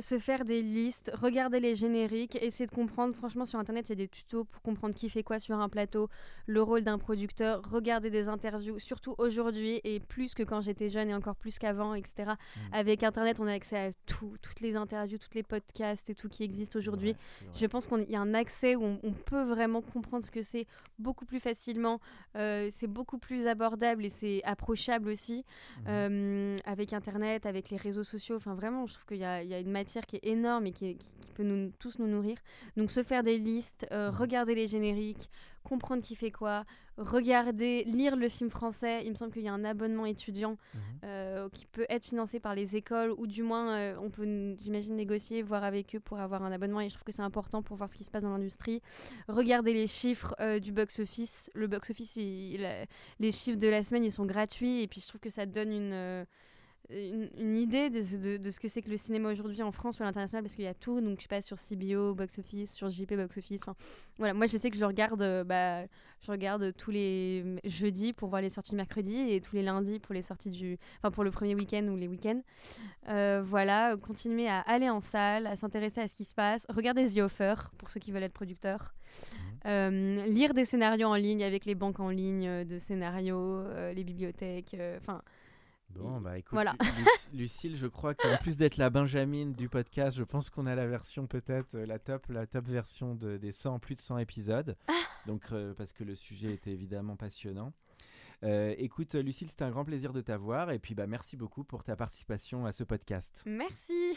[0.00, 3.14] se faire des listes, regarder les génériques, essayer de comprendre.
[3.14, 5.68] Franchement, sur Internet, il y a des tutos pour comprendre qui fait quoi sur un
[5.68, 6.08] plateau,
[6.46, 11.10] le rôle d'un producteur, regarder des interviews, surtout aujourd'hui et plus que quand j'étais jeune
[11.10, 12.32] et encore plus qu'avant, etc.
[12.72, 16.30] Avec Internet, on a accès à tout, toutes les interviews, tous les podcasts et tout
[16.30, 17.10] qui existent aujourd'hui.
[17.10, 17.48] Ouais.
[17.54, 20.42] Je pense qu'il y a un accès où on, on peut vraiment comprendre ce que
[20.42, 20.66] c'est
[20.98, 22.00] beaucoup plus facilement.
[22.36, 25.44] Euh, c'est beaucoup plus abordable et c'est approchable aussi
[25.80, 25.84] Mhm.
[25.88, 28.36] euh, avec Internet, avec les réseaux sociaux.
[28.36, 30.72] Enfin, vraiment, je trouve qu'il y, a y a une matière qui est énorme et
[30.72, 32.36] qui, est- qui- qui peut nous, tous nous nourrir.
[32.76, 34.16] Donc, se faire des listes, euh, Mhm.
[34.16, 35.28] regarder les génériques,
[35.64, 36.64] comprendre qui fait quoi,
[36.96, 39.02] regarder, lire le film français.
[39.04, 40.80] Il me semble qu'il y a un abonnement étudiant Mhm.
[41.04, 44.94] euh, qui peut être financé par les écoles ou du moins euh, on peut, j'imagine,
[44.96, 47.76] négocier, voir avec eux pour avoir un abonnement et je trouve que c'est important pour
[47.76, 48.80] voir ce qui se passe dans l'industrie.
[49.28, 51.50] Regarder les chiffres euh, du box-office.
[51.54, 52.86] Le box-office, il- il
[53.20, 55.72] les chiffres de la semaine, ils sont gratuits et puis je trouve que ça donne
[55.72, 56.26] une...
[56.90, 59.98] une, une idée de, de- de ce que c'est que le cinéma aujourd'hui en France
[59.98, 61.00] ou à l'international parce qu'il y a tout.
[61.00, 63.74] Donc je sais pas sur CBO box office sur JP box office enfin
[64.18, 64.34] voilà.
[64.34, 65.84] Moi je sais que je regarde euh, bah,
[66.20, 70.14] je regarde tous les jeudis pour voir les sorties mercredi et tous les lundis pour
[70.14, 72.40] les sorties du enfin pour le premier week-end ou les week-ends.
[73.08, 77.08] Euh, voilà continuer à aller en salle à s'intéresser à ce qui se passe regarder
[77.08, 78.94] The Offer pour ceux qui veulent être producteurs.
[79.66, 83.62] Euh, lire des scénarios en ligne avec les banques en ligne de scénarios
[83.94, 85.22] les bibliothèques enfin
[85.90, 86.72] Bon, bah écoute, Voilà.
[86.80, 90.66] Lu- Luc- Lucille, je crois qu'en plus d'être la Benjamin du podcast, je pense qu'on
[90.66, 94.00] a la version peut-être, euh, la top, la top version de, des 100, plus de
[94.00, 94.76] 100 épisodes.
[95.26, 97.72] Donc, euh, parce que le sujet était évidemment passionnant.
[98.42, 100.70] Euh, écoute, Lucille, c'était un grand plaisir de t'avoir.
[100.70, 103.42] Et puis, bah, merci beaucoup pour ta participation à ce podcast.
[103.46, 104.14] merci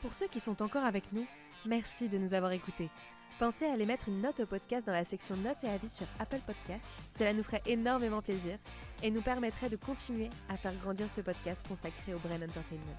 [0.00, 1.26] Pour ceux qui sont encore avec nous,
[1.66, 2.90] merci de nous avoir écoutés.
[3.38, 6.06] Pensez à aller mettre une note au podcast dans la section notes et avis sur
[6.18, 6.84] Apple Podcast.
[7.12, 8.58] Cela nous ferait énormément plaisir
[9.02, 12.96] et nous permettrait de continuer à faire grandir ce podcast consacré au Brain Entertainment.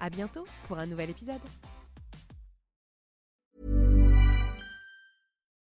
[0.00, 1.40] À bientôt pour un nouvel épisode.